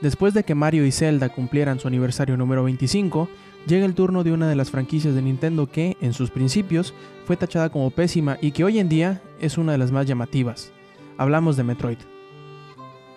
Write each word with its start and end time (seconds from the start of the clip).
Después 0.00 0.34
de 0.34 0.44
que 0.44 0.54
Mario 0.54 0.84
y 0.86 0.92
Zelda 0.92 1.30
cumplieran 1.30 1.80
su 1.80 1.88
aniversario 1.88 2.36
número 2.36 2.62
25, 2.62 3.28
llega 3.66 3.86
el 3.86 3.94
turno 3.94 4.22
de 4.22 4.32
una 4.32 4.48
de 4.48 4.54
las 4.54 4.70
franquicias 4.70 5.14
de 5.14 5.22
Nintendo 5.22 5.68
que, 5.68 5.96
en 6.00 6.12
sus 6.12 6.30
principios, 6.30 6.94
fue 7.24 7.36
tachada 7.36 7.70
como 7.70 7.90
pésima 7.90 8.38
y 8.40 8.52
que 8.52 8.62
hoy 8.62 8.78
en 8.78 8.88
día 8.88 9.22
es 9.40 9.58
una 9.58 9.72
de 9.72 9.78
las 9.78 9.92
más 9.92 10.06
llamativas. 10.06 10.70
Hablamos 11.18 11.56
de 11.56 11.64
Metroid. 11.64 11.98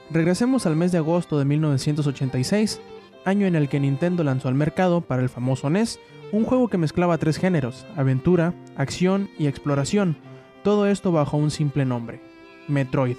Regresemos 0.09 0.65
al 0.65 0.75
mes 0.75 0.91
de 0.91 0.97
agosto 0.97 1.37
de 1.37 1.45
1986, 1.45 2.81
año 3.25 3.47
en 3.47 3.55
el 3.55 3.69
que 3.69 3.79
Nintendo 3.79 4.23
lanzó 4.23 4.47
al 4.47 4.55
mercado 4.55 5.01
para 5.01 5.21
el 5.21 5.29
famoso 5.29 5.69
NES 5.69 5.99
un 6.31 6.45
juego 6.45 6.67
que 6.67 6.77
mezclaba 6.77 7.17
tres 7.17 7.37
géneros, 7.37 7.85
aventura, 7.95 8.53
acción 8.75 9.29
y 9.37 9.47
exploración, 9.47 10.17
todo 10.63 10.87
esto 10.87 11.11
bajo 11.11 11.37
un 11.37 11.51
simple 11.51 11.85
nombre, 11.85 12.21
Metroid. 12.67 13.17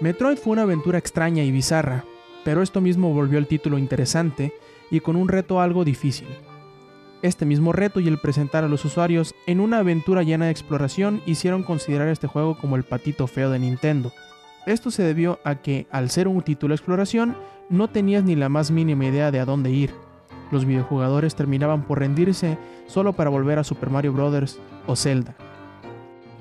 Metroid 0.00 0.36
fue 0.36 0.52
una 0.52 0.62
aventura 0.62 0.98
extraña 0.98 1.42
y 1.42 1.50
bizarra, 1.50 2.04
pero 2.44 2.62
esto 2.62 2.80
mismo 2.80 3.12
volvió 3.12 3.38
el 3.38 3.46
título 3.46 3.78
interesante 3.78 4.52
y 4.90 5.00
con 5.00 5.16
un 5.16 5.28
reto 5.28 5.60
algo 5.60 5.84
difícil. 5.84 6.28
Este 7.22 7.46
mismo 7.46 7.72
reto 7.72 8.00
y 8.00 8.08
el 8.08 8.18
presentar 8.18 8.64
a 8.64 8.68
los 8.68 8.84
usuarios 8.84 9.34
en 9.46 9.60
una 9.60 9.78
aventura 9.78 10.22
llena 10.22 10.44
de 10.44 10.50
exploración 10.50 11.22
hicieron 11.24 11.62
considerar 11.62 12.08
este 12.08 12.26
juego 12.26 12.58
como 12.58 12.76
el 12.76 12.84
patito 12.84 13.26
feo 13.26 13.48
de 13.50 13.58
Nintendo. 13.58 14.12
Esto 14.66 14.90
se 14.90 15.02
debió 15.02 15.40
a 15.42 15.56
que, 15.56 15.86
al 15.90 16.10
ser 16.10 16.28
un 16.28 16.42
título 16.42 16.72
de 16.72 16.76
exploración, 16.76 17.34
no 17.70 17.88
tenías 17.88 18.24
ni 18.24 18.36
la 18.36 18.48
más 18.48 18.70
mínima 18.70 19.06
idea 19.06 19.30
de 19.30 19.40
a 19.40 19.44
dónde 19.44 19.70
ir. 19.70 19.94
Los 20.50 20.64
videojugadores 20.64 21.34
terminaban 21.34 21.82
por 21.82 22.00
rendirse 22.00 22.58
solo 22.86 23.14
para 23.14 23.30
volver 23.30 23.58
a 23.58 23.64
Super 23.64 23.90
Mario 23.90 24.12
Bros. 24.12 24.60
o 24.86 24.96
Zelda. 24.96 25.34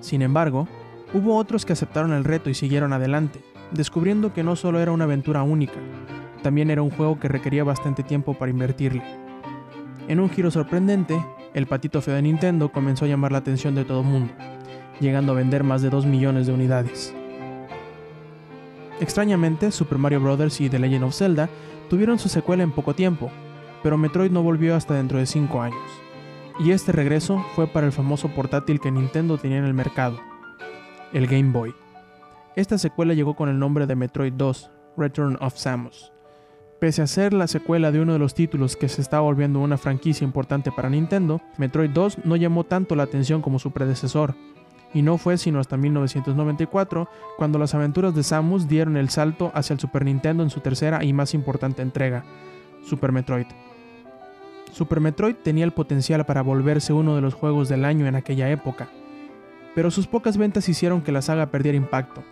Sin 0.02 0.22
embargo, 0.22 0.68
hubo 1.14 1.38
otros 1.38 1.66
que 1.66 1.74
aceptaron 1.74 2.12
el 2.12 2.24
reto 2.24 2.50
y 2.50 2.54
siguieron 2.54 2.94
adelante, 2.94 3.42
descubriendo 3.72 4.34
que 4.34 4.44
no 4.44 4.56
solo 4.56 4.80
era 4.80 4.92
una 4.92 5.06
aventura 5.06 5.44
única, 5.44 5.80
también 6.42 6.70
era 6.70 6.82
un 6.82 6.92
juego 6.92 7.20
que 7.20 7.30
requería 7.30 7.64
bastante 7.64 8.04
tiempo 8.04 8.34
para 8.34 8.52
invertirle. 8.52 9.04
En 10.10 10.20
un 10.20 10.30
giro 10.30 10.52
sorprendente, 10.52 11.18
el 11.54 11.68
patito 11.68 12.02
feo 12.02 12.16
de 12.16 12.22
Nintendo 12.22 12.70
comenzó 12.70 13.06
a 13.06 13.08
llamar 13.08 13.32
la 13.32 13.38
atención 13.38 13.74
de 13.74 13.86
todo 13.86 14.02
el 14.02 14.08
mundo, 14.08 14.34
llegando 15.00 15.32
a 15.32 15.36
vender 15.36 15.64
más 15.64 15.82
de 15.82 15.90
2 15.90 16.06
millones 16.06 16.46
de 16.46 16.54
unidades. 16.54 17.16
Extrañamente, 19.00 19.72
Super 19.72 19.98
Mario 19.98 20.22
Bros. 20.22 20.62
y 20.62 20.70
The 20.70 20.80
Legend 20.80 21.06
of 21.06 21.16
Zelda 21.16 21.50
tuvieron 21.90 22.20
su 22.20 22.30
secuela 22.30 22.64
en 22.64 22.72
poco 22.72 22.94
tiempo, 22.94 23.32
pero 23.82 23.98
Metroid 23.98 24.32
no 24.32 24.44
volvió 24.44 24.76
hasta 24.76 24.94
dentro 24.94 25.18
de 25.18 25.26
5 25.26 25.62
años. 25.62 25.82
Y 26.60 26.72
este 26.72 26.92
regreso 26.92 27.44
fue 27.56 27.68
para 27.68 27.88
el 27.88 27.92
famoso 27.92 28.30
portátil 28.30 28.80
que 28.80 28.92
Nintendo 28.92 29.38
tenía 29.38 29.58
en 29.58 29.66
el 29.66 29.74
mercado, 29.74 30.20
el 31.12 31.28
Game 31.28 31.52
Boy. 31.52 31.74
Esta 32.56 32.78
secuela 32.78 33.14
llegó 33.14 33.36
con 33.36 33.50
el 33.50 33.58
nombre 33.58 33.88
de 33.88 33.96
Metroid 33.96 34.34
2, 34.34 34.70
Return 34.96 35.38
of 35.42 35.58
Samus. 35.58 36.14
Pese 36.80 37.02
a 37.02 37.08
ser 37.08 37.34
la 37.34 37.48
secuela 37.48 37.92
de 37.92 38.00
uno 38.02 38.14
de 38.14 38.20
los 38.20 38.36
títulos 38.36 38.76
que 38.76 38.90
se 38.90 39.02
está 39.02 39.20
volviendo 39.22 39.60
una 39.60 39.78
franquicia 39.78 40.26
importante 40.26 40.72
para 40.72 40.90
Nintendo, 40.90 41.42
Metroid 41.58 41.90
2 41.90 42.26
no 42.26 42.36
llamó 42.36 42.66
tanto 42.66 42.96
la 42.96 43.04
atención 43.04 43.42
como 43.42 43.58
su 43.58 43.72
predecesor, 43.72 44.36
y 44.94 45.02
no 45.02 45.18
fue 45.18 45.38
sino 45.38 45.60
hasta 45.60 45.78
1994 45.78 47.10
cuando 47.38 47.60
las 47.60 47.74
aventuras 47.74 48.14
de 48.16 48.24
Samus 48.24 48.68
dieron 48.68 48.98
el 48.98 49.10
salto 49.10 49.52
hacia 49.54 49.74
el 49.74 49.80
Super 49.80 50.06
Nintendo 50.06 50.44
en 50.44 50.50
su 50.50 50.60
tercera 50.60 51.04
y 51.04 51.14
más 51.14 51.34
importante 51.34 51.82
entrega, 51.82 52.24
Super 52.86 53.12
Metroid. 53.12 53.48
Super 54.72 55.00
Metroid 55.00 55.36
tenía 55.36 55.66
el 55.66 55.72
potencial 55.72 56.26
para 56.26 56.42
volverse 56.42 56.94
uno 56.94 57.16
de 57.16 57.22
los 57.22 57.34
juegos 57.34 57.70
del 57.70 57.86
año 57.86 58.08
en 58.08 58.16
aquella 58.16 58.50
época, 58.50 58.90
pero 59.76 59.92
sus 59.92 60.08
pocas 60.08 60.38
ventas 60.38 60.70
hicieron 60.70 61.02
que 61.02 61.12
la 61.12 61.22
saga 61.22 61.48
perdiera 61.48 61.78
impacto, 61.78 62.24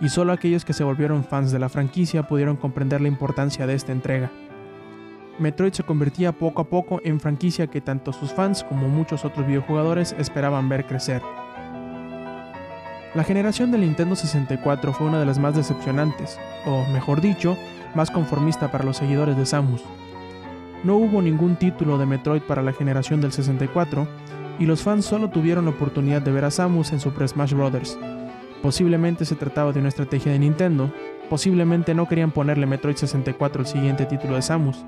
y 0.00 0.08
solo 0.08 0.32
aquellos 0.32 0.64
que 0.64 0.72
se 0.72 0.84
volvieron 0.84 1.24
fans 1.24 1.52
de 1.52 1.58
la 1.58 1.68
franquicia 1.68 2.26
pudieron 2.26 2.56
comprender 2.56 3.00
la 3.00 3.08
importancia 3.08 3.66
de 3.66 3.74
esta 3.74 3.92
entrega. 3.92 4.30
Metroid 5.38 5.72
se 5.72 5.82
convertía 5.82 6.32
poco 6.32 6.60
a 6.62 6.68
poco 6.68 7.00
en 7.02 7.18
franquicia 7.18 7.66
que 7.66 7.80
tanto 7.80 8.12
sus 8.12 8.32
fans 8.32 8.62
como 8.62 8.88
muchos 8.88 9.24
otros 9.24 9.46
videojugadores 9.46 10.14
esperaban 10.18 10.68
ver 10.68 10.86
crecer. 10.86 11.22
La 13.12 13.24
generación 13.24 13.72
del 13.72 13.80
Nintendo 13.80 14.14
64 14.14 14.92
fue 14.92 15.08
una 15.08 15.18
de 15.18 15.26
las 15.26 15.40
más 15.40 15.56
decepcionantes, 15.56 16.38
o 16.64 16.84
mejor 16.92 17.20
dicho, 17.20 17.56
más 17.96 18.08
conformista 18.08 18.70
para 18.70 18.84
los 18.84 18.98
seguidores 18.98 19.36
de 19.36 19.46
Samus. 19.46 19.82
No 20.84 20.96
hubo 20.96 21.20
ningún 21.20 21.56
título 21.56 21.98
de 21.98 22.06
Metroid 22.06 22.42
para 22.42 22.62
la 22.62 22.72
generación 22.72 23.20
del 23.20 23.32
64, 23.32 24.06
y 24.60 24.66
los 24.66 24.82
fans 24.82 25.06
solo 25.06 25.28
tuvieron 25.28 25.64
la 25.64 25.72
oportunidad 25.72 26.22
de 26.22 26.30
ver 26.30 26.44
a 26.44 26.52
Samus 26.52 26.92
en 26.92 27.00
Super 27.00 27.28
Smash 27.28 27.52
Bros., 27.52 27.98
Posiblemente 28.62 29.24
se 29.24 29.36
trataba 29.36 29.72
de 29.72 29.80
una 29.80 29.88
estrategia 29.88 30.32
de 30.32 30.38
Nintendo, 30.38 30.92
posiblemente 31.30 31.94
no 31.94 32.06
querían 32.06 32.30
ponerle 32.30 32.66
Metroid 32.66 32.96
64 32.96 33.62
el 33.62 33.66
siguiente 33.66 34.04
título 34.04 34.34
de 34.34 34.42
Samus, 34.42 34.84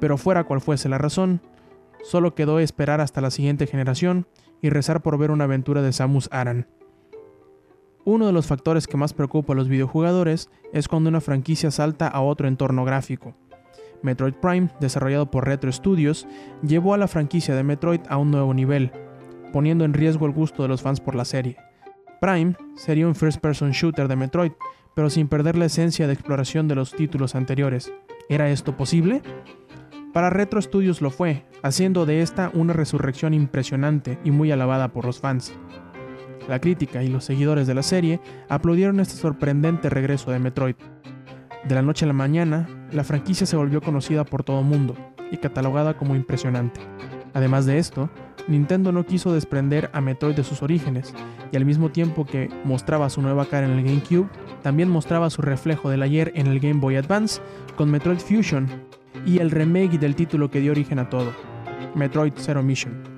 pero 0.00 0.16
fuera 0.16 0.44
cual 0.44 0.62
fuese 0.62 0.88
la 0.88 0.96
razón, 0.96 1.42
solo 2.02 2.34
quedó 2.34 2.58
esperar 2.58 3.02
hasta 3.02 3.20
la 3.20 3.30
siguiente 3.30 3.66
generación 3.66 4.26
y 4.62 4.70
rezar 4.70 5.02
por 5.02 5.18
ver 5.18 5.30
una 5.30 5.44
aventura 5.44 5.82
de 5.82 5.92
Samus 5.92 6.28
Aran. 6.32 6.66
Uno 8.04 8.26
de 8.26 8.32
los 8.32 8.46
factores 8.46 8.88
que 8.88 8.96
más 8.96 9.12
preocupa 9.12 9.52
a 9.52 9.56
los 9.56 9.68
videojugadores 9.68 10.50
es 10.72 10.88
cuando 10.88 11.08
una 11.08 11.20
franquicia 11.20 11.70
salta 11.70 12.08
a 12.08 12.20
otro 12.20 12.48
entorno 12.48 12.84
gráfico. 12.84 13.34
Metroid 14.02 14.34
Prime, 14.34 14.70
desarrollado 14.80 15.30
por 15.30 15.46
Retro 15.46 15.70
Studios, 15.70 16.26
llevó 16.66 16.94
a 16.94 16.98
la 16.98 17.06
franquicia 17.06 17.54
de 17.54 17.62
Metroid 17.62 18.00
a 18.08 18.16
un 18.16 18.32
nuevo 18.32 18.52
nivel, 18.54 18.90
poniendo 19.52 19.84
en 19.84 19.94
riesgo 19.94 20.26
el 20.26 20.32
gusto 20.32 20.62
de 20.62 20.68
los 20.68 20.82
fans 20.82 21.00
por 21.00 21.14
la 21.14 21.24
serie. 21.24 21.56
Prime 22.20 22.56
sería 22.74 23.06
un 23.06 23.14
first-person 23.14 23.70
shooter 23.70 24.08
de 24.08 24.16
Metroid, 24.16 24.52
pero 24.94 25.08
sin 25.08 25.28
perder 25.28 25.56
la 25.56 25.66
esencia 25.66 26.08
de 26.08 26.12
exploración 26.12 26.66
de 26.66 26.74
los 26.74 26.92
títulos 26.92 27.36
anteriores. 27.36 27.92
¿Era 28.28 28.50
esto 28.50 28.76
posible? 28.76 29.22
Para 30.12 30.28
Retro 30.28 30.60
Studios 30.60 31.00
lo 31.00 31.10
fue, 31.10 31.44
haciendo 31.62 32.04
de 32.04 32.22
esta 32.22 32.50
una 32.52 32.72
resurrección 32.72 33.32
impresionante 33.32 34.18
y 34.24 34.32
muy 34.32 34.50
alabada 34.50 34.88
por 34.88 35.04
los 35.04 35.20
fans. 35.20 35.54
La 36.48 36.60
crítica 36.60 37.02
y 37.02 37.08
los 37.08 37.24
seguidores 37.24 37.66
de 37.66 37.74
la 37.74 37.82
serie 37.82 38.20
aplaudieron 38.48 39.00
este 39.00 39.14
sorprendente 39.14 39.88
regreso 39.88 40.30
de 40.30 40.38
Metroid. 40.38 40.76
De 41.64 41.74
la 41.74 41.82
noche 41.82 42.04
a 42.04 42.08
la 42.08 42.14
mañana, 42.14 42.68
la 42.90 43.04
franquicia 43.04 43.46
se 43.46 43.56
volvió 43.56 43.80
conocida 43.80 44.24
por 44.24 44.42
todo 44.42 44.60
el 44.60 44.66
mundo 44.66 44.96
y 45.30 45.36
catalogada 45.36 45.96
como 45.96 46.16
impresionante. 46.16 46.80
Además 47.34 47.64
de 47.64 47.78
esto, 47.78 48.10
Nintendo 48.48 48.92
no 48.92 49.06
quiso 49.06 49.32
desprender 49.32 49.88
a 49.92 50.00
Metroid 50.00 50.34
de 50.34 50.44
sus 50.44 50.62
orígenes, 50.62 51.14
y 51.52 51.56
al 51.56 51.64
mismo 51.64 51.90
tiempo 51.90 52.26
que 52.26 52.50
mostraba 52.64 53.08
su 53.08 53.22
nueva 53.22 53.46
cara 53.46 53.66
en 53.66 53.72
el 53.72 53.84
GameCube, 53.84 54.28
también 54.62 54.88
mostraba 54.88 55.30
su 55.30 55.42
reflejo 55.42 55.90
del 55.90 56.02
ayer 56.02 56.32
en 56.34 56.46
el 56.46 56.60
Game 56.60 56.80
Boy 56.80 56.96
Advance 56.96 57.40
con 57.76 57.90
Metroid 57.90 58.18
Fusion 58.18 58.66
y 59.24 59.38
el 59.38 59.50
remake 59.50 59.98
del 59.98 60.16
título 60.16 60.50
que 60.50 60.60
dio 60.60 60.72
origen 60.72 60.98
a 60.98 61.08
todo, 61.08 61.32
Metroid 61.94 62.32
Zero 62.36 62.62
Mission. 62.62 63.11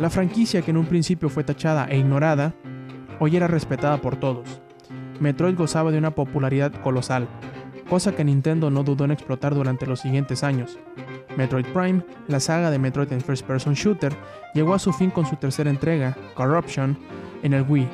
La 0.00 0.08
franquicia 0.08 0.62
que 0.62 0.70
en 0.70 0.78
un 0.78 0.86
principio 0.86 1.28
fue 1.28 1.44
tachada 1.44 1.84
e 1.84 1.98
ignorada, 1.98 2.54
hoy 3.18 3.36
era 3.36 3.46
respetada 3.46 3.98
por 4.00 4.16
todos. 4.16 4.62
Metroid 5.20 5.54
gozaba 5.54 5.90
de 5.90 5.98
una 5.98 6.12
popularidad 6.12 6.72
colosal, 6.72 7.28
cosa 7.86 8.16
que 8.16 8.24
Nintendo 8.24 8.70
no 8.70 8.82
dudó 8.82 9.04
en 9.04 9.10
explotar 9.10 9.54
durante 9.54 9.84
los 9.84 10.00
siguientes 10.00 10.42
años. 10.42 10.78
Metroid 11.36 11.66
Prime, 11.66 12.02
la 12.28 12.40
saga 12.40 12.70
de 12.70 12.78
Metroid 12.78 13.12
en 13.12 13.20
First 13.20 13.46
Person 13.46 13.74
Shooter, 13.74 14.16
llegó 14.54 14.72
a 14.72 14.78
su 14.78 14.90
fin 14.94 15.10
con 15.10 15.26
su 15.26 15.36
tercera 15.36 15.68
entrega, 15.68 16.16
Corruption, 16.32 16.96
en 17.42 17.52
el 17.52 17.66
Wii, 17.68 17.86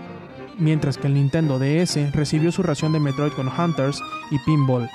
mientras 0.60 0.98
que 0.98 1.08
el 1.08 1.14
Nintendo 1.14 1.58
DS 1.58 2.12
recibió 2.12 2.52
su 2.52 2.62
ración 2.62 2.92
de 2.92 3.00
Metroid 3.00 3.32
con 3.32 3.48
Hunters 3.48 4.00
y 4.30 4.38
Pinball. 4.46 4.88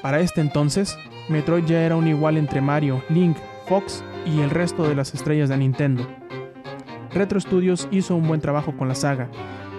Para 0.00 0.20
este 0.20 0.40
entonces, 0.40 0.96
Metroid 1.28 1.64
ya 1.64 1.80
era 1.82 1.96
un 1.96 2.06
igual 2.06 2.36
entre 2.36 2.60
Mario, 2.60 3.02
Link, 3.08 3.36
Fox 3.66 4.04
y 4.24 4.42
el 4.42 4.50
resto 4.50 4.88
de 4.88 4.94
las 4.94 5.12
estrellas 5.12 5.48
de 5.48 5.56
Nintendo. 5.56 6.06
Retro 7.14 7.40
Studios 7.40 7.88
hizo 7.90 8.16
un 8.16 8.26
buen 8.26 8.40
trabajo 8.40 8.76
con 8.76 8.88
la 8.88 8.94
saga, 8.94 9.28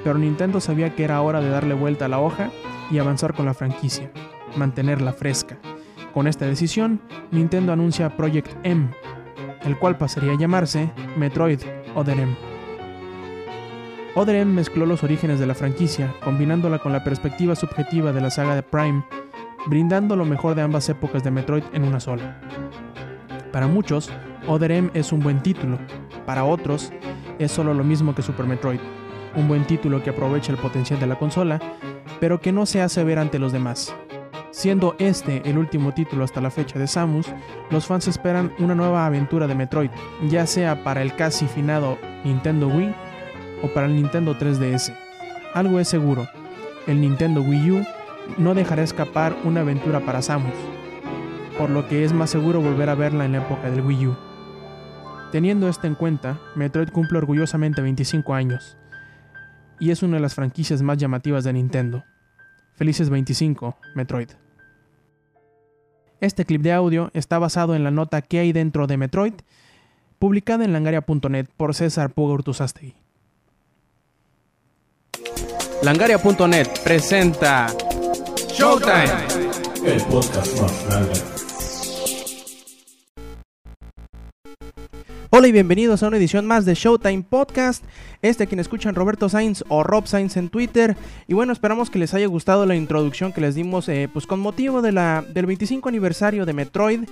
pero 0.03 0.17
Nintendo 0.17 0.59
sabía 0.59 0.95
que 0.95 1.03
era 1.03 1.21
hora 1.21 1.41
de 1.41 1.49
darle 1.49 1.73
vuelta 1.73 2.05
a 2.05 2.09
la 2.09 2.19
hoja 2.19 2.49
y 2.91 2.99
avanzar 2.99 3.33
con 3.33 3.45
la 3.45 3.53
franquicia 3.53 4.11
mantenerla 4.57 5.13
fresca. 5.13 5.57
Con 6.13 6.27
esta 6.27 6.45
decisión, 6.45 7.01
Nintendo 7.31 7.73
anuncia 7.73 8.15
Project 8.15 8.51
M, 8.63 8.89
el 9.63 9.77
cual 9.77 9.97
pasaría 9.97 10.33
a 10.33 10.37
llamarse 10.37 10.91
Metroid 11.17 11.59
Other 11.95 12.19
M. 12.19 12.35
Other 14.15 14.35
M 14.35 14.53
mezcló 14.53 14.85
los 14.85 15.03
orígenes 15.03 15.39
de 15.39 15.47
la 15.47 15.55
franquicia, 15.55 16.13
combinándola 16.23 16.79
con 16.79 16.91
la 16.91 17.03
perspectiva 17.03 17.55
subjetiva 17.55 18.11
de 18.11 18.21
la 18.21 18.29
saga 18.29 18.55
de 18.55 18.61
Prime, 18.61 19.03
brindando 19.65 20.15
lo 20.15 20.25
mejor 20.25 20.53
de 20.53 20.61
ambas 20.61 20.87
épocas 20.89 21.23
de 21.23 21.31
Metroid 21.31 21.63
en 21.73 21.83
una 21.83 21.99
sola. 21.99 22.39
Para 23.51 23.67
muchos, 23.67 24.11
Other 24.47 24.71
M 24.71 24.91
es 24.93 25.11
un 25.11 25.21
buen 25.21 25.41
título, 25.41 25.79
para 26.27 26.43
otros, 26.43 26.91
es 27.39 27.51
solo 27.51 27.73
lo 27.73 27.83
mismo 27.83 28.15
que 28.15 28.21
Super 28.21 28.45
Metroid, 28.45 28.79
un 29.35 29.47
buen 29.47 29.65
título 29.65 30.03
que 30.03 30.11
aprovecha 30.11 30.51
el 30.51 30.57
potencial 30.57 30.99
de 30.99 31.07
la 31.07 31.17
consola, 31.17 31.59
pero 32.19 32.39
que 32.39 32.51
no 32.51 32.65
se 32.65 32.81
hace 32.81 33.03
ver 33.03 33.19
ante 33.19 33.39
los 33.39 33.51
demás. 33.51 33.95
Siendo 34.51 34.95
este 34.99 35.41
el 35.49 35.57
último 35.57 35.93
título 35.93 36.23
hasta 36.23 36.39
la 36.39 36.51
fecha 36.51 36.77
de 36.77 36.87
Samus, 36.87 37.27
los 37.71 37.87
fans 37.87 38.07
esperan 38.07 38.53
una 38.59 38.75
nueva 38.75 39.05
aventura 39.05 39.47
de 39.47 39.55
Metroid, 39.55 39.89
ya 40.29 40.45
sea 40.45 40.83
para 40.83 41.01
el 41.01 41.15
casi 41.15 41.47
finado 41.47 41.97
Nintendo 42.23 42.67
Wii 42.67 42.93
o 43.63 43.67
para 43.69 43.87
el 43.87 43.95
Nintendo 43.95 44.37
3DS. 44.37 44.95
Algo 45.55 45.79
es 45.79 45.87
seguro, 45.87 46.27
el 46.85 47.01
Nintendo 47.01 47.41
Wii 47.41 47.71
U 47.71 47.85
no 48.37 48.53
dejará 48.53 48.83
escapar 48.83 49.35
una 49.43 49.61
aventura 49.61 50.01
para 50.01 50.21
Samus, 50.21 50.53
por 51.57 51.69
lo 51.69 51.87
que 51.87 52.03
es 52.03 52.13
más 52.13 52.29
seguro 52.29 52.61
volver 52.61 52.89
a 52.89 52.95
verla 52.95 53.25
en 53.25 53.33
la 53.33 53.39
época 53.39 53.69
del 53.69 53.81
Wii 53.81 54.07
U. 54.07 54.32
Teniendo 55.33 55.67
esto 55.67 55.87
en 55.87 55.95
cuenta, 55.95 56.39
Metroid 56.53 56.89
cumple 56.89 57.17
orgullosamente 57.17 57.81
25 57.81 58.35
años, 58.35 58.77
y 59.79 59.89
es 59.89 60.03
una 60.03 60.17
de 60.17 60.21
las 60.21 60.35
franquicias 60.35 60.83
más 60.83 60.99
llamativas 60.99 61.43
de 61.43 61.53
Nintendo. 61.53 62.03
Felices 62.75 63.09
25, 63.09 63.75
Metroid. 63.95 64.29
Este 66.21 66.45
clip 66.45 66.61
de 66.61 66.71
audio 66.71 67.09
está 67.15 67.39
basado 67.39 67.73
en 67.73 67.83
la 67.83 67.89
nota 67.89 68.21
que 68.21 68.37
hay 68.37 68.53
dentro 68.53 68.85
de 68.85 68.97
Metroid, 68.97 69.33
publicada 70.19 70.65
en 70.65 70.71
langaria.net 70.71 71.47
por 71.57 71.73
César 71.73 72.13
Puga 72.13 72.35
Urtuzastegui. 72.35 72.93
Langaria.net 75.81 76.67
presenta 76.83 77.73
Showtime, 78.49 79.83
el 79.83 79.99
podcast 80.03 80.61
más 80.61 80.85
grande. 80.85 81.32
Hola 85.35 85.47
y 85.47 85.51
bienvenidos 85.51 86.03
a 86.03 86.09
una 86.09 86.17
edición 86.17 86.45
más 86.45 86.63
de 86.63 86.75
Showtime 86.75 87.23
Podcast. 87.23 87.83
Este 88.21 88.45
quien 88.45 88.59
escuchan 88.59 88.93
Roberto 88.93 89.29
Sainz 89.29 89.63
o 89.67 89.81
Rob 89.81 90.05
Sainz 90.05 90.37
en 90.37 90.49
Twitter. 90.49 90.95
Y 91.27 91.33
bueno, 91.33 91.51
esperamos 91.51 91.89
que 91.89 91.97
les 91.97 92.13
haya 92.13 92.27
gustado 92.27 92.67
la 92.67 92.75
introducción 92.75 93.33
que 93.33 93.41
les 93.41 93.55
dimos 93.55 93.89
eh, 93.89 94.07
pues 94.13 94.27
con 94.27 94.39
motivo 94.39 94.83
de 94.83 94.91
la, 94.91 95.25
del 95.27 95.47
25 95.47 95.89
aniversario 95.89 96.45
de 96.45 96.53
Metroid. 96.53 97.09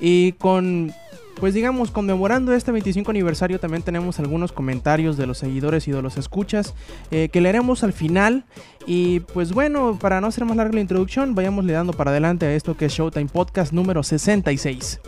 Y 0.00 0.32
con, 0.32 0.92
pues 1.36 1.54
digamos, 1.54 1.92
conmemorando 1.92 2.52
este 2.52 2.72
25 2.72 3.08
aniversario 3.12 3.60
también 3.60 3.84
tenemos 3.84 4.18
algunos 4.18 4.50
comentarios 4.50 5.16
de 5.16 5.28
los 5.28 5.38
seguidores 5.38 5.86
y 5.86 5.92
de 5.92 6.02
los 6.02 6.16
escuchas 6.16 6.74
eh, 7.12 7.28
que 7.28 7.40
leeremos 7.40 7.84
al 7.84 7.92
final. 7.92 8.46
Y 8.84 9.20
pues 9.20 9.52
bueno, 9.52 9.96
para 9.96 10.20
no 10.20 10.26
hacer 10.26 10.44
más 10.44 10.56
larga 10.56 10.74
la 10.74 10.80
introducción, 10.80 11.36
vayamos 11.36 11.64
le 11.64 11.74
dando 11.74 11.92
para 11.92 12.10
adelante 12.10 12.46
a 12.46 12.52
esto 12.52 12.76
que 12.76 12.86
es 12.86 12.92
Showtime 12.92 13.28
Podcast 13.28 13.72
número 13.72 14.02
66. 14.02 14.98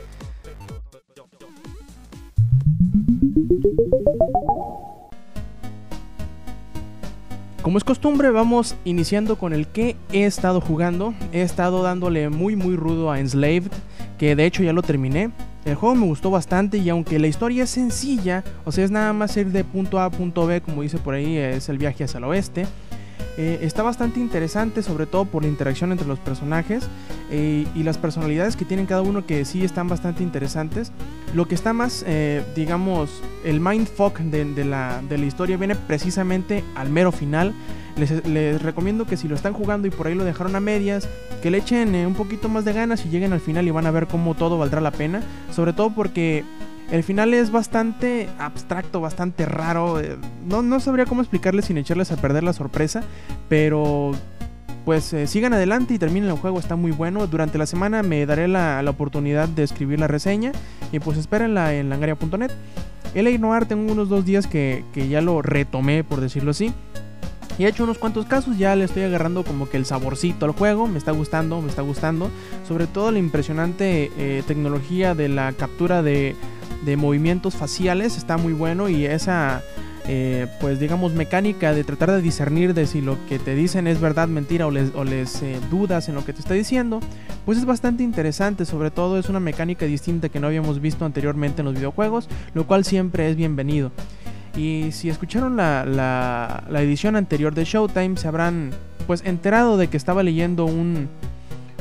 Como 7.62 7.78
es 7.78 7.84
costumbre, 7.84 8.31
vamos 8.31 8.75
iniciando 8.84 9.38
con 9.38 9.52
el 9.52 9.69
que 9.69 9.96
he 10.12 10.25
estado 10.25 10.60
jugando. 10.60 11.14
He 11.32 11.43
estado 11.43 11.82
dándole 11.82 12.28
muy 12.28 12.56
muy 12.56 12.75
rudo 12.75 13.10
a 13.10 13.20
Enslaved, 13.20 13.70
que 14.19 14.34
de 14.34 14.46
hecho 14.46 14.64
ya 14.64 14.72
lo 14.72 14.82
terminé. 14.82 15.31
El 15.64 15.76
juego 15.76 15.94
me 15.94 16.06
gustó 16.06 16.31
bastante 16.31 16.78
y 16.78 16.88
aunque 16.88 17.20
la 17.20 17.28
historia 17.28 17.62
es 17.62 17.70
sencilla, 17.70 18.43
o 18.64 18.72
sea, 18.72 18.84
es 18.84 18.90
nada 18.90 19.12
más 19.12 19.37
ir 19.37 19.52
de 19.52 19.62
punto 19.62 20.00
A 20.00 20.06
a 20.06 20.10
punto 20.10 20.44
B, 20.44 20.60
como 20.60 20.82
dice 20.82 20.99
por 20.99 21.14
ahí, 21.14 21.37
es 21.37 21.69
el 21.69 21.78
viaje 21.78 22.02
hacia 22.02 22.19
el 22.19 22.25
oeste. 22.25 22.66
Eh, 23.38 23.61
está 23.62 23.82
bastante 23.82 24.20
interesante, 24.20 24.82
sobre 24.82 25.06
todo 25.06 25.25
por 25.25 25.43
la 25.43 25.49
interacción 25.49 25.90
entre 25.90 26.06
los 26.06 26.19
personajes 26.19 26.87
eh, 27.31 27.67
y 27.75 27.82
las 27.82 27.96
personalidades 27.96 28.56
que 28.56 28.67
tienen 28.67 28.84
cada 28.84 29.00
uno 29.00 29.25
que 29.25 29.44
sí 29.44 29.64
están 29.64 29.88
bastante 29.88 30.23
interesantes. 30.23 30.93
Lo 31.34 31.49
que 31.49 31.55
está 31.55 31.73
más, 31.73 32.05
eh, 32.06 32.44
digamos, 32.55 33.23
el 33.44 33.61
mindfuck 33.61 34.19
de, 34.19 34.44
de, 34.44 34.64
la, 34.64 35.00
de 35.08 35.17
la 35.17 35.25
historia 35.25 35.56
viene 35.56 35.75
precisamente 35.75 36.62
al 36.75 36.90
mero 36.90 37.11
final. 37.11 37.55
Les, 37.96 38.26
les, 38.26 38.61
recomiendo 38.62 39.06
que 39.06 39.17
si 39.17 39.29
lo 39.29 39.35
están 39.35 39.52
jugando 39.52 39.87
y 39.87 39.90
por 39.90 40.06
ahí 40.06 40.14
lo 40.14 40.25
dejaron 40.25 40.56
a 40.56 40.61
medias, 40.61 41.08
que 41.43 41.50
le 41.50 41.58
echen 41.58 41.94
un 41.94 42.14
poquito 42.14 42.49
más 42.49 42.64
de 42.64 42.73
ganas 42.73 43.05
y 43.05 43.11
lleguen 43.11 43.32
al 43.32 43.40
final 43.40 43.67
y 43.67 43.70
van 43.70 43.87
a 43.87 43.90
ver 43.90 44.06
cómo 44.06 44.35
todo 44.35 44.58
valdrá 44.58 44.81
la 44.81 44.93
pena. 44.93 45.23
Sobre 45.50 45.73
todo 45.73 45.90
porque 45.94 46.44
el 46.90 47.02
final 47.02 47.32
es 47.34 47.50
bastante 47.50 48.29
abstracto, 48.38 49.00
bastante 49.00 49.46
raro. 49.46 50.00
No, 50.46 50.62
no 50.62 50.81
sabría 50.81 51.06
cómo 51.06 51.23
explicarles 51.23 51.67
sin 51.67 51.79
echarles 51.79 52.12
a 52.12 52.17
perder 52.17 52.43
la 52.43 52.52
sorpresa. 52.52 53.02
Pero 53.49 54.12
pues 54.84 55.12
eh, 55.12 55.26
sigan 55.26 55.52
adelante 55.52 55.94
y 55.94 55.99
terminen 55.99 56.29
el 56.31 56.37
juego, 56.37 56.58
está 56.58 56.76
muy 56.76 56.90
bueno. 56.90 57.26
Durante 57.26 57.58
la 57.58 57.67
semana 57.67 58.02
me 58.02 58.26
daré 58.26 58.49
la, 58.49 58.82
la 58.82 58.90
oportunidad 58.90 59.49
de 59.49 59.62
escribir 59.62 60.00
la 60.00 60.08
reseña 60.08 60.52
y 60.90 60.99
pues 60.99 61.19
espérenla 61.19 61.75
en 61.75 61.88
langaria.net. 61.88 62.50
El 63.14 63.40
Noir 63.40 63.67
tengo 63.67 63.93
unos 63.93 64.08
dos 64.08 64.25
días 64.25 64.46
que, 64.46 64.85
que, 64.93 65.08
ya 65.08 65.20
lo 65.20 65.43
retomé, 65.43 66.02
por 66.02 66.20
decirlo 66.20 66.52
así. 66.52 66.73
Y 67.58 67.64
he 67.64 67.69
hecho 67.69 67.85
unos 67.85 67.99
cuantos 67.99 68.25
casos, 68.25 68.56
ya 68.56 68.75
le 68.75 68.85
estoy 68.85 69.02
agarrando 69.02 69.44
como 69.44 69.69
que 69.69 69.76
el 69.76 69.85
saborcito 69.85 70.46
al 70.46 70.52
juego, 70.52 70.88
me 70.88 70.96
está 70.96 71.12
gustando, 71.12 71.61
me 71.61 71.69
está 71.69 71.82
gustando. 71.82 72.31
Sobre 72.67 72.87
todo 72.87 73.11
la 73.12 73.19
impresionante 73.19 74.11
eh, 74.17 74.43
tecnología 74.46 75.14
de 75.14 75.28
la 75.28 75.52
captura 75.52 76.02
de, 76.02 76.35
de 76.84 76.96
movimientos 76.96 77.55
faciales 77.55 78.17
está 78.17 78.37
muy 78.37 78.52
bueno 78.52 78.88
y 78.88 79.06
esa 79.06 79.62
eh, 80.08 80.49
pues 80.61 80.81
digamos 80.81 81.12
mecánica 81.12 81.73
de 81.73 81.84
tratar 81.84 82.11
de 82.11 82.20
discernir 82.20 82.75
de 82.75 82.87
si 82.87 83.00
lo 83.00 83.25
que 83.29 83.38
te 83.38 83.55
dicen 83.55 83.87
es 83.87 84.00
verdad, 84.00 84.26
mentira 84.26 84.67
o 84.67 84.70
les, 84.73 84.93
o 84.96 85.05
les 85.05 85.43
eh, 85.43 85.61
dudas 85.70 86.08
en 86.08 86.17
lo 86.17 86.25
que 86.25 86.32
te 86.32 86.40
está 86.40 86.55
diciendo, 86.55 86.99
pues 87.44 87.58
es 87.58 87.64
bastante 87.64 88.02
interesante, 88.02 88.64
sobre 88.64 88.90
todo 88.90 89.19
es 89.19 89.29
una 89.29 89.38
mecánica 89.38 89.87
distinta 89.87 90.29
que 90.29 90.40
no 90.40 90.49
habíamos 90.49 90.81
visto 90.81 91.05
anteriormente 91.05 91.61
en 91.62 91.67
los 91.67 91.75
videojuegos, 91.75 92.29
lo 92.52 92.67
cual 92.67 92.85
siempre 92.85 93.31
es 93.31 93.37
bienvenido. 93.37 93.93
Y 94.56 94.88
si 94.90 95.08
escucharon 95.08 95.56
la, 95.56 95.87
la, 95.87 96.64
la 96.69 96.82
edición 96.82 97.14
anterior 97.14 97.55
de 97.55 97.64
Showtime 97.64 98.17
se 98.17 98.26
habrán 98.26 98.70
pues 99.06 99.23
enterado 99.25 99.76
de 99.76 99.88
que 99.88 99.96
estaba 99.96 100.23
leyendo 100.23 100.64
un, 100.64 101.08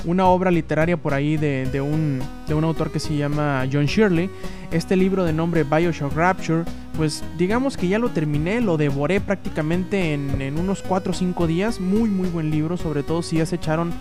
una 0.05 0.25
obra 0.25 0.51
literaria 0.51 0.97
por 0.97 1.13
ahí 1.13 1.37
de, 1.37 1.65
de, 1.71 1.81
un, 1.81 2.21
de, 2.47 2.53
un, 2.53 2.63
autor 2.63 2.91
que 2.91 2.99
se 2.99 3.15
llama 3.15 3.65
John 3.71 3.85
Shirley. 3.85 4.29
Este 4.71 4.95
libro 4.95 5.25
de 5.25 5.33
nombre 5.33 5.63
Bioshock 5.63 6.13
Rapture, 6.15 6.63
pues 6.97 7.23
digamos 7.37 7.77
que 7.77 7.87
ya 7.87 7.99
lo 7.99 8.09
terminé, 8.09 8.61
lo 8.61 8.77
devoré 8.77 9.19
prácticamente 9.19 10.13
en, 10.13 10.41
en 10.41 10.57
unos 10.57 10.81
4 10.81 11.11
o 11.11 11.15
5 11.15 11.47
días. 11.47 11.79
Muy, 11.79 12.09
muy 12.09 12.29
buen 12.29 12.51
libro, 12.51 12.77
sobre 12.77 13.03
todo 13.03 13.21
si 13.21 13.37
ya 13.37 13.45
se 13.45 13.55
echaron 13.55 13.91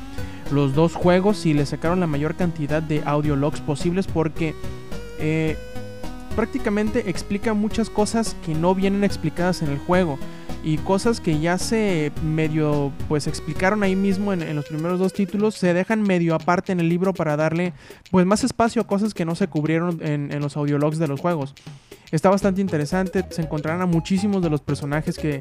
los 0.50 0.74
dos 0.74 0.94
juegos 0.94 1.46
y 1.46 1.54
le 1.54 1.66
sacaron 1.66 2.00
la 2.00 2.06
mayor 2.06 2.34
cantidad 2.34 2.82
de 2.82 3.02
audio 3.04 3.36
logs 3.36 3.60
posibles 3.60 4.06
porque... 4.06 4.54
Eh, 5.18 5.56
prácticamente 6.36 7.10
explica 7.10 7.54
muchas 7.54 7.90
cosas 7.90 8.36
que 8.46 8.54
no 8.54 8.74
vienen 8.74 9.04
explicadas 9.04 9.62
en 9.62 9.68
el 9.68 9.78
juego 9.78 10.18
y 10.62 10.76
cosas 10.78 11.20
que 11.20 11.40
ya 11.40 11.58
se 11.58 12.12
medio 12.22 12.92
pues 13.08 13.26
explicaron 13.26 13.82
ahí 13.82 13.96
mismo 13.96 14.32
en, 14.32 14.42
en, 14.42 14.56
los 14.56 14.66
primeros 14.66 14.98
dos 14.98 15.12
títulos 15.12 15.54
se 15.54 15.72
dejan 15.72 16.02
medio 16.02 16.34
aparte 16.34 16.72
en 16.72 16.80
el 16.80 16.88
libro 16.88 17.14
para 17.14 17.36
darle 17.36 17.72
pues 18.10 18.26
más 18.26 18.44
espacio 18.44 18.82
a 18.82 18.86
cosas 18.86 19.14
que 19.14 19.24
no 19.24 19.34
se 19.34 19.48
cubrieron 19.48 20.00
en, 20.02 20.32
en 20.32 20.40
los 20.40 20.56
audiologs 20.56 20.98
de 20.98 21.08
los 21.08 21.20
juegos. 21.20 21.54
Está 22.10 22.28
bastante 22.28 22.60
interesante 22.60 23.24
se 23.30 23.42
encontrarán 23.42 23.82
a 23.82 23.86
muchísimos 23.86 24.42
de 24.42 24.50
los 24.50 24.60
personajes 24.60 25.16
que, 25.16 25.40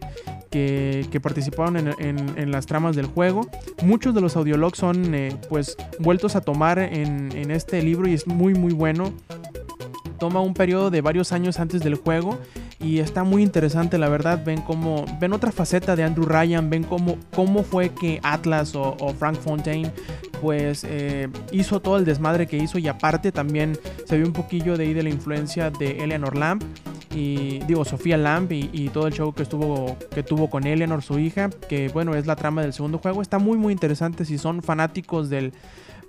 que, 0.52 1.20
participaron 1.20 1.78
en, 1.78 2.38
en, 2.38 2.52
las 2.52 2.68
tramas 2.68 2.96
del 2.96 3.08
juego. 3.08 3.50
Muchos 3.84 4.14
de 4.14 4.22
los 4.22 4.36
audiologs 4.36 4.78
son 4.78 5.16
eh, 5.16 5.36
pues 5.50 5.76
vueltos 5.98 6.36
a 6.36 6.42
tomar 6.42 6.78
en 6.78 7.50
este 7.50 7.82
libro 7.82 8.08
y 8.08 8.14
es 8.14 8.28
muy 8.28 8.54
muy 8.54 8.74
bueno. 8.74 9.12
Toma 10.20 10.42
un 10.42 10.54
periodo 10.54 10.92
de 10.92 11.02
varios 11.02 11.32
años 11.32 11.60
antes 11.60 11.82
del 11.82 11.96
juego 11.96 12.38
y 12.80 13.00
está 13.00 13.24
muy 13.24 13.44
interesante 13.44 13.98
la 13.98 14.10
verdad 14.10 14.42
ven 14.46 14.62
como 14.62 15.06
ven 15.20 15.34
otra 15.34 15.52
faceta 15.52 15.96
de 15.96 16.04
Andrew 16.04 16.26
Ryan 16.26 16.70
ven 16.70 16.84
cómo, 16.84 17.18
cómo 17.36 17.64
fue 17.64 17.90
que 17.90 18.20
Atlas 18.24 18.76
o, 18.76 18.96
o 19.00 19.14
Frank 19.14 19.36
Fontaine 19.36 19.92
pues 20.42 20.86
eh, 20.88 21.28
hizo 21.52 21.82
todo 21.82 21.98
el 21.98 22.06
desmadre 22.06 22.48
que 22.48 22.58
hizo 22.58 22.78
y 22.78 22.88
aparte 22.88 23.32
también 23.32 23.78
se 24.06 24.18
vio 24.18 24.26
un 24.26 24.34
poquillo 24.34 24.78
de 24.78 24.86
ahí 24.86 24.94
de 24.94 25.04
la 25.04 25.10
influencia 25.10 25.70
de 25.70 26.04
Eleanor 26.04 26.38
Lamb 26.38 26.64
y 27.14 27.60
digo 27.60 27.84
Sofía 27.86 28.18
Lamb 28.18 28.52
y, 28.52 28.70
y, 28.72 28.90
todo 28.90 29.08
el 29.08 29.14
show 29.14 29.34
que 29.34 29.44
estuvo 29.44 29.98
que 30.14 30.24
tuvo 30.24 30.50
con 30.50 30.66
Eleanor 30.66 31.02
su 31.02 31.20
hija 31.20 31.50
que 31.68 31.90
bueno 31.90 32.16
es 32.16 32.28
la 32.28 32.36
trama 32.36 32.62
del 32.62 32.72
segundo 32.74 33.00
juego. 33.00 33.22
Está 33.22 33.40
muy 33.40 33.58
muy 33.58 33.74
interesante 33.74 34.26
si 34.26 34.38
son 34.38 34.62
fanáticos 34.62 35.30
del 35.30 35.54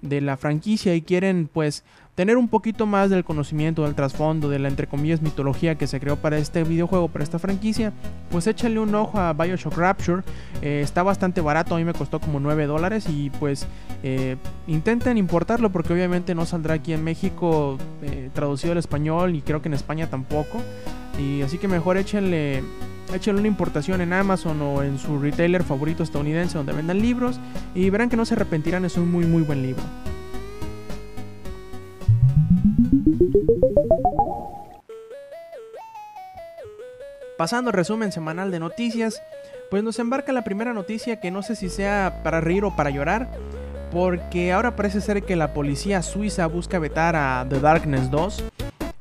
de 0.02 0.21
la 0.21 0.37
franquicia 0.37 0.95
y 0.95 1.02
quieren 1.02 1.49
pues 1.52 1.85
tener 2.14 2.37
un 2.37 2.49
poquito 2.49 2.85
más 2.85 3.09
del 3.09 3.25
conocimiento 3.25 3.85
del 3.85 3.95
trasfondo 3.95 4.49
de 4.49 4.59
la 4.59 4.69
entre 4.69 4.87
comillas 4.87 5.23
mitología 5.23 5.76
que 5.76 5.87
se 5.87 6.00
creó 6.00 6.16
para 6.16 6.37
este 6.37 6.64
videojuego, 6.64 7.09
para 7.09 7.25
esta 7.25 7.38
franquicia, 7.38 7.92
pues 8.30 8.47
échale 8.47 8.78
un 8.78 8.95
ojo 8.95 9.19
a 9.19 9.33
Bioshock 9.33 9.76
Rapture. 9.76 10.23
Eh, 10.61 10.83
está 10.85 11.02
bastante 11.02 11.40
barato, 11.40 11.75
a 11.75 11.78
mí 11.78 11.85
me 11.85 11.95
costó 11.95 12.21
como 12.21 12.38
9 12.38 12.66
dólares 12.66 13.07
y 13.09 13.30
pues 13.30 13.66
eh, 14.02 14.37
intenten 14.66 15.16
importarlo 15.16 15.71
porque 15.71 15.92
obviamente 15.92 16.35
no 16.35 16.45
saldrá 16.45 16.75
aquí 16.75 16.92
en 16.92 17.04
México 17.04 17.78
eh, 18.02 18.28
traducido 18.35 18.73
al 18.73 18.78
español 18.78 19.35
y 19.35 19.40
creo 19.40 19.62
que 19.62 19.69
en 19.69 19.75
España 19.75 20.09
tampoco. 20.09 20.61
Y 21.19 21.42
así 21.42 21.59
que 21.59 21.69
mejor 21.69 21.97
échenle 21.97 22.62
échenle 23.14 23.40
una 23.40 23.48
importación 23.48 24.00
en 24.00 24.12
Amazon 24.12 24.60
o 24.62 24.82
en 24.82 24.98
su 24.98 25.18
retailer 25.18 25.62
favorito 25.62 26.02
estadounidense 26.02 26.58
donde 26.58 26.72
vendan 26.72 27.00
libros 27.00 27.40
y 27.74 27.90
verán 27.90 28.08
que 28.08 28.16
no 28.16 28.24
se 28.24 28.34
arrepentirán, 28.34 28.84
es 28.84 28.96
un 28.96 29.10
muy 29.10 29.26
muy 29.26 29.42
buen 29.42 29.62
libro. 29.62 29.82
Pasando 37.36 37.70
al 37.70 37.74
resumen 37.74 38.12
semanal 38.12 38.50
de 38.50 38.60
noticias, 38.60 39.22
pues 39.70 39.82
nos 39.82 39.98
embarca 39.98 40.30
la 40.32 40.44
primera 40.44 40.74
noticia 40.74 41.20
que 41.20 41.30
no 41.30 41.42
sé 41.42 41.56
si 41.56 41.70
sea 41.70 42.20
para 42.22 42.40
reír 42.40 42.64
o 42.64 42.76
para 42.76 42.90
llorar, 42.90 43.30
porque 43.90 44.52
ahora 44.52 44.76
parece 44.76 45.00
ser 45.00 45.22
que 45.22 45.36
la 45.36 45.54
policía 45.54 46.02
suiza 46.02 46.46
busca 46.46 46.78
vetar 46.78 47.16
a 47.16 47.46
The 47.48 47.60
Darkness 47.60 48.10
2. 48.10 48.44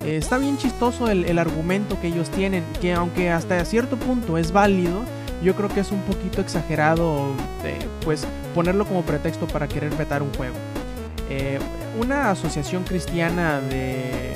Eh, 0.02 0.16
está 0.16 0.38
bien 0.38 0.58
chistoso 0.58 1.10
el, 1.10 1.26
el 1.26 1.40
argumento 1.40 2.00
que 2.00 2.08
ellos 2.08 2.30
tienen, 2.30 2.64
que 2.80 2.94
aunque 2.94 3.30
hasta 3.30 3.64
cierto 3.66 3.98
punto 3.98 4.38
es 4.38 4.52
válido, 4.52 5.04
yo 5.44 5.56
creo 5.56 5.70
que 5.70 5.82
es 5.82 5.92
un 5.92 6.02
poquito 6.04 6.42
exagerado 6.42 7.34
eh, 7.64 7.78
pues 8.04 8.26
ponerlo 8.56 8.86
como 8.86 9.04
pretexto 9.04 9.48
para 9.48 9.68
querer 9.68 9.94
vetar 9.96 10.22
un 10.22 10.34
juego. 10.34 10.56
Eh, 11.30 11.60
una 12.00 12.32
asociación 12.32 12.84
cristiana 12.84 13.60
de, 13.62 14.36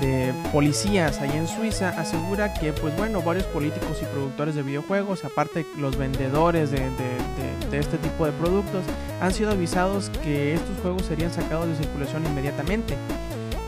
de 0.00 0.32
policías 0.52 1.20
allá 1.20 1.36
en 1.36 1.48
Suiza 1.48 1.90
asegura 1.90 2.54
que 2.54 2.72
pues 2.72 2.96
bueno 2.96 3.20
varios 3.20 3.44
políticos 3.46 3.98
y 4.00 4.04
productores 4.06 4.54
de 4.54 4.62
videojuegos 4.62 5.24
aparte 5.24 5.66
los 5.78 5.96
vendedores 5.96 6.70
de, 6.70 6.78
de, 6.78 7.78
este 7.78 7.96
tipo 7.98 8.26
de 8.26 8.32
productos 8.32 8.84
han 9.22 9.32
sido 9.32 9.50
avisados 9.50 10.10
que 10.22 10.54
estos 10.54 10.78
juegos 10.82 11.06
serían 11.06 11.32
sacados 11.32 11.68
de 11.68 11.76
circulación 11.76 12.26
inmediatamente 12.26 12.96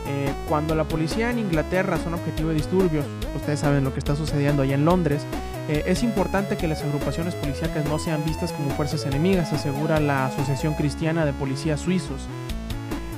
eh, 0.07 0.31
cuando 0.47 0.75
la 0.75 0.83
policía 0.83 1.31
en 1.31 1.39
Inglaterra 1.39 1.97
son 2.03 2.13
objetivo 2.13 2.49
de 2.49 2.55
disturbios, 2.55 3.05
ustedes 3.35 3.59
saben 3.59 3.83
lo 3.83 3.93
que 3.93 3.99
está 3.99 4.15
sucediendo 4.15 4.61
allá 4.61 4.75
en 4.75 4.85
Londres, 4.85 5.25
eh, 5.67 5.83
es 5.87 6.03
importante 6.03 6.57
que 6.57 6.67
las 6.67 6.83
agrupaciones 6.83 7.33
policíacas 7.33 7.85
no 7.85 7.97
sean 7.97 8.23
vistas 8.23 8.51
como 8.51 8.69
fuerzas 8.71 9.05
enemigas, 9.05 9.51
asegura 9.51 9.99
la 9.99 10.27
Asociación 10.27 10.75
Cristiana 10.75 11.25
de 11.25 11.33
Policías 11.33 11.79
Suizos. 11.79 12.27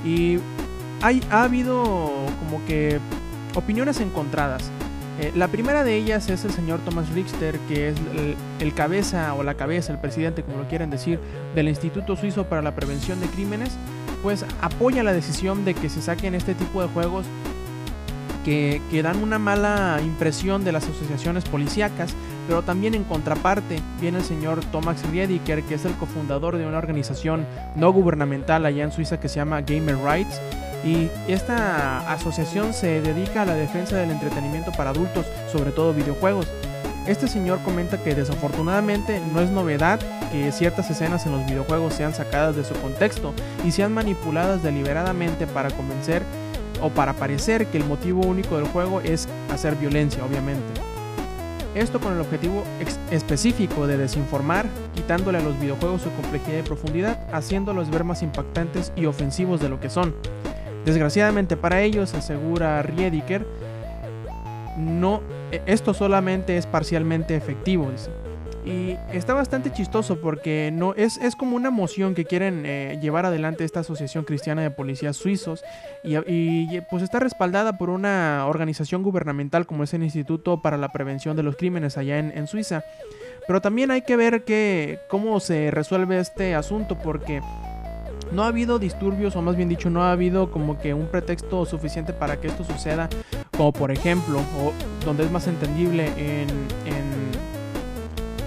Y 0.04 0.38
hay, 1.02 1.22
ha 1.30 1.42
habido 1.42 1.74
como 2.38 2.64
que 2.66 3.00
opiniones 3.54 4.00
encontradas. 4.00 4.70
Eh, 5.20 5.32
la 5.34 5.48
primera 5.48 5.84
de 5.84 5.96
ellas 5.96 6.30
es 6.30 6.44
el 6.44 6.52
señor 6.52 6.80
Thomas 6.84 7.10
Richter, 7.10 7.58
que 7.68 7.88
es 7.88 7.96
el, 8.14 8.36
el, 8.60 8.74
cabeza 8.74 9.34
o 9.34 9.42
la 9.42 9.54
cabeza, 9.54 9.92
el 9.92 9.98
presidente, 9.98 10.42
como 10.42 10.58
lo 10.58 10.68
quieran 10.68 10.90
decir, 10.90 11.20
del 11.54 11.68
Instituto 11.68 12.16
Suizo 12.16 12.44
para 12.44 12.62
la 12.62 12.74
Prevención 12.74 13.20
de 13.20 13.26
Crímenes, 13.26 13.76
pues 14.22 14.44
apoya 14.60 15.02
la 15.02 15.12
decisión 15.12 15.64
de 15.64 15.74
que 15.74 15.88
se 15.88 16.02
saquen 16.02 16.34
este 16.34 16.54
tipo 16.54 16.82
de 16.82 16.88
juegos 16.88 17.26
que, 18.44 18.80
que, 18.90 19.02
dan 19.02 19.22
una 19.22 19.38
mala 19.38 20.00
impresión 20.02 20.64
de 20.64 20.72
las 20.72 20.84
asociaciones 20.84 21.44
policíacas, 21.44 22.14
pero 22.46 22.62
también 22.62 22.94
en 22.94 23.04
contraparte 23.04 23.80
viene 24.00 24.18
el 24.18 24.24
señor 24.24 24.64
Thomas 24.72 25.02
Riediker, 25.10 25.62
que 25.64 25.74
es 25.74 25.84
el 25.84 25.92
cofundador 25.94 26.56
de 26.56 26.66
una 26.66 26.78
organización 26.78 27.44
no 27.76 27.92
gubernamental 27.92 28.64
allá 28.64 28.84
en 28.84 28.92
Suiza 28.92 29.20
que 29.20 29.28
se 29.28 29.36
llama 29.36 29.60
Gamer 29.60 29.98
Rights. 29.98 30.40
Y 30.84 31.10
esta 31.26 32.10
asociación 32.10 32.72
se 32.72 33.00
dedica 33.00 33.42
a 33.42 33.46
la 33.46 33.54
defensa 33.54 33.96
del 33.96 34.10
entretenimiento 34.10 34.72
para 34.72 34.90
adultos, 34.90 35.26
sobre 35.52 35.72
todo 35.72 35.92
videojuegos. 35.92 36.46
Este 37.06 37.26
señor 37.26 37.58
comenta 37.64 38.02
que 38.02 38.14
desafortunadamente 38.14 39.20
no 39.32 39.40
es 39.40 39.50
novedad 39.50 39.98
que 40.30 40.52
ciertas 40.52 40.90
escenas 40.90 41.26
en 41.26 41.32
los 41.32 41.46
videojuegos 41.46 41.94
sean 41.94 42.14
sacadas 42.14 42.56
de 42.56 42.64
su 42.64 42.74
contexto 42.74 43.32
y 43.64 43.72
sean 43.72 43.92
manipuladas 43.92 44.62
deliberadamente 44.62 45.46
para 45.46 45.70
convencer 45.70 46.22
o 46.82 46.90
para 46.90 47.12
parecer 47.14 47.66
que 47.66 47.78
el 47.78 47.84
motivo 47.84 48.26
único 48.26 48.56
del 48.56 48.66
juego 48.66 49.00
es 49.00 49.28
hacer 49.52 49.74
violencia, 49.76 50.24
obviamente. 50.24 50.64
Esto 51.74 52.00
con 52.00 52.14
el 52.14 52.20
objetivo 52.20 52.64
específico 53.10 53.86
de 53.86 53.98
desinformar, 53.98 54.66
quitándole 54.94 55.38
a 55.38 55.42
los 55.42 55.58
videojuegos 55.60 56.02
su 56.02 56.10
complejidad 56.12 56.58
y 56.58 56.62
profundidad, 56.62 57.18
haciéndolos 57.32 57.90
ver 57.90 58.04
más 58.04 58.22
impactantes 58.22 58.92
y 58.96 59.06
ofensivos 59.06 59.60
de 59.60 59.68
lo 59.68 59.78
que 59.78 59.90
son. 59.90 60.14
Desgraciadamente 60.84 61.56
para 61.56 61.82
ellos, 61.82 62.14
asegura 62.14 62.82
Riediker, 62.82 63.46
no, 64.78 65.20
esto 65.66 65.92
solamente 65.92 66.56
es 66.56 66.66
parcialmente 66.66 67.36
efectivo. 67.36 67.90
Dice. 67.90 68.10
Y 68.68 68.98
está 69.12 69.32
bastante 69.32 69.72
chistoso 69.72 70.20
porque 70.20 70.70
no 70.72 70.92
es, 70.94 71.16
es 71.16 71.36
como 71.36 71.56
una 71.56 71.70
moción 71.70 72.14
que 72.14 72.26
quieren 72.26 72.64
eh, 72.66 72.98
llevar 73.00 73.24
adelante 73.24 73.64
esta 73.64 73.80
Asociación 73.80 74.24
Cristiana 74.24 74.60
de 74.60 74.70
Policías 74.70 75.16
Suizos 75.16 75.64
y, 76.04 76.16
y, 76.16 76.82
pues 76.90 77.02
está 77.02 77.18
respaldada 77.18 77.78
por 77.78 77.88
una 77.88 78.44
organización 78.46 79.02
gubernamental 79.02 79.66
como 79.66 79.84
es 79.84 79.94
el 79.94 80.02
Instituto 80.02 80.60
para 80.60 80.76
la 80.76 80.90
Prevención 80.90 81.34
de 81.34 81.42
los 81.42 81.56
Crímenes 81.56 81.96
allá 81.96 82.18
en, 82.18 82.46
Suiza. 82.46 82.84
Pero 83.46 83.62
también 83.62 83.90
hay 83.90 84.02
que 84.02 84.16
ver 84.16 84.44
que, 84.44 84.98
cómo 85.08 85.40
se 85.40 85.70
resuelve 85.70 86.20
este 86.20 86.54
asunto 86.54 86.98
porque 86.98 87.40
no 88.32 88.44
ha 88.44 88.48
habido 88.48 88.78
disturbios, 88.78 89.36
o 89.36 89.42
más 89.42 89.56
bien 89.56 89.68
dicho, 89.68 89.88
no 89.90 90.02
ha 90.02 90.12
habido 90.12 90.50
como 90.50 90.78
que 90.78 90.92
un 90.92 91.06
pretexto 91.06 91.64
suficiente 91.64 92.12
para 92.12 92.38
que 92.40 92.48
esto 92.48 92.64
suceda, 92.64 93.08
como 93.56 93.72
por 93.72 93.90
ejemplo, 93.90 94.38
o 94.38 94.72
donde 95.04 95.24
es 95.24 95.30
más 95.30 95.46
entendible 95.46 96.06
en, 96.18 96.48
en, 96.86 97.07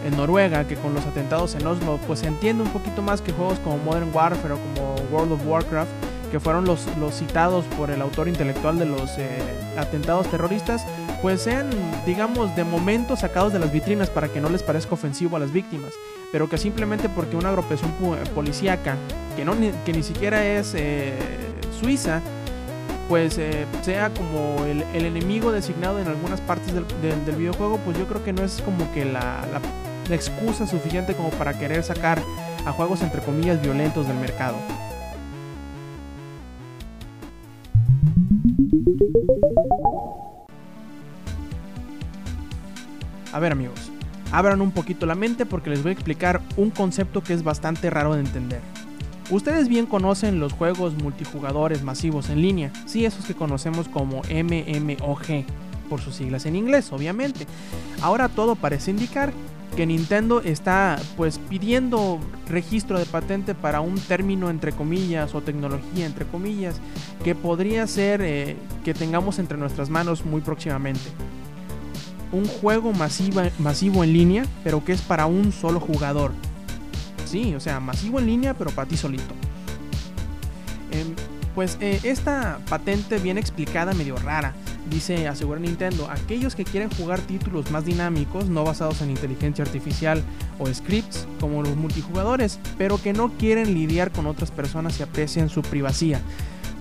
en, 0.05 0.17
Noruega, 0.17 0.65
que 0.65 0.75
con 0.75 0.93
los 0.93 1.05
atentados 1.05 1.55
en 1.55 1.65
Oslo, 1.65 1.99
pues 2.07 2.19
se 2.19 2.27
entiende 2.27 2.63
un 2.63 2.69
poquito 2.69 3.01
más 3.01 3.21
que 3.21 3.31
juegos 3.31 3.59
como 3.59 3.77
Modern 3.77 4.09
Warfare 4.13 4.53
o 4.53 4.57
como 4.57 4.95
World 5.11 5.33
of 5.33 5.47
Warcraft, 5.47 5.91
que 6.31 6.39
fueron 6.39 6.65
los, 6.65 6.87
los 6.97 7.13
citados 7.13 7.65
por 7.77 7.91
el 7.91 8.01
autor 8.01 8.27
intelectual 8.27 8.79
de 8.79 8.85
los 8.85 9.17
eh, 9.17 9.27
atentados 9.77 10.29
terroristas, 10.31 10.85
pues 11.21 11.41
sean, 11.41 11.69
digamos, 12.05 12.55
de 12.55 12.63
momento 12.63 13.15
sacados 13.15 13.51
de 13.51 13.59
las 13.59 13.71
vitrinas 13.71 14.09
para 14.09 14.29
que 14.29 14.39
no 14.39 14.49
les 14.49 14.63
parezca 14.63 14.93
ofensivo 14.93 15.35
a 15.35 15.39
las 15.39 15.51
víctimas, 15.51 15.93
pero 16.31 16.49
que 16.49 16.57
simplemente 16.57 17.09
porque 17.09 17.35
una 17.35 17.49
agrupación 17.49 17.91
policíaca, 18.33 18.95
que, 19.35 19.43
no, 19.43 19.53
que 19.85 19.93
ni 19.93 20.03
siquiera 20.03 20.45
es 20.45 20.73
eh, 20.73 21.13
suiza, 21.79 22.21
pues 23.11 23.37
eh, 23.37 23.65
sea 23.81 24.09
como 24.09 24.63
el, 24.65 24.83
el, 24.93 25.05
enemigo 25.05 25.51
designado 25.51 25.99
en 25.99 26.07
algunas 26.07 26.39
partes 26.39 26.73
del, 26.73 26.85
del, 27.01 27.35
videojuego, 27.35 27.77
pues 27.79 27.97
yo 27.97 28.05
creo 28.07 28.23
que 28.23 28.31
no 28.31 28.41
es 28.41 28.61
como 28.63 28.89
que 28.93 29.03
la, 29.03 29.41
excusa 30.15 30.67
suficiente 30.67 31.15
como 31.15 31.29
para 31.31 31.57
querer 31.57 31.83
sacar 31.83 32.21
a 32.65 32.71
juegos 32.71 33.01
entre 33.01 33.21
comillas 33.21 33.61
violentos 33.61 34.07
del 34.07 34.17
mercado. 34.17 34.57
A 43.33 43.39
ver 43.39 43.53
amigos, 43.53 43.91
abran 44.31 44.61
un 44.61 44.71
poquito 44.71 45.05
la 45.05 45.15
mente 45.15 45.45
porque 45.45 45.69
les 45.69 45.83
voy 45.83 45.91
a 45.91 45.93
explicar 45.93 46.41
un 46.57 46.69
concepto 46.69 47.23
que 47.23 47.33
es 47.33 47.43
bastante 47.43 47.89
raro 47.89 48.13
de 48.13 48.21
entender. 48.21 48.61
Ustedes 49.29 49.69
bien 49.69 49.85
conocen 49.85 50.41
los 50.41 50.51
juegos 50.51 50.95
multijugadores 50.95 51.83
masivos 51.83 52.29
en 52.29 52.41
línea, 52.41 52.73
sí, 52.85 53.05
esos 53.05 53.25
que 53.25 53.33
conocemos 53.33 53.87
como 53.87 54.23
MMOG, 54.23 55.45
por 55.89 56.01
sus 56.01 56.15
siglas 56.15 56.45
en 56.45 56.57
inglés, 56.57 56.91
obviamente. 56.91 57.47
Ahora 58.01 58.27
todo 58.27 58.55
parece 58.55 58.91
indicar 58.91 59.31
que 59.75 59.85
Nintendo 59.85 60.41
está 60.41 60.99
pues 61.17 61.39
pidiendo 61.39 62.19
registro 62.47 62.99
de 62.99 63.05
patente 63.05 63.55
para 63.55 63.81
un 63.81 63.99
término 63.99 64.49
entre 64.49 64.73
comillas 64.73 65.33
o 65.33 65.41
tecnología 65.41 66.05
entre 66.05 66.25
comillas 66.25 66.81
que 67.23 67.35
podría 67.35 67.87
ser 67.87 68.21
eh, 68.21 68.57
que 68.83 68.93
tengamos 68.93 69.39
entre 69.39 69.57
nuestras 69.57 69.89
manos 69.89 70.25
muy 70.25 70.41
próximamente 70.41 71.09
un 72.31 72.47
juego 72.47 72.93
masivo 72.93 74.03
en 74.03 74.13
línea, 74.13 74.45
pero 74.63 74.83
que 74.83 74.93
es 74.93 75.01
para 75.01 75.25
un 75.25 75.51
solo 75.51 75.79
jugador. 75.79 76.31
Sí, 77.25 77.53
o 77.55 77.59
sea, 77.59 77.79
masivo 77.79 78.19
en 78.19 78.25
línea, 78.25 78.53
pero 78.53 78.71
para 78.71 78.87
ti 78.87 78.97
solito. 78.97 79.33
Eh, 80.91 81.05
pues 81.55 81.77
eh, 81.81 81.99
esta 82.03 82.59
patente 82.69 83.19
viene 83.19 83.39
explicada 83.39 83.93
medio 83.93 84.15
rara. 84.17 84.53
Dice, 84.91 85.29
asegura 85.29 85.57
Nintendo, 85.57 86.09
aquellos 86.11 86.53
que 86.53 86.65
quieren 86.65 86.89
jugar 86.89 87.21
títulos 87.21 87.71
más 87.71 87.85
dinámicos, 87.85 88.49
no 88.49 88.65
basados 88.65 89.01
en 89.01 89.09
inteligencia 89.09 89.63
artificial 89.63 90.21
o 90.59 90.67
scripts, 90.67 91.25
como 91.39 91.63
los 91.63 91.77
multijugadores, 91.77 92.59
pero 92.77 93.01
que 93.01 93.13
no 93.13 93.29
quieren 93.37 93.73
lidiar 93.73 94.11
con 94.11 94.27
otras 94.27 94.51
personas 94.51 94.99
y 94.99 95.03
aprecian 95.03 95.47
su 95.47 95.61
privacidad. 95.61 96.19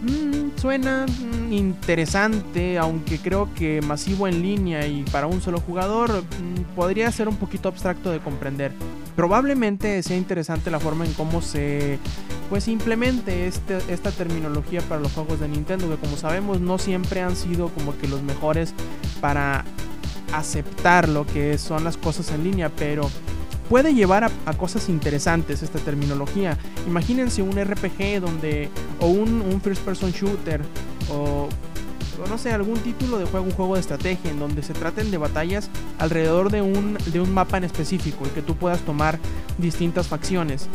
Mm, 0.02 0.58
suena 0.58 1.06
mm, 1.06 1.52
interesante, 1.52 2.78
aunque 2.78 3.18
creo 3.18 3.48
que 3.54 3.80
masivo 3.80 4.26
en 4.26 4.42
línea 4.42 4.86
y 4.88 5.04
para 5.04 5.28
un 5.28 5.40
solo 5.40 5.60
jugador 5.60 6.10
mm, 6.22 6.74
podría 6.74 7.12
ser 7.12 7.28
un 7.28 7.36
poquito 7.36 7.68
abstracto 7.68 8.10
de 8.10 8.18
comprender. 8.18 8.72
Probablemente 9.14 10.02
sea 10.02 10.16
interesante 10.16 10.70
la 10.70 10.80
forma 10.80 11.04
en 11.04 11.12
cómo 11.12 11.42
se 11.42 11.98
pues 12.50 12.66
implemente 12.66 13.46
este, 13.46 13.78
esta 13.88 14.10
terminología 14.10 14.82
para 14.82 15.00
los 15.00 15.12
juegos 15.12 15.38
de 15.38 15.48
Nintendo, 15.48 15.88
que 15.88 15.96
como 15.96 16.16
sabemos 16.16 16.60
no 16.60 16.78
siempre 16.78 17.22
han 17.22 17.36
sido 17.36 17.68
como 17.68 17.96
que 17.96 18.08
los 18.08 18.22
mejores 18.22 18.74
para 19.20 19.64
aceptar 20.32 21.08
lo 21.08 21.24
que 21.26 21.56
son 21.58 21.84
las 21.84 21.96
cosas 21.96 22.32
en 22.32 22.42
línea, 22.42 22.68
pero 22.68 23.08
puede 23.68 23.94
llevar 23.94 24.24
a, 24.24 24.30
a, 24.46 24.54
cosas 24.54 24.88
interesantes 24.88 25.62
esta 25.62 25.78
terminología. 25.78 26.58
Imagínense 26.88 27.40
un 27.40 27.52
RPG 27.52 28.20
donde, 28.20 28.68
o 28.98 29.06
un, 29.06 29.40
un 29.40 29.60
first 29.60 29.82
person 29.84 30.10
shooter, 30.10 30.60
o, 31.12 31.48
sé, 32.38 32.52
algún 32.52 32.78
título 32.78 33.18
de 33.18 33.24
juego, 33.26 33.46
un 33.46 33.52
juego 33.52 33.74
de 33.74 33.80
estrategia, 33.80 34.30
en 34.30 34.38
donde 34.38 34.62
se 34.62 34.72
traten 34.72 35.10
de 35.10 35.18
batallas 35.18 35.70
alrededor 35.98 36.50
de 36.50 36.62
un, 36.62 36.98
de 37.06 37.20
un 37.20 37.32
mapa 37.32 37.58
en 37.58 37.64
específico 37.64 38.24
y 38.26 38.30
que 38.30 38.42
tú 38.42 38.56
puedas 38.56 38.80
tomar 38.80 39.18
distintas 39.58 40.08
facciones. 40.08 40.68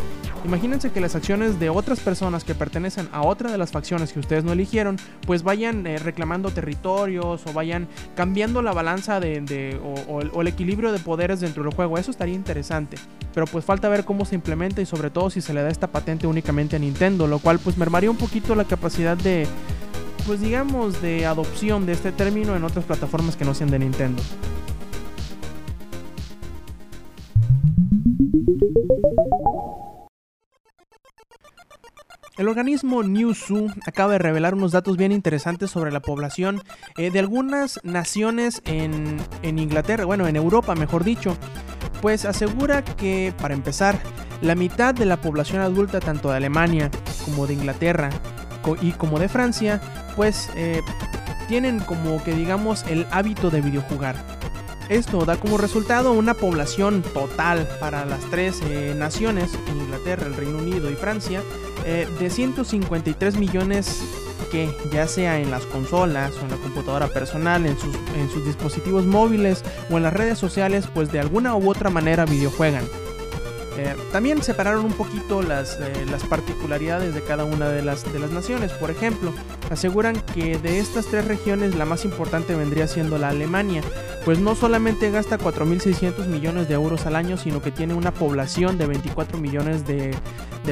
Imagínense 0.45 0.91
que 0.91 1.01
las 1.01 1.15
acciones 1.15 1.59
de 1.59 1.71
otras 1.71 1.99
personas 1.99 2.43
que 2.43 2.53
pertenecen 2.53 3.09
a 3.11 3.23
otra 3.23 3.51
de 3.51 3.57
las 3.57 3.71
facciones 3.71 4.13
que 4.13 4.19
ustedes 4.19 4.43
no 4.43 4.51
eligieron, 4.51 4.97
pues 5.25 5.41
vayan 5.41 5.87
eh, 5.87 5.97
reclamando 5.97 6.51
territorios 6.51 7.41
o 7.47 7.53
vayan 7.53 7.87
cambiando 8.15 8.61
la 8.61 8.71
balanza 8.71 9.19
de, 9.19 9.79
o, 9.83 10.19
o, 10.31 10.41
el 10.41 10.47
equilibrio 10.47 10.91
de 10.91 10.99
poderes 10.99 11.39
dentro 11.39 11.63
del 11.63 11.73
juego. 11.73 11.97
Eso 11.97 12.11
estaría 12.11 12.35
interesante. 12.35 12.97
Pero 13.33 13.47
pues 13.47 13.65
falta 13.65 13.89
ver 13.89 14.05
cómo 14.05 14.23
se 14.23 14.35
implementa 14.35 14.81
y 14.81 14.85
sobre 14.85 15.09
todo 15.09 15.31
si 15.31 15.41
se 15.41 15.51
le 15.51 15.63
da 15.63 15.69
esta 15.69 15.87
patente 15.87 16.27
únicamente 16.27 16.75
a 16.75 16.79
Nintendo, 16.79 17.25
lo 17.25 17.39
cual 17.39 17.57
pues 17.57 17.75
mermaría 17.75 18.11
un 18.11 18.17
poquito 18.17 18.53
la 18.53 18.65
capacidad 18.65 19.17
de, 19.17 19.47
pues 20.25 20.41
digamos, 20.41 21.01
de 21.01 21.25
adopción 21.25 21.85
de 21.85 21.93
este 21.93 22.11
término 22.11 22.55
en 22.55 22.63
otras 22.63 22.85
plataformas 22.85 23.35
que 23.35 23.45
no 23.45 23.53
sean 23.53 23.69
de 23.69 23.79
Nintendo. 23.79 24.21
El 32.37 32.49
organismo 32.49 33.01
Newzoo 33.01 33.69
acaba 33.85 34.13
de 34.13 34.19
revelar 34.19 34.55
unos 34.55 34.73
datos 34.73 34.97
bien 34.97 35.13
interesantes 35.13 35.71
sobre 35.71 35.91
la 35.91 36.01
población 36.01 36.61
eh, 36.97 37.09
de 37.09 37.19
algunas 37.19 37.79
naciones 37.83 38.61
en, 38.65 39.17
en 39.41 39.57
Inglaterra, 39.57 40.03
bueno, 40.03 40.27
en 40.27 40.35
Europa 40.35 40.75
mejor 40.75 41.05
dicho, 41.05 41.37
pues 42.01 42.25
asegura 42.25 42.83
que, 42.83 43.33
para 43.41 43.53
empezar, 43.53 44.01
la 44.41 44.53
mitad 44.53 44.93
de 44.93 45.05
la 45.05 45.21
población 45.21 45.61
adulta 45.61 46.01
tanto 46.01 46.29
de 46.29 46.35
Alemania 46.35 46.91
como 47.25 47.47
de 47.47 47.53
Inglaterra 47.53 48.09
y 48.81 48.91
como 48.93 49.19
de 49.19 49.29
Francia, 49.29 49.81
pues 50.15 50.49
eh, 50.55 50.81
tienen 51.47 51.79
como 51.79 52.23
que 52.23 52.33
digamos 52.33 52.83
el 52.87 53.05
hábito 53.11 53.51
de 53.51 53.61
videojugar. 53.61 54.15
Esto 54.89 55.25
da 55.25 55.37
como 55.37 55.57
resultado 55.57 56.13
una 56.13 56.35
población 56.35 57.01
total 57.01 57.67
para 57.79 58.05
las 58.05 58.21
tres 58.29 58.61
eh, 58.69 58.93
naciones, 58.95 59.51
Inglaterra, 59.67 60.27
el 60.27 60.35
Reino 60.35 60.59
Unido 60.59 60.91
y 60.91 60.95
Francia, 60.95 61.41
eh, 61.85 62.07
de 62.19 62.29
153 62.29 63.37
millones 63.37 64.01
que 64.51 64.69
ya 64.91 65.07
sea 65.07 65.39
en 65.39 65.49
las 65.49 65.65
consolas 65.65 66.33
o 66.37 66.41
en 66.41 66.51
la 66.51 66.57
computadora 66.57 67.07
personal, 67.07 67.65
en 67.65 67.77
sus, 67.79 67.95
en 68.15 68.29
sus 68.29 68.45
dispositivos 68.45 69.05
móviles 69.05 69.63
o 69.89 69.97
en 69.97 70.03
las 70.03 70.13
redes 70.13 70.37
sociales, 70.37 70.85
pues 70.93 71.11
de 71.11 71.19
alguna 71.19 71.55
u 71.55 71.69
otra 71.69 71.89
manera 71.89 72.25
videojuegan. 72.25 72.85
Eh, 73.77 73.95
también 74.11 74.41
separaron 74.41 74.85
un 74.85 74.93
poquito 74.93 75.41
las, 75.41 75.77
eh, 75.81 76.05
las, 76.09 76.23
particularidades 76.23 77.13
de 77.13 77.21
cada 77.21 77.43
una 77.43 77.69
de 77.69 77.81
las, 77.81 78.11
de 78.11 78.19
las 78.19 78.31
naciones. 78.31 78.71
Por 78.73 78.89
ejemplo, 78.89 79.33
aseguran 79.69 80.19
que 80.33 80.57
de 80.57 80.79
estas 80.79 81.07
tres 81.07 81.25
regiones 81.25 81.75
la 81.75 81.85
más 81.85 82.05
importante 82.05 82.55
vendría 82.55 82.87
siendo 82.87 83.17
la 83.17 83.29
Alemania, 83.29 83.81
pues 84.25 84.39
no 84.39 84.55
solamente 84.55 85.11
gasta 85.11 85.37
4.600 85.37 86.25
millones 86.25 86.67
de 86.67 86.73
euros 86.73 87.05
al 87.05 87.15
año, 87.15 87.37
sino 87.37 87.61
que 87.61 87.71
tiene 87.71 87.93
una 87.93 88.11
población 88.11 88.79
de 88.79 88.87
24 88.87 89.37
millones 89.37 89.85
de, 89.85 90.15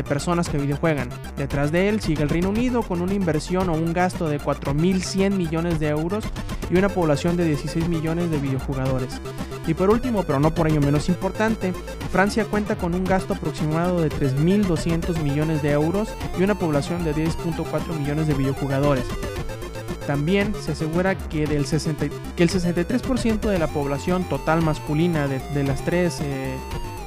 personas 0.08 0.50
que 0.50 0.58
videojuegan. 0.58 1.10
Detrás 1.38 1.72
de 1.72 1.88
él 1.88 2.02
sigue 2.02 2.24
el 2.24 2.30
Reino 2.30 2.50
Unido 2.50 2.82
con 2.82 3.04
una 3.04 3.14
inversión 3.14 3.70
o 3.70 3.74
un 3.74 3.94
gasto 3.94 4.28
de 4.28 4.40
4.100 4.40 5.36
millones 5.36 5.80
de 5.80 5.90
euros 5.90 6.26
y 6.72 6.78
una 6.78 6.90
población 6.90 7.38
de 7.38 7.46
16 7.46 7.88
millones 7.90 8.32
de 8.32 8.40
videojugadores. 8.40 9.22
Y 9.68 9.76
por 9.76 9.92
último, 9.92 10.24
pero 10.24 10.40
no 10.40 10.54
por 10.54 10.68
ello 10.68 10.82
menos 10.82 11.08
importante, 11.08 11.74
Francia 12.12 12.46
cuenta 12.46 12.76
con 12.76 12.96
un 12.96 13.06
gasto 13.06 13.36
aproximado 13.36 14.02
de 14.02 14.10
3.200 14.10 15.22
millones 15.22 15.62
de 15.62 15.72
euros 15.72 16.10
y 16.40 16.44
una 16.44 16.56
población 16.56 17.04
de 17.04 17.14
10.4 17.14 18.00
millones 18.00 18.26
de 18.28 18.34
videojugadores. 18.34 19.06
También 20.08 20.54
se 20.62 20.74
asegura 20.74 21.18
que, 21.18 21.48
del 21.48 21.66
60, 21.66 22.08
que 22.36 22.44
el 22.44 22.50
63% 22.50 23.50
de 23.50 23.60
la 23.60 23.68
población 23.68 24.24
total 24.26 24.62
masculina 24.62 25.28
de, 25.28 25.64
las 25.64 25.84
tres 25.86 26.20
eh, 26.22 26.56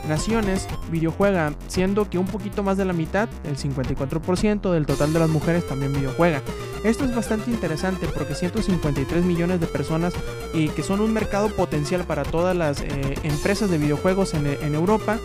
naciones 0.09 0.67
videojuega, 0.91 1.53
siendo 1.69 2.09
que 2.09 2.19
un 2.19 2.27
poquito 2.27 2.63
más 2.63 2.77
de 2.77 2.85
la 2.85 2.93
mitad, 2.93 3.29
el 3.45 3.57
54% 3.57 4.73
del 4.73 4.87
total 4.87 5.13
de 5.13 5.19
las 5.19 5.29
mujeres 5.29 5.67
también 5.67 5.93
videojuega. 5.93 6.43
Esto 6.85 7.05
es 7.05 7.15
bastante 7.15 7.51
interesante 7.51 8.07
porque 8.07 8.35
153 8.35 9.25
millones 9.25 9.61
de 9.61 9.67
personas 9.67 10.15
y 10.55 10.69
que 10.69 10.83
son 10.83 11.01
un 11.01 11.13
mercado 11.13 11.49
potencial 11.49 12.05
para 12.05 12.23
todas 12.23 12.57
las 12.57 12.81
eh, 12.81 13.15
empresas 13.25 13.71
de 13.71 13.79
videojuegos 13.79 14.35
en, 14.35 14.47
Europa 14.75 15.19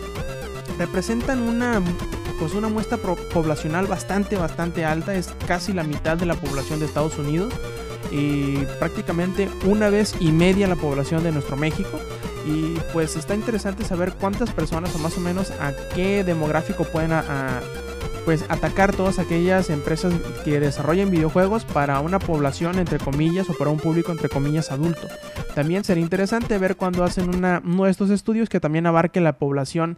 representan 0.78 1.42
una 1.42 1.82
pues 2.42 2.54
una 2.54 2.66
muestra 2.66 2.98
poblacional 2.98 3.86
bastante 3.86 4.34
bastante 4.34 4.84
alta, 4.84 5.14
es 5.14 5.32
casi 5.46 5.72
la 5.72 5.84
mitad 5.84 6.16
de 6.16 6.26
la 6.26 6.34
población 6.34 6.80
de 6.80 6.86
Estados 6.86 7.16
Unidos 7.16 7.54
y 8.10 8.56
prácticamente 8.80 9.48
una 9.64 9.90
vez 9.90 10.16
y 10.18 10.32
media 10.32 10.66
la 10.66 10.74
población 10.74 11.22
de 11.22 11.30
nuestro 11.30 11.56
México. 11.56 12.00
Y 12.44 12.74
pues 12.92 13.14
está 13.14 13.36
interesante 13.36 13.84
saber 13.84 14.14
cuántas 14.14 14.50
personas 14.50 14.92
o 14.96 14.98
más 14.98 15.16
o 15.18 15.20
menos 15.20 15.52
a 15.52 15.72
qué 15.94 16.24
demográfico 16.24 16.82
pueden 16.82 17.12
pues 18.24 18.44
atacar 18.48 18.92
todas 18.92 19.20
aquellas 19.20 19.70
empresas 19.70 20.12
que 20.44 20.58
desarrollen 20.58 21.12
videojuegos 21.12 21.64
para 21.64 22.00
una 22.00 22.18
población 22.18 22.80
entre 22.80 22.98
comillas 22.98 23.48
o 23.50 23.54
para 23.54 23.70
un 23.70 23.78
público 23.78 24.10
entre 24.10 24.28
comillas 24.28 24.72
adulto. 24.72 25.06
También 25.54 25.84
sería 25.84 26.02
interesante 26.02 26.58
ver 26.58 26.74
cuando 26.74 27.04
hacen 27.04 27.32
una, 27.32 27.62
uno 27.64 27.84
de 27.84 27.92
estos 27.92 28.10
estudios 28.10 28.48
que 28.48 28.58
también 28.58 28.86
abarque 28.86 29.20
la 29.20 29.34
población 29.34 29.96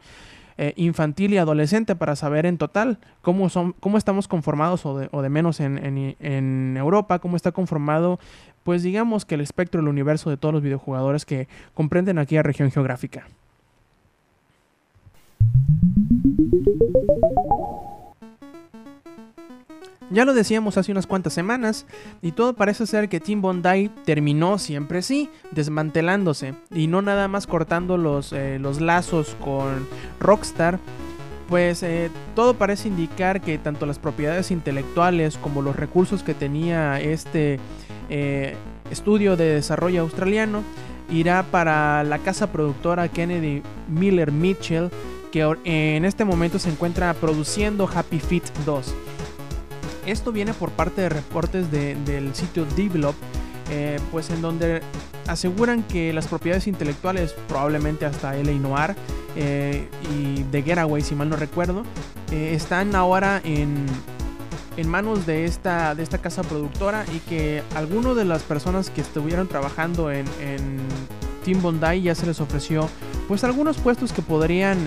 eh, 0.57 0.73
infantil 0.77 1.35
y 1.35 1.39
adolescente 1.39 1.97
para 1.97 2.15
saber 2.15 2.47
en 2.47 2.59
total 2.59 2.99
cómo, 3.23 3.49
son, 3.49 3.75
cómo 3.81 3.99
estamos 3.99 4.29
conformados 4.29 4.87
o 4.87 4.99
de, 4.99 5.29
menos 5.29 5.61
en, 5.61 5.79
en, 6.19 6.77
Europa, 6.77 7.19
cómo 7.19 7.37
está 7.37 7.51
conformado, 7.53 8.21
pues 8.63 8.83
digamos 8.83 9.25
que 9.25 9.35
el 9.35 9.41
espectro 9.41 9.81
del 9.81 9.89
universo 9.89 10.31
de 10.31 10.37
todos 10.37 10.55
los 10.55 10.63
videojugadores 10.63 11.25
que 11.25 11.49
comprenden 11.75 12.19
aquí 12.19 12.37
a 12.37 12.43
región 12.43 12.71
geográfica. 12.71 13.27
Ya 20.11 20.25
lo 20.25 20.35
decíamos 20.35 20.77
hace 20.77 20.93
unas 20.93 21.07
cuantas 21.07 21.33
semanas, 21.33 21.87
y 22.21 22.33
todo 22.33 22.53
parece 22.55 22.87
ser 22.87 23.09
que 23.09 23.21
Tim 23.21 23.41
Bondi 23.41 23.91
terminó 24.05 24.59
siempre 24.59 25.01
sí, 25.03 25.31
desmantelándose, 25.51 26.55
y 26.71 26.89
no 26.89 27.01
nada 27.01 27.27
más 27.27 27.47
cortando 27.47 27.97
los, 27.97 28.33
eh, 28.33 28.59
los 28.61 28.81
lazos 28.81 29.35
con 29.43 29.87
Rockstar, 30.21 30.79
pues 31.49 31.83
eh, 31.83 32.11
todo 32.35 32.55
parece 32.55 32.89
indicar 32.89 33.41
que 33.41 33.59
tanto 33.59 33.87
las 33.87 33.99
propiedades 33.99 34.51
intelectuales 34.51 35.39
como 35.39 35.63
los 35.63 35.77
recursos 35.77 36.23
que 36.23 36.35
tenía 36.35 37.01
este 37.01 37.59
eh, 38.09 38.57
estudio 38.91 39.37
de 39.37 39.55
desarrollo 39.55 40.03
australiano 40.03 40.63
irá 41.11 41.43
para 41.43 42.03
la 42.03 42.19
casa 42.19 42.51
productora 42.51 43.09
Kennedy 43.09 43.63
Miller 43.89 44.33
Mitchell, 44.33 44.91
que 45.33 45.57
en 45.65 46.05
este 46.05 46.25
momento 46.25 46.59
se 46.59 46.71
encuentra 46.71 47.13
produciendo 47.15 47.89
Happy 47.93 48.21
Feet 48.21 48.45
2. 48.65 48.95
Esto 50.07 50.33
viene 50.33 50.53
por 50.53 50.71
parte 50.71 51.03
de 51.03 51.09
reportes 51.09 51.71
del 51.71 52.35
sitio 52.35 52.67
Develop, 52.77 53.15
eh, 53.71 53.99
pues 54.11 54.31
en 54.31 54.43
donde 54.43 54.83
aseguran 55.27 55.83
que 55.83 56.13
las 56.13 56.27
propiedades 56.27 56.67
intelectuales, 56.67 57.35
probablemente 57.49 58.05
hasta 58.05 58.37
L.A. 58.37 58.55
Noir 58.59 58.95
eh, 59.37 59.89
y 60.15 60.43
The 60.45 60.63
Getaway, 60.63 61.03
si 61.03 61.15
mal 61.15 61.31
no 61.31 61.37
recuerdo, 61.37 61.85
eh, 62.31 62.53
están 62.55 62.95
ahora 62.95 63.41
en, 63.45 63.87
en 64.77 64.89
manos 64.89 65.25
de 65.25 65.47
esta, 65.47 65.95
de 65.95 66.03
esta 66.03 66.19
casa 66.19 66.43
productora 66.43 67.07
y 67.15 67.21
que 67.21 67.63
algunas 67.75 68.15
de 68.15 68.27
las 68.27 68.43
personas 68.43 68.91
que 68.91 69.01
estuvieron 69.01 69.49
trabajando 69.49 70.13
en, 70.13 70.27
en 70.43 70.81
Team 71.47 71.63
Bondi 71.63 72.03
ya 72.03 72.15
se 72.15 72.27
les 72.27 72.41
ofreció 72.41 72.91
pues 73.27 73.43
algunos 73.43 73.79
puestos 73.79 74.13
que 74.13 74.21
podrían 74.21 74.85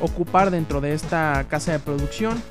ocupar 0.00 0.50
dentro 0.50 0.80
de 0.80 0.94
esta 0.94 1.46
casa 1.48 1.70
de 1.70 1.78
producción 1.78 2.42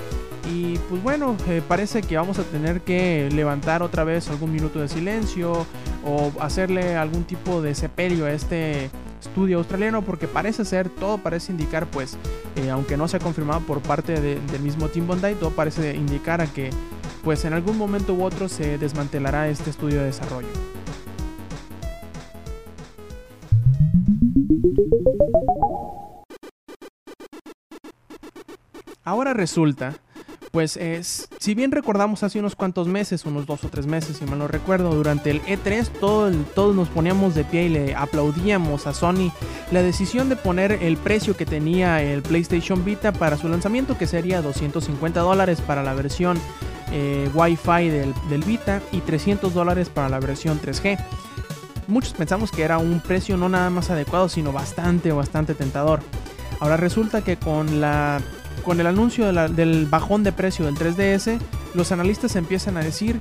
y 0.49 0.77
pues 0.89 1.01
bueno, 1.04 1.36
eh, 1.47 1.62
parece 1.67 2.01
que 2.01 2.17
vamos 2.17 2.39
a 2.39 2.43
tener 2.43 2.82
que 2.82 3.30
levantar 3.32 3.84
otra 3.84 4.04
vez 4.04 4.30
algún 4.30 4.51
minuto 4.51 4.80
de 4.80 4.88
silencio 4.88 5.65
o 6.06 6.32
hacerle 6.39 6.95
algún 6.95 7.23
tipo 7.23 7.62
de 7.62 7.75
sepelio 7.75 8.25
a 8.25 8.32
este 8.32 8.89
estudio 9.21 9.60
australiano 9.60 10.01
porque 10.01 10.27
parece 10.27 10.65
ser, 10.65 10.89
todo 10.89 11.19
parece 11.19 11.51
indicar 11.51 11.86
pues, 11.88 12.17
eh, 12.56 12.69
aunque 12.71 12.97
no 12.97 13.08
se 13.08 13.17
ha 13.17 13.19
confirmado 13.19 13.62
por 13.62 13.82
parte 13.82 14.19
del 14.19 14.62
mismo 14.62 14.88
Team 14.89 15.08
Bondi, 15.08 15.36
todo 15.36 15.51
parece 15.51 15.95
indicar 15.95 16.41
a 16.41 16.47
que 16.47 16.71
pues 17.23 17.45
en 17.45 17.54
algún 17.54 17.77
momento 17.77 18.13
u 18.13 18.23
otro 18.23 18.49
se 18.49 18.80
desmantelará 18.80 19.47
este 19.47 19.69
estudio 19.69 19.99
de 19.99 20.06
desarrollo. 20.06 20.47
Ahora 29.04 29.34
resulta 29.34 29.99
pues 30.51 30.75
es, 30.75 31.29
si 31.39 31.55
bien 31.55 31.71
recordamos 31.71 32.23
hace 32.23 32.39
unos 32.39 32.55
cuantos 32.55 32.87
meses, 32.87 33.25
unos 33.25 33.45
dos 33.45 33.63
o 33.63 33.69
tres 33.69 33.87
meses, 33.87 34.17
si 34.17 34.25
mal 34.25 34.39
no 34.39 34.47
recuerdo, 34.47 34.93
durante 34.93 35.31
el 35.31 35.41
E3 35.43 35.87
todos 35.99 36.75
nos 36.75 36.89
poníamos 36.89 37.35
de 37.35 37.45
pie 37.45 37.63
y 37.63 37.69
le 37.69 37.95
aplaudíamos 37.95 38.85
a 38.85 38.93
Sony 38.93 39.31
la 39.71 39.81
decisión 39.81 40.27
de 40.27 40.35
poner 40.35 40.73
el 40.81 40.97
precio 40.97 41.37
que 41.37 41.45
tenía 41.45 42.01
el 42.03 42.21
PlayStation 42.21 42.83
Vita 42.83 43.13
para 43.13 43.37
su 43.37 43.47
lanzamiento, 43.47 43.97
que 43.97 44.07
sería 44.07 44.41
250 44.41 45.21
dólares 45.21 45.61
para 45.61 45.83
la 45.83 45.93
versión 45.93 46.37
eh, 46.91 47.29
Wi-Fi 47.33 47.89
del, 47.89 48.13
del 48.29 48.43
Vita 48.43 48.81
y 48.91 48.99
300 48.99 49.53
dólares 49.53 49.87
para 49.89 50.09
la 50.09 50.19
versión 50.19 50.59
3G. 50.59 50.99
Muchos 51.87 52.13
pensamos 52.13 52.51
que 52.51 52.63
era 52.63 52.77
un 52.77 52.99
precio 52.99 53.37
no 53.37 53.47
nada 53.47 53.69
más 53.69 53.89
adecuado, 53.89 54.27
sino 54.27 54.51
bastante, 54.51 55.13
bastante 55.13 55.55
tentador. 55.55 56.01
Ahora 56.59 56.77
resulta 56.77 57.23
que 57.23 57.37
con 57.37 57.81
la 57.81 58.21
con 58.63 58.80
el 58.80 58.88
anuncio 58.88 59.32
del 59.32 59.86
bajón 59.86 60.24
de 60.24 60.32
precio 60.32 60.65
del 60.65 60.76
3DS, 60.76 61.39
los 61.74 61.91
analistas 61.91 62.36
empiezan 62.36 62.78
a 62.78 62.82
decir 62.82 63.19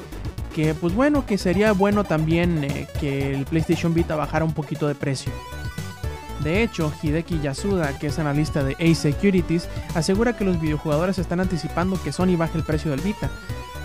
que 0.54 0.74
pues 0.74 0.94
bueno, 0.94 1.26
que 1.26 1.38
sería 1.38 1.72
bueno 1.72 2.04
también 2.04 2.64
eh, 2.64 2.86
que 3.00 3.34
el 3.34 3.44
PlayStation 3.46 3.94
Vita 3.94 4.16
bajara 4.16 4.44
un 4.44 4.52
poquito 4.52 4.88
de 4.88 4.94
precio. 4.94 5.32
De 6.42 6.62
hecho, 6.62 6.92
Hideki 7.02 7.40
Yasuda, 7.40 7.98
que 7.98 8.06
es 8.06 8.18
analista 8.18 8.64
de 8.64 8.72
Ace 8.74 8.94
Securities, 8.94 9.68
asegura 9.94 10.36
que 10.36 10.44
los 10.44 10.60
videojugadores 10.60 11.18
están 11.18 11.40
anticipando 11.40 12.02
que 12.02 12.12
Sony 12.12 12.36
baje 12.36 12.56
el 12.56 12.64
precio 12.64 12.90
del 12.90 13.00
Vita. 13.00 13.30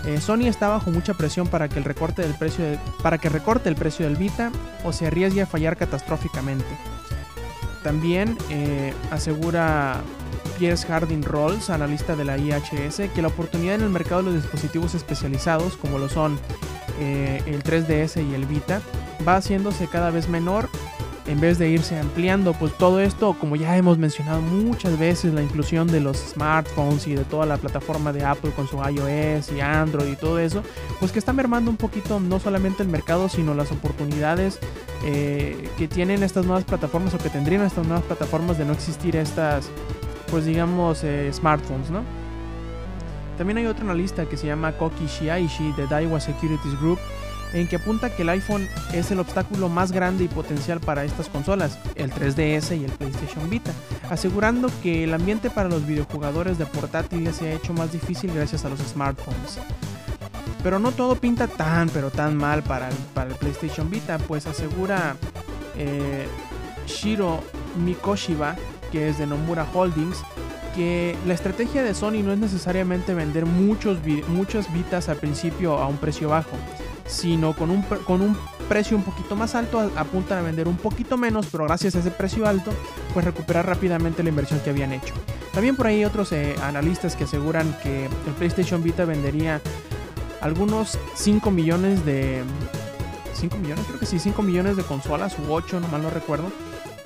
Eh, 0.06 0.20
Sony 0.20 0.46
está 0.46 0.68
bajo 0.68 0.90
mucha 0.90 1.14
presión 1.14 1.48
para 1.48 1.68
que 1.68 1.78
el 1.78 1.84
recorte 1.84 2.22
del 2.22 2.34
precio 2.34 2.64
para 3.02 3.18
que 3.18 3.28
recorte 3.28 3.68
el 3.68 3.74
precio 3.74 4.06
del 4.06 4.16
Vita 4.16 4.52
o 4.84 4.92
se 4.92 5.06
arriesgue 5.06 5.42
a 5.42 5.46
fallar 5.46 5.76
catastróficamente. 5.76 6.64
También 7.82 8.38
eh, 8.50 8.94
asegura 9.10 10.00
Piers 10.58 10.84
Harding 10.84 11.22
Rolls, 11.22 11.70
analista 11.70 12.16
de 12.16 12.24
la 12.24 12.38
IHS, 12.38 13.10
que 13.14 13.22
la 13.22 13.28
oportunidad 13.28 13.76
en 13.76 13.82
el 13.82 13.90
mercado 13.90 14.22
de 14.22 14.32
los 14.32 14.42
dispositivos 14.42 14.94
especializados, 14.94 15.76
como 15.76 15.98
lo 15.98 16.08
son 16.08 16.38
eh, 17.00 17.42
el 17.46 17.62
3DS 17.62 18.26
y 18.26 18.34
el 18.34 18.46
Vita, 18.46 18.80
va 19.26 19.36
haciéndose 19.36 19.86
cada 19.86 20.10
vez 20.10 20.28
menor 20.28 20.68
en 21.26 21.40
vez 21.40 21.58
de 21.58 21.68
irse 21.68 21.98
ampliando. 21.98 22.52
Pues 22.54 22.76
todo 22.76 23.00
esto, 23.00 23.36
como 23.38 23.56
ya 23.56 23.76
hemos 23.76 23.98
mencionado 23.98 24.40
muchas 24.40 24.98
veces, 24.98 25.34
la 25.34 25.42
inclusión 25.42 25.88
de 25.88 26.00
los 26.00 26.18
smartphones 26.18 27.06
y 27.06 27.14
de 27.14 27.24
toda 27.24 27.46
la 27.46 27.56
plataforma 27.56 28.12
de 28.12 28.24
Apple 28.24 28.52
con 28.52 28.68
su 28.68 28.76
iOS 28.76 29.52
y 29.52 29.60
Android 29.60 30.12
y 30.12 30.16
todo 30.16 30.38
eso, 30.38 30.62
pues 31.00 31.12
que 31.12 31.18
está 31.18 31.32
mermando 31.32 31.70
un 31.70 31.76
poquito 31.76 32.20
no 32.20 32.40
solamente 32.40 32.82
el 32.82 32.88
mercado, 32.88 33.28
sino 33.28 33.54
las 33.54 33.72
oportunidades 33.72 34.58
eh, 35.04 35.68
que 35.76 35.88
tienen 35.88 36.22
estas 36.22 36.46
nuevas 36.46 36.64
plataformas 36.64 37.14
o 37.14 37.18
que 37.18 37.30
tendrían 37.30 37.62
estas 37.62 37.86
nuevas 37.86 38.04
plataformas 38.04 38.58
de 38.58 38.64
no 38.64 38.72
existir 38.72 39.16
estas, 39.16 39.68
pues 40.30 40.44
digamos, 40.44 41.04
eh, 41.04 41.30
smartphones, 41.32 41.90
¿no? 41.90 42.02
También 43.38 43.58
hay 43.58 43.66
otro 43.66 43.84
analista 43.84 44.26
que 44.26 44.36
se 44.36 44.46
llama 44.46 44.72
Koki 44.72 45.06
Shiaishi 45.06 45.72
de 45.72 45.86
Daiwa 45.86 46.20
Securities 46.20 46.80
Group, 46.80 46.98
en 47.52 47.68
que 47.68 47.76
apunta 47.76 48.14
que 48.14 48.22
el 48.22 48.28
iPhone 48.30 48.66
es 48.92 49.10
el 49.10 49.20
obstáculo 49.20 49.68
más 49.68 49.92
grande 49.92 50.24
y 50.24 50.28
potencial 50.28 50.80
para 50.80 51.04
estas 51.04 51.28
consolas, 51.28 51.78
el 51.94 52.10
3DS 52.10 52.78
y 52.78 52.84
el 52.84 52.92
PlayStation 52.92 53.48
Vita, 53.48 53.72
asegurando 54.10 54.70
que 54.82 55.04
el 55.04 55.14
ambiente 55.14 55.50
para 55.50 55.68
los 55.68 55.86
videojugadores 55.86 56.58
de 56.58 56.66
portátiles 56.66 57.36
se 57.36 57.48
ha 57.48 57.52
hecho 57.54 57.72
más 57.72 57.92
difícil 57.92 58.32
gracias 58.34 58.64
a 58.64 58.68
los 58.68 58.80
smartphones. 58.80 59.58
Pero 60.62 60.78
no 60.78 60.90
todo 60.90 61.14
pinta 61.16 61.46
tan 61.46 61.88
pero 61.90 62.10
tan 62.10 62.36
mal 62.36 62.62
para 62.62 62.88
el, 62.88 62.94
para 63.14 63.30
el 63.30 63.36
PlayStation 63.36 63.88
Vita, 63.88 64.18
pues 64.18 64.46
asegura 64.46 65.16
eh, 65.76 66.26
Shiro 66.86 67.40
Mikoshiba, 67.84 68.56
que 68.90 69.08
es 69.08 69.18
de 69.18 69.26
Nomura 69.26 69.66
Holdings, 69.72 70.22
que 70.74 71.16
la 71.26 71.34
estrategia 71.34 71.82
de 71.82 71.94
Sony 71.94 72.22
no 72.22 72.32
es 72.32 72.38
necesariamente 72.38 73.14
vender 73.14 73.46
muchos, 73.46 73.98
muchas 74.28 74.72
Vitas 74.72 75.08
al 75.08 75.16
principio 75.16 75.78
a 75.78 75.86
un 75.86 75.96
precio 75.96 76.28
bajo, 76.28 76.56
sino 77.06 77.54
con 77.54 77.70
un, 77.70 77.82
con 77.82 78.20
un 78.20 78.36
precio 78.68 78.96
un 78.96 79.02
poquito 79.02 79.36
más 79.36 79.54
alto 79.54 79.90
apuntan 79.96 80.38
a 80.38 80.42
vender 80.42 80.68
un 80.68 80.76
poquito 80.76 81.16
menos, 81.16 81.46
pero 81.50 81.64
gracias 81.64 81.96
a 81.96 82.00
ese 82.00 82.10
precio 82.10 82.46
alto, 82.46 82.72
pues 83.14 83.24
recuperar 83.24 83.66
rápidamente 83.66 84.22
la 84.22 84.28
inversión 84.28 84.60
que 84.60 84.70
habían 84.70 84.92
hecho. 84.92 85.14
También 85.52 85.76
por 85.76 85.86
ahí 85.86 86.04
otros 86.04 86.32
eh, 86.32 86.54
analistas 86.62 87.16
que 87.16 87.24
aseguran 87.24 87.74
que 87.82 88.04
el 88.04 88.32
PlayStation 88.36 88.82
Vita 88.82 89.06
vendería 89.06 89.62
algunos 90.42 90.98
5 91.14 91.50
millones 91.50 92.04
de... 92.04 92.42
5 93.32 93.56
millones, 93.58 93.84
creo 93.86 93.98
que 93.98 94.06
sí, 94.06 94.18
5 94.18 94.42
millones 94.42 94.76
de 94.76 94.82
consolas 94.82 95.36
u 95.38 95.52
8, 95.52 95.80
no 95.80 95.88
mal 95.88 96.02
no 96.02 96.10
recuerdo. 96.10 96.50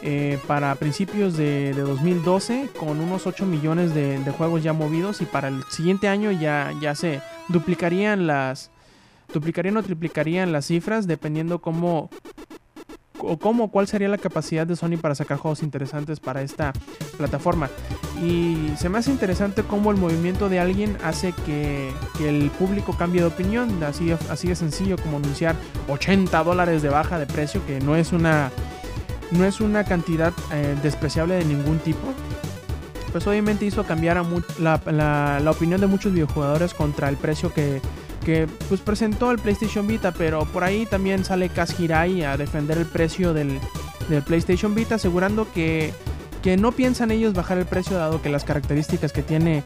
Eh, 0.03 0.39
para 0.47 0.75
principios 0.77 1.37
de, 1.37 1.75
de 1.75 1.83
2012 1.83 2.71
con 2.79 3.01
unos 3.01 3.27
8 3.27 3.45
millones 3.45 3.95
de, 3.95 4.19
juegos 4.37 4.63
ya 4.63 4.73
movidos 4.73 5.21
y 5.21 5.27
para 5.27 5.49
el 5.49 5.63
siguiente 5.65 6.09
año 6.09 6.31
ya, 6.31 6.73
ya 6.81 6.95
se 6.95 7.21
duplicarían 7.49 8.27
las 8.27 8.71
duplicarían 9.33 9.77
o 9.77 9.83
triplicarían 9.83 10.53
las 10.53 10.67
cifras 10.67 11.07
dependiendo 11.07 11.61
cómo 11.61 12.09
o 13.19 13.39
cómo 13.39 13.71
cuál 13.71 13.87
sería 13.87 14.09
la 14.09 14.17
capacidad 14.17 14.67
de 14.67 14.77
Sony 14.77 14.97
para 15.01 15.15
sacar 15.15 15.37
juegos 15.37 15.63
interesantes 15.63 16.21
para 16.21 16.41
esta 16.41 16.73
plataforma. 17.19 17.69
Y 18.23 18.73
se 18.79 18.89
me 18.89 18.99
hace 18.99 19.11
interesante 19.11 19.63
cómo 19.63 19.91
el 19.91 19.99
movimiento 19.99 20.49
de 20.49 20.61
alguien 20.61 20.97
hace 21.05 21.35
que, 21.45 21.93
el 22.21 22.51
público 22.51 22.95
cambie 22.97 23.21
de 23.21 23.27
opinión. 23.27 23.83
Así, 23.83 24.11
así 24.31 24.49
de 24.49 24.57
sencillo 24.57 24.97
como 24.97 25.19
anunciar 25.19 25.55
80 25.89 26.43
dólares 26.43 26.81
de 26.81 26.89
baja 26.89 27.19
de 27.19 27.27
precio 27.27 27.65
que 27.67 27.81
no 27.81 27.97
es 27.97 28.13
una 28.13 28.51
no 29.31 29.45
es 29.45 29.61
una 29.61 29.85
cantidad 29.85 30.33
eh, 30.53 30.77
despreciable 30.83 31.35
de 31.35 31.45
ningún 31.45 31.79
tipo. 31.79 32.01
Pues 33.12 33.27
obviamente 33.27 33.64
hizo 33.64 33.85
cambiar 33.85 34.23
la, 34.59 35.51
opinión 35.51 35.81
de 35.81 35.87
muchos 35.87 36.12
videojugadores 36.12 36.75
contra 36.75 37.09
el 37.09 37.16
precio 37.16 37.53
que, 37.53 37.81
pues 38.69 38.81
presentó 38.81 39.33
el 39.33 39.38
PlayStation 39.38 39.87
Vita, 39.87 40.12
pero 40.12 40.45
por 40.47 40.62
ahí 40.62 40.87
también 40.87 41.25
sale 41.25 41.49
Kaz 41.49 41.79
Hirai 41.81 42.23
a 42.23 42.37
defender 42.37 42.79
el 42.79 42.87
precio 42.87 43.35
del, 43.35 43.59
PlayStation 44.27 44.75
Vita, 44.75 44.97
asegurando 44.97 45.51
que, 45.53 45.93
que 46.43 46.57
no 46.57 46.73
piensan 46.73 47.11
ellos 47.11 47.33
bajar 47.33 47.59
el 47.59 47.66
precio 47.66 47.97
dado 47.97 48.23
que 48.23 48.29
las 48.29 48.45
características 48.45 49.12
que 49.12 49.23
tiene 49.23 49.64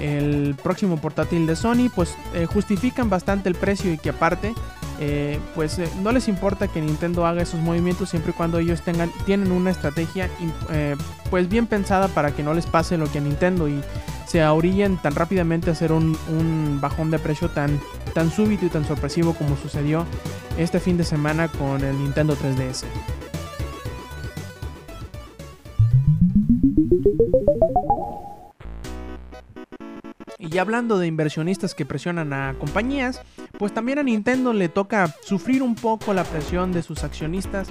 el 0.00 0.54
próximo 0.62 0.96
portátil 0.98 1.46
de 1.46 1.56
Sony 1.56 1.90
pues 1.94 2.14
eh, 2.34 2.46
justifican 2.46 3.08
bastante 3.08 3.48
el 3.48 3.54
precio 3.54 3.92
y 3.92 3.98
que 3.98 4.10
aparte 4.10 4.54
eh, 4.98 5.38
pues 5.54 5.78
eh, 5.78 5.88
no 6.02 6.10
les 6.10 6.26
importa 6.28 6.68
que 6.68 6.80
Nintendo 6.80 7.26
haga 7.26 7.42
esos 7.42 7.60
movimientos 7.60 8.08
siempre 8.08 8.30
y 8.30 8.34
cuando 8.34 8.58
ellos 8.58 8.80
tengan 8.80 9.10
tienen 9.26 9.52
una 9.52 9.70
estrategia 9.70 10.30
eh, 10.70 10.96
pues 11.28 11.48
bien 11.48 11.66
pensada 11.66 12.08
para 12.08 12.34
que 12.34 12.42
no 12.42 12.54
les 12.54 12.66
pase 12.66 12.96
lo 12.96 13.10
que 13.10 13.18
a 13.18 13.20
Nintendo 13.20 13.68
y 13.68 13.82
se 14.26 14.42
ahorillen 14.42 14.96
tan 14.96 15.14
rápidamente 15.14 15.68
a 15.68 15.74
hacer 15.74 15.92
un, 15.92 16.16
un 16.30 16.78
bajón 16.80 17.10
de 17.10 17.18
precio 17.18 17.50
tan, 17.50 17.78
tan 18.14 18.30
súbito 18.30 18.66
y 18.66 18.70
tan 18.70 18.86
sorpresivo 18.86 19.34
como 19.34 19.56
sucedió 19.56 20.06
este 20.56 20.80
fin 20.80 20.96
de 20.96 21.04
semana 21.04 21.48
con 21.48 21.84
el 21.84 21.98
Nintendo 21.98 22.34
3DS. 22.34 22.84
Y 30.38 30.58
hablando 30.58 30.98
de 30.98 31.06
inversionistas 31.06 31.74
que 31.74 31.84
presionan 31.84 32.32
a 32.32 32.54
compañías, 32.58 33.20
pues 33.58 33.72
también 33.72 33.98
a 33.98 34.02
Nintendo 34.02 34.52
le 34.52 34.68
toca 34.68 35.14
sufrir 35.22 35.62
un 35.62 35.74
poco 35.74 36.12
la 36.14 36.24
presión 36.24 36.72
de 36.72 36.82
sus 36.82 37.04
accionistas 37.04 37.68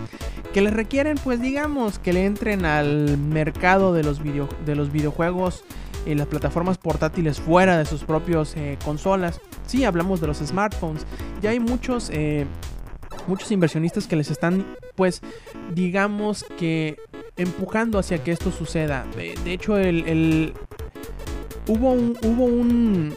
que 0.53 0.61
les 0.61 0.73
requieren, 0.73 1.17
pues 1.23 1.41
digamos, 1.41 1.99
que 1.99 2.13
le 2.13 2.25
entren 2.25 2.65
al 2.65 3.17
mercado 3.17 3.93
de 3.93 4.03
los, 4.03 4.21
video- 4.21 4.49
de 4.65 4.75
los 4.75 4.91
videojuegos 4.91 5.63
en 6.05 6.17
las 6.17 6.27
plataformas 6.27 6.77
portátiles 6.77 7.39
fuera 7.39 7.77
de 7.77 7.85
sus 7.85 8.03
propios 8.03 8.55
eh, 8.55 8.77
consolas. 8.85 9.39
Sí, 9.67 9.83
hablamos 9.85 10.21
de 10.21 10.27
los 10.27 10.37
smartphones. 10.37 11.05
Ya 11.41 11.49
hay 11.49 11.59
muchos, 11.59 12.09
eh, 12.11 12.45
muchos 13.27 13.51
inversionistas 13.51 14.07
que 14.07 14.15
les 14.15 14.29
están, 14.31 14.65
pues, 14.95 15.21
digamos 15.73 16.45
que 16.57 16.97
empujando 17.37 17.99
hacia 17.99 18.23
que 18.23 18.31
esto 18.31 18.51
suceda. 18.51 19.05
De, 19.15 19.51
hecho, 19.51 19.77
el- 19.77 20.53
hubo 21.67 21.91
un, 21.91 22.17
hubo 22.23 22.45
un, 22.45 23.15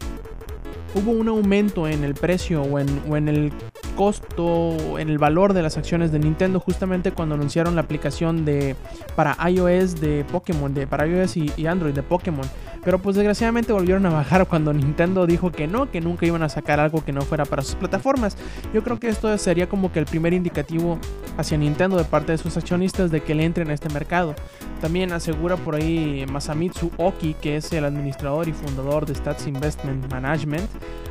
hubo 0.94 1.10
un 1.10 1.28
aumento 1.28 1.86
en 1.86 2.04
el 2.04 2.14
precio 2.14 2.62
o 2.62 2.78
en, 2.78 3.02
o 3.08 3.16
en 3.16 3.28
el 3.28 3.52
costo, 3.96 4.98
en 4.98 5.08
el 5.08 5.18
valor 5.18 5.52
de 5.52 5.62
las 5.62 5.76
acciones 5.76 6.12
de 6.12 6.18
Nintendo 6.18 6.60
justamente 6.60 7.12
cuando 7.12 7.34
anunciaron 7.34 7.74
la 7.74 7.82
aplicación 7.82 8.44
de 8.44 8.76
para 9.16 9.36
iOS 9.48 10.00
de 10.00 10.24
Pokémon, 10.24 10.72
de 10.72 10.86
para 10.86 11.06
iOS 11.06 11.36
y, 11.36 11.52
y 11.56 11.66
Android 11.66 11.94
de 11.94 12.02
Pokémon. 12.02 12.46
Pero 12.84 12.98
pues 13.00 13.16
desgraciadamente 13.16 13.72
volvieron 13.72 14.06
a 14.06 14.10
bajar 14.10 14.46
cuando 14.46 14.72
Nintendo 14.72 15.26
dijo 15.26 15.50
que 15.52 15.66
no, 15.66 15.90
que 15.90 16.00
nunca 16.00 16.24
iban 16.26 16.42
a 16.42 16.48
sacar 16.48 16.80
algo 16.80 17.04
que 17.04 17.12
no 17.12 17.20
fuera 17.22 17.44
para 17.44 17.62
sus 17.62 17.74
plataformas. 17.74 18.36
Yo 18.72 18.82
creo 18.82 18.98
que 18.98 19.08
esto 19.08 19.36
sería 19.36 19.68
como 19.68 19.92
que 19.92 19.98
el 19.98 20.06
primer 20.06 20.32
indicativo 20.32 20.98
hacia 21.36 21.58
Nintendo 21.58 21.96
de 21.96 22.04
parte 22.04 22.32
de 22.32 22.38
sus 22.38 22.56
accionistas 22.56 23.10
de 23.10 23.20
que 23.22 23.34
le 23.34 23.44
entren 23.44 23.70
a 23.70 23.74
este 23.74 23.88
mercado. 23.90 24.34
También 24.80 25.12
asegura 25.12 25.56
por 25.56 25.74
ahí 25.74 26.24
Masamitsu 26.32 26.90
Oki, 26.96 27.34
que 27.34 27.56
es 27.56 27.72
el 27.72 27.84
administrador 27.84 28.48
y 28.48 28.52
fundador 28.52 29.06
de 29.06 29.14
Stats 29.14 29.46
Investment 29.46 30.10
Management, 30.10 30.68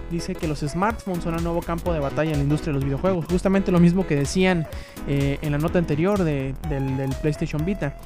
dice 0.10 0.36
que 0.36 0.48
los 0.48 0.60
smartphones 0.60 1.24
son 1.24 1.36
el 1.36 1.44
nuevo 1.44 1.62
campo 1.62 1.92
de 1.94 2.00
batalla 2.00 2.32
en 2.32 2.38
la 2.38 2.44
industria 2.44 2.72
de 2.72 2.76
los 2.80 2.86
videojuegos. 2.86 3.26
Justamente 3.30 3.72
lo 3.74 3.80
mismo 3.80 4.08
que 4.08 4.16
decían 4.16 4.66
eh, 5.08 5.38
en 5.42 5.52
la 5.52 5.58
nota 5.58 5.80
anterior 5.80 6.24
de- 6.24 6.56
del, 6.70 6.96
del 6.98 7.10
PlayStation 7.22 7.64
Vita. 7.66 7.98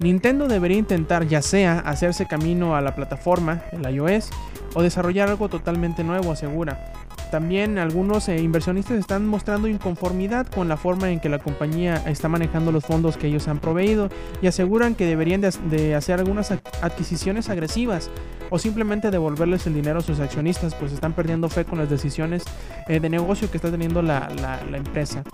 Nintendo 0.00 0.48
debería 0.48 0.78
intentar 0.78 1.26
ya 1.26 1.40
sea 1.42 1.78
hacerse 1.80 2.26
camino 2.26 2.76
a 2.76 2.80
la 2.80 2.94
plataforma, 2.94 3.62
el 3.72 3.88
iOS, 3.94 4.30
o 4.74 4.82
desarrollar 4.82 5.28
algo 5.28 5.48
totalmente 5.48 6.02
nuevo, 6.04 6.32
asegura. 6.32 6.92
También 7.30 7.78
algunos 7.78 8.28
eh, 8.28 8.38
inversionistas 8.38 8.98
están 8.98 9.26
mostrando 9.26 9.66
inconformidad 9.66 10.46
con 10.46 10.68
la 10.68 10.76
forma 10.76 11.10
en 11.10 11.18
que 11.18 11.28
la 11.28 11.38
compañía 11.40 11.96
está 12.06 12.28
manejando 12.28 12.70
los 12.70 12.84
fondos 12.84 13.16
que 13.16 13.26
ellos 13.26 13.48
han 13.48 13.58
proveído 13.58 14.08
y 14.40 14.46
aseguran 14.46 14.94
que 14.94 15.06
deberían 15.06 15.40
de, 15.40 15.94
hacer 15.96 16.20
algunas 16.20 16.52
adquisiciones 16.52 17.48
agresivas 17.48 18.10
o 18.50 18.58
simplemente 18.58 19.10
devolverles 19.10 19.66
el 19.66 19.74
dinero 19.74 19.98
a 19.98 20.02
sus 20.02 20.20
accionistas, 20.20 20.74
pues 20.76 20.92
están 20.92 21.12
perdiendo 21.12 21.48
fe 21.48 21.64
con 21.64 21.78
las 21.78 21.90
decisiones 21.90 22.44
eh, 22.88 23.00
de 23.00 23.08
negocio 23.08 23.50
que 23.50 23.56
está 23.56 23.70
teniendo 23.70 24.00
la- 24.02 24.28
la 24.70 24.76
empresa. 24.76 25.24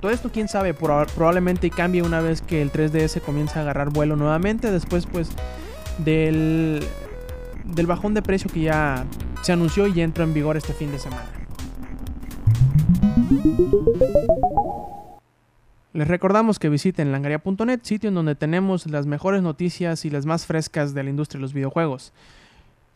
Todo 0.00 0.10
esto, 0.12 0.30
quién 0.32 0.48
sabe, 0.48 0.74
Proba- 0.76 1.06
probablemente 1.06 1.70
cambie 1.70 2.02
una 2.02 2.20
vez 2.20 2.40
que 2.40 2.62
el 2.62 2.70
3DS 2.70 3.20
comience 3.20 3.58
a 3.58 3.62
agarrar 3.62 3.90
vuelo 3.90 4.14
nuevamente. 4.16 4.70
Después, 4.70 5.06
pues, 5.06 5.30
del. 5.98 6.84
del 7.64 7.86
bajón 7.86 8.14
de 8.14 8.22
precio 8.22 8.48
que 8.50 8.60
ya 8.60 9.04
se 9.42 9.52
anunció 9.52 9.86
y 9.88 10.00
entró 10.00 10.24
en 10.24 10.34
vigor 10.34 10.56
este 10.56 10.72
fin 10.72 10.90
de 10.92 10.98
semana. 10.98 11.26
Les 15.92 16.06
recordamos 16.06 16.58
que 16.60 16.68
visiten 16.68 17.10
langaria.net, 17.10 17.80
sitio 17.82 18.08
en 18.08 18.14
donde 18.14 18.34
tenemos 18.36 18.86
las 18.86 19.06
mejores 19.06 19.42
noticias 19.42 20.04
y 20.04 20.10
las 20.10 20.26
más 20.26 20.46
frescas 20.46 20.94
de 20.94 21.02
la 21.02 21.10
industria 21.10 21.38
de 21.38 21.42
los 21.42 21.52
videojuegos. 21.54 22.12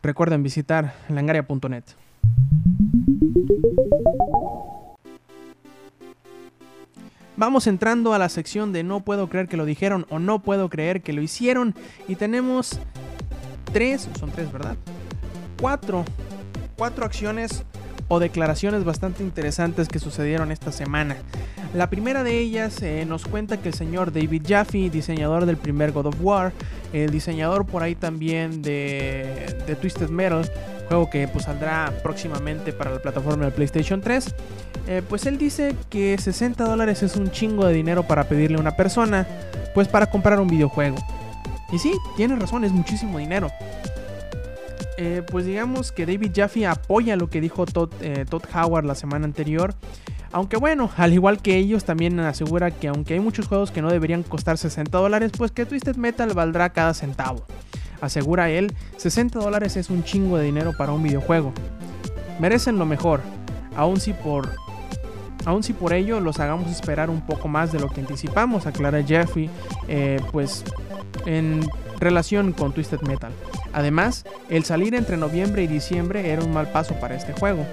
Recuerden 0.01 0.41
visitar 0.43 0.93
langaria.net. 1.09 1.83
Vamos 7.35 7.65
entrando 7.65 8.13
a 8.13 8.19
la 8.19 8.29
sección 8.29 8.73
de 8.73 8.83
no 8.83 8.99
puedo 8.99 9.27
creer 9.27 9.47
que 9.47 9.57
lo 9.57 9.65
dijeron 9.65 10.05
o 10.09 10.19
no 10.19 10.39
puedo 10.39 10.69
creer 10.69 11.01
que 11.01 11.13
lo 11.13 11.21
hicieron. 11.21 11.73
Y 12.07 12.15
tenemos 12.15 12.79
tres, 13.71 14.07
son 14.19 14.31
tres, 14.31 14.51
¿verdad? 14.51 14.77
Cuatro, 15.59 16.05
cuatro 16.77 17.05
acciones 17.05 17.63
declaraciones 18.19 18.83
bastante 18.83 19.23
interesantes 19.23 19.87
que 19.87 19.99
sucedieron 19.99 20.51
esta 20.51 20.71
semana. 20.71 21.17
La 21.73 21.89
primera 21.89 22.23
de 22.23 22.39
ellas 22.39 22.81
eh, 22.81 23.05
nos 23.05 23.25
cuenta 23.25 23.57
que 23.57 23.69
el 23.69 23.73
señor 23.73 24.13
David 24.13 24.43
Jaffe, 24.47 24.89
diseñador 24.89 25.45
del 25.45 25.57
primer 25.57 25.91
God 25.91 26.07
of 26.07 26.15
War, 26.21 26.53
el 26.93 27.09
diseñador 27.09 27.65
por 27.65 27.81
ahí 27.83 27.95
también 27.95 28.61
de, 28.61 29.55
de 29.65 29.75
Twisted 29.75 30.09
Metal, 30.09 30.49
juego 30.87 31.09
que 31.09 31.27
pues, 31.27 31.45
saldrá 31.45 31.91
próximamente 32.03 32.73
para 32.73 32.91
la 32.91 33.01
plataforma 33.01 33.45
de 33.45 33.51
PlayStation 33.51 34.01
3, 34.01 34.35
eh, 34.87 35.01
pues 35.07 35.25
él 35.25 35.37
dice 35.37 35.75
que 35.89 36.17
60 36.17 36.63
dólares 36.65 37.03
es 37.03 37.15
un 37.15 37.31
chingo 37.31 37.65
de 37.65 37.73
dinero 37.73 38.03
para 38.03 38.25
pedirle 38.25 38.57
a 38.57 38.59
una 38.59 38.75
persona, 38.75 39.25
pues 39.73 39.87
para 39.87 40.07
comprar 40.07 40.39
un 40.39 40.47
videojuego. 40.47 40.97
Y 41.71 41.79
sí, 41.79 41.93
tiene 42.15 42.35
razón, 42.35 42.63
es 42.63 42.71
muchísimo 42.71 43.17
dinero. 43.17 43.49
Eh, 44.97 45.23
pues 45.25 45.45
digamos 45.45 45.91
que 45.91 46.05
David 46.05 46.31
Jaffe 46.35 46.67
apoya 46.67 47.15
lo 47.15 47.29
que 47.29 47.41
dijo 47.41 47.65
Todd, 47.65 47.89
Todd 48.29 48.43
Howard 48.53 48.85
la 48.85 48.93
semana 48.93 49.25
anterior 49.25 49.73
aunque 50.33 50.57
bueno, 50.57 50.89
al 50.97 51.13
igual 51.13 51.41
que 51.41 51.55
ellos, 51.55 51.85
también 51.85 52.19
asegura 52.19 52.71
que 52.71 52.89
aunque 52.89 53.13
hay 53.13 53.21
muchos 53.21 53.47
juegos 53.47 53.71
que 53.71 53.81
no 53.81 53.89
deberían 53.89 54.23
costar 54.23 54.57
60 54.57 54.97
dólares, 54.97 55.31
pues 55.37 55.51
que 55.51 55.65
Twisted 55.65 55.95
Metal 55.95 56.33
valdrá 56.33 56.71
cada 56.71 56.93
centavo. 56.93 57.45
Asegura 58.01 58.49
él, 58.49 58.73
60 58.97 59.39
dólares 59.39 59.77
es 59.77 59.89
un 59.89 60.03
chingo 60.03 60.37
de 60.37 60.43
dinero 60.43 60.73
para 60.77 60.91
un 60.91 61.01
videojuego. 61.01 61.53
Merecen 62.39 62.77
lo 62.77 62.85
mejor, 62.85 63.21
aun 63.77 64.01
si 64.01 64.11
por 64.11 64.49
Aun 65.45 65.61
si 65.61 65.73
por 65.73 65.91
ello 65.91 66.21
los 66.21 66.39
hagamos 66.39 66.71
esperar 66.71 67.09
un 67.09 67.19
poco 67.19 67.49
más 67.49 67.73
de 67.73 67.79
lo 67.81 67.89
que 67.89 67.99
anticipamos, 67.99 68.65
aclara 68.65 69.03
Jeffrey, 69.03 69.49
eh, 69.89 70.21
pues 70.31 70.63
en 71.25 71.59
relación 71.99 72.53
con 72.53 72.73
Twisted 72.73 73.01
Metal. 73.01 73.31
Además, 73.73 74.25
el 74.49 74.63
salir 74.65 74.95
entre 74.95 75.17
noviembre 75.17 75.63
y 75.63 75.67
diciembre 75.67 76.29
era 76.29 76.43
un 76.43 76.53
mal 76.53 76.71
paso 76.71 76.95
para 76.95 77.15
este 77.15 77.33
juego 77.33 77.65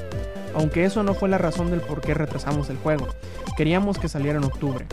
aunque 0.55 0.85
eso 0.85 1.03
no 1.03 1.15
fue 1.15 1.29
la 1.29 1.39
razón 1.39 1.71
del 1.71 1.81
por 1.81 2.01
qué 2.01 2.15
retrasamos 2.15 2.71
el 2.71 2.79
juego. 2.79 3.09
Queríamos 3.57 3.99
que 3.99 4.09
saliera 4.09 4.39
en 4.39 4.45
octubre. 4.45 4.87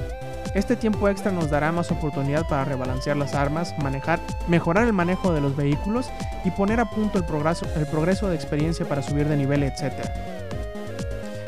Este 0.56 0.76
tiempo 0.76 1.08
extra 1.10 1.32
nos 1.32 1.50
dará 1.50 1.72
más 1.72 1.92
oportunidad 1.92 2.48
para 2.48 2.66
rebalancear 2.66 3.18
las 3.18 3.36
armas, 3.36 3.76
manejar, 3.80 4.20
mejorar 4.48 4.88
el 4.88 4.94
manejo 4.94 5.34
de 5.34 5.42
los 5.42 5.56
vehículos 5.56 6.10
y 6.46 6.52
poner 6.52 6.80
a 6.80 6.90
punto 6.90 7.18
el 7.18 7.26
progreso, 7.26 7.66
el 7.76 7.86
progreso 7.86 8.30
de 8.30 8.36
experiencia 8.36 8.88
para 8.88 9.02
subir 9.02 9.28
de 9.28 9.38
nivel, 9.38 9.64
etc. 9.64 9.94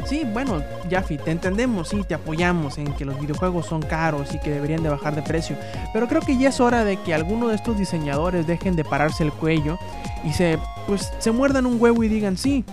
Sí, 0.10 0.24
bueno, 0.34 0.64
Jaffi, 0.90 1.20
te 1.20 1.30
entendemos, 1.30 1.90
sí, 1.90 2.04
te 2.04 2.16
apoyamos 2.16 2.80
en 2.80 2.92
que 2.94 3.06
los 3.06 3.22
videojuegos 3.22 3.68
son 3.68 3.84
caros 3.84 4.34
y 4.34 4.40
que 4.40 4.50
deberían 4.50 4.82
de 4.82 4.90
bajar 4.90 5.14
de 5.14 5.22
precio, 5.22 5.56
pero 5.94 6.08
creo 6.08 6.22
que 6.22 6.36
ya 6.36 6.50
es 6.50 6.60
hora 6.60 6.84
de 6.84 6.98
que 6.98 7.14
alguno 7.14 7.48
de 7.48 7.56
estos 7.56 7.78
diseñadores 7.78 8.48
dejen 8.48 8.76
de 8.76 8.84
pararse 8.84 9.24
el 9.24 9.32
cuello 9.32 9.78
y 10.26 10.34
se, 10.34 10.58
pues, 10.88 11.14
se 11.20 11.32
muerdan 11.32 11.68
un 11.68 11.80
huevo 11.80 12.04
y 12.04 12.08
digan, 12.08 12.38
sí, 12.38 12.66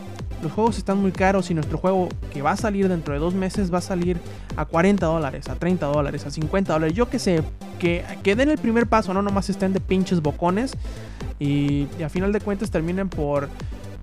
los 0.42 0.50
juegos 0.50 0.78
están 0.78 0.96
muy 0.96 1.12
caros 1.12 1.50
y 1.50 1.54
nuestro 1.54 1.76
juego 1.76 2.08
que 2.32 2.40
va 2.40 2.52
a 2.52 2.56
salir 2.56 2.88
dentro 2.88 3.12
de 3.12 3.20
dos 3.20 3.34
meses 3.34 3.70
va 3.70 3.78
a 3.78 3.82
salir 3.82 4.18
a 4.56 4.64
40 4.64 5.04
dólares, 5.04 5.46
a 5.50 5.56
30 5.56 5.84
dólares, 5.84 6.24
a 6.24 6.30
50 6.30 6.72
dólares. 6.72 6.96
Yo 6.96 7.10
que 7.10 7.18
sé, 7.18 7.42
que, 7.78 8.02
que 8.22 8.34
den 8.34 8.48
el 8.48 8.56
primer 8.56 8.86
paso, 8.86 9.12
no 9.12 9.20
nomás 9.20 9.50
estén 9.50 9.74
de 9.74 9.80
pinches 9.80 10.22
bocones 10.22 10.72
y, 11.38 11.86
a 12.02 12.08
final 12.08 12.32
de 12.32 12.40
cuentas 12.40 12.70
terminen 12.70 13.10
por, 13.10 13.50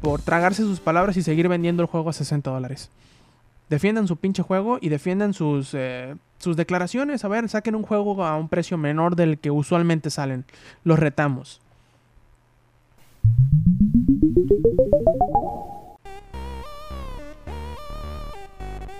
por 0.01 0.21
tragarse 0.21 0.61
sus 0.61 0.79
palabras 0.79 1.17
y 1.17 1.23
seguir 1.23 1.47
vendiendo 1.47 1.81
el 1.81 1.87
juego 1.87 2.11
a 2.11 2.13
60 2.13 2.51
dólares. 2.51 2.91
Defiendan 3.73 4.07
su 4.07 4.17
pinche 4.17 4.43
juego 4.43 4.77
y 4.79 4.89
defiendan 4.89 5.33
sus, 5.33 5.71
eh, 5.73 6.15
sus 6.37 6.55
declaraciones. 6.55 7.25
A 7.25 7.27
ver, 7.27 7.49
saquen 7.49 7.73
un 7.73 7.81
juego 7.81 8.23
a 8.23 8.37
un 8.37 8.47
precio 8.47 8.77
menor 8.77 9.15
del 9.15 9.39
que 9.39 9.49
usualmente 9.49 10.11
salen. 10.11 10.45
Los 10.83 10.99
retamos 10.99 11.59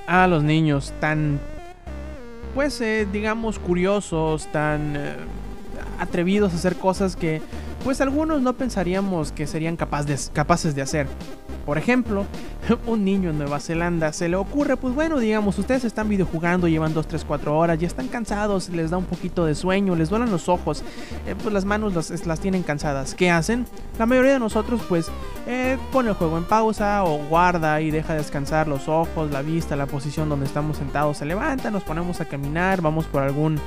a 0.08 0.26
los 0.26 0.44
niños 0.44 0.92
tan, 1.00 1.40
pues, 2.56 2.82
eh, 2.82 3.08
digamos, 3.14 3.60
curiosos, 3.60 4.48
tan 4.48 4.96
eh, 4.96 5.14
atrevidos 6.00 6.52
a 6.54 6.56
hacer 6.56 6.78
cosas 6.78 7.16
que 7.16 7.44
pues 7.84 8.02
algunos 8.02 8.41
no 8.41 8.54
pensaríamos 8.54 9.32
que 9.32 9.48
serían 9.48 9.76
capaces 9.76 10.76
de 10.76 10.82
hacer. 10.82 11.08
Por 11.65 11.78
ejemplo, 11.78 12.26
un 12.88 13.06
niño 13.06 13.30
en 13.30 13.38
Nueva 13.38 13.60
Zelanda 13.60 14.12
se 14.12 14.28
le 14.28 14.36
ocurre, 14.36 14.76
pues 14.76 14.93
bueno, 14.93 15.19
digamos, 15.19 15.58
ustedes 15.58 15.86
están 15.86 16.10
videojugando, 16.10 16.67
llevan 16.67 16.93
2, 16.93 17.08
3, 17.08 17.26
4 17.26 17.58
horas, 17.58 17.80
ya 17.80 17.88
están 17.88 18.08
cansados, 18.10 18.69
les 18.69 18.91
da 18.91 18.98
un 18.98 19.06
poquito 19.06 19.46
de 19.46 19.56
sueño, 19.56 19.96
les 19.96 20.10
duelen 20.10 20.30
los 20.30 20.50
ojos, 20.50 20.84
eh, 21.26 21.36
pues 21.41 21.54
las 21.54 21.63
manos 21.63 21.93
las, 21.93 22.26
las, 22.26 22.39
tienen 22.39 22.63
cansadas. 22.63 23.15
¿Qué 23.15 23.32
hacen? 23.32 23.65
La 23.98 24.06
mayoría 24.06 24.34
de 24.34 24.39
nosotros 24.39 24.82
pues 24.89 25.10
eh, 25.48 25.78
pone 25.91 26.10
el 26.10 26.15
juego 26.15 26.38
en 26.38 26.43
pausa 26.43 27.04
o 27.06 27.17
guarda 27.30 27.80
y 27.80 27.91
deja 27.91 28.13
descansar 28.13 28.67
los 28.67 28.89
ojos, 28.89 29.32
la 29.32 29.41
vista, 29.41 29.76
la 29.76 29.86
posición 29.86 30.28
donde 30.28 30.46
estamos 30.46 30.78
sentados, 30.78 31.17
se 31.17 31.26
levanta, 31.26 31.72
nos 31.72 31.84
ponemos 31.84 32.19
a 32.19 32.26
caminar, 32.26 32.82
vamos 32.82 33.06
por 33.06 33.24
algún 33.24 33.60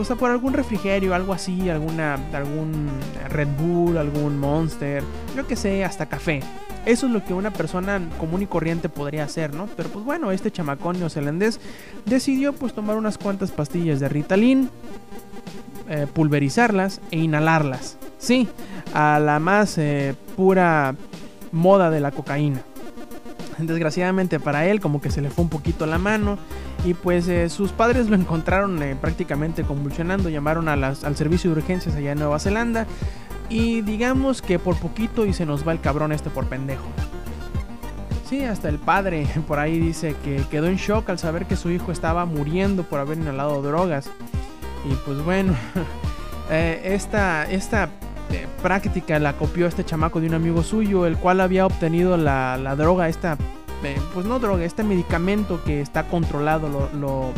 o 0.00 0.04
sea, 0.04 0.16
por 0.16 0.30
algún 0.30 0.54
refrigerio, 0.54 1.14
algo 1.14 1.32
así, 1.32 1.68
alguna, 1.68 2.14
algún 2.32 2.88
Red 3.28 3.48
Bull, 3.58 3.98
algún 3.98 4.38
Monster, 4.38 5.02
yo 5.36 5.46
que 5.46 5.56
sé, 5.56 5.84
hasta 5.84 6.06
café. 6.06 6.40
Eso 6.86 7.06
es 7.06 7.12
lo 7.12 7.22
que 7.24 7.34
una 7.34 7.50
persona 7.50 8.00
común 8.18 8.42
y 8.42 8.46
corriente 8.46 8.88
podría 8.88 9.24
hacer, 9.24 9.54
¿no? 9.54 9.68
Pero 9.76 9.90
pues 9.90 10.04
bueno, 10.04 10.32
este 10.32 10.50
chamacón 10.50 10.98
neozelandés 10.98 11.60
decidió 12.06 12.54
pues 12.54 12.72
tomar 12.72 12.96
unas 12.96 13.18
cuantas 13.18 13.50
pastillas 13.50 14.00
de 14.00 14.08
Ritalin, 14.08 14.70
eh, 15.88 16.06
pulverizarlas 16.12 17.02
e 17.10 17.18
inhalarlas. 17.18 17.98
Sí, 18.18 18.48
a 18.94 19.18
la 19.18 19.38
más 19.40 19.76
eh, 19.76 20.14
pura 20.36 20.94
moda 21.52 21.90
de 21.90 22.00
la 22.00 22.12
cocaína. 22.12 22.62
Desgraciadamente 23.58 24.40
para 24.40 24.66
él 24.66 24.80
como 24.80 25.02
que 25.02 25.10
se 25.10 25.20
le 25.20 25.28
fue 25.28 25.44
un 25.44 25.50
poquito 25.50 25.84
la 25.84 25.98
mano 25.98 26.38
y 26.84 26.94
pues 26.94 27.28
eh, 27.28 27.48
sus 27.48 27.72
padres 27.72 28.08
lo 28.08 28.16
encontraron 28.20 28.82
eh, 28.82 28.96
prácticamente 29.00 29.64
convulsionando, 29.64 30.28
llamaron 30.28 30.68
al 30.68 31.16
servicio 31.16 31.50
de 31.50 31.58
urgencias 31.58 31.94
allá 31.94 32.12
en 32.12 32.18
Nueva 32.18 32.38
Zelanda 32.38 32.86
y 33.48 33.80
digamos 33.82 34.42
que 34.42 34.58
por 34.58 34.76
poquito 34.76 35.26
y 35.26 35.32
se 35.32 35.44
nos 35.44 35.66
va 35.66 35.72
el 35.72 35.80
cabrón 35.80 36.12
este 36.12 36.30
por 36.30 36.46
pendejo. 36.46 36.86
Sí, 38.28 38.44
hasta 38.44 38.68
el 38.68 38.78
padre 38.78 39.26
por 39.48 39.58
ahí 39.58 39.78
dice 39.78 40.14
que 40.24 40.44
quedó 40.50 40.66
en 40.66 40.76
shock 40.76 41.10
al 41.10 41.18
saber 41.18 41.46
que 41.46 41.56
su 41.56 41.70
hijo 41.70 41.92
estaba 41.92 42.24
muriendo 42.24 42.84
por 42.84 43.00
haber 43.00 43.18
inhalado 43.18 43.60
drogas. 43.60 44.08
Y 44.88 44.94
pues 45.04 45.22
bueno, 45.22 45.54
eh, 46.50 46.80
esta, 46.84 47.44
esta 47.50 47.90
práctica 48.62 49.18
la 49.18 49.32
copió 49.32 49.66
este 49.66 49.84
chamaco 49.84 50.20
de 50.20 50.28
un 50.28 50.34
amigo 50.34 50.62
suyo, 50.62 51.04
el 51.04 51.16
cual 51.16 51.40
había 51.40 51.66
obtenido 51.66 52.16
la, 52.16 52.56
la 52.56 52.76
droga, 52.76 53.08
esta 53.08 53.36
pues 54.12 54.26
no 54.26 54.38
droga, 54.38 54.64
este 54.64 54.84
medicamento 54.84 55.62
que 55.64 55.80
está 55.80 56.06
controlado 56.06 56.68
lo, 56.68 57.32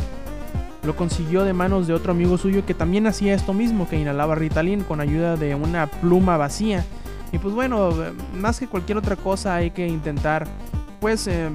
lo, 0.83 0.97
consiguió 0.97 1.45
de 1.45 1.53
manos 1.53 1.87
de 1.87 1.95
otro 1.95 2.13
amigo 2.13 2.37
suyo 2.37 2.67
que 2.67 2.75
también 2.75 3.07
hacía 3.07 3.35
esto 3.35 3.53
mismo, 3.53 3.89
que 3.89 3.99
inhalaba 3.99 4.35
Ritalin 4.35 4.83
con 4.83 5.01
ayuda 5.01 5.37
de 5.37 5.55
una 5.55 5.87
pluma 5.87 6.37
vacía. 6.37 6.85
Y 7.33 7.39
pues 7.39 7.55
bueno, 7.55 7.91
más 8.35 8.59
que 8.59 8.67
cualquier 8.67 8.99
otra 8.99 9.17
cosa 9.17 9.55
hay 9.55 9.71
que 9.71 9.87
intentar 9.87 10.47
pues 11.01 11.27
eh, 11.29 11.49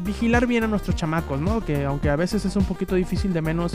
vigilar 0.00 0.46
bien 0.46 0.64
a 0.64 0.66
nuestros 0.66 0.96
chamacos, 0.96 1.40
¿no? 1.40 1.60
Que 1.60 1.84
aunque 1.84 2.10
a 2.10 2.16
veces 2.16 2.44
es 2.44 2.56
un 2.56 2.64
poquito 2.64 2.94
difícil 2.94 3.32
de 3.32 3.40
menos 3.42 3.72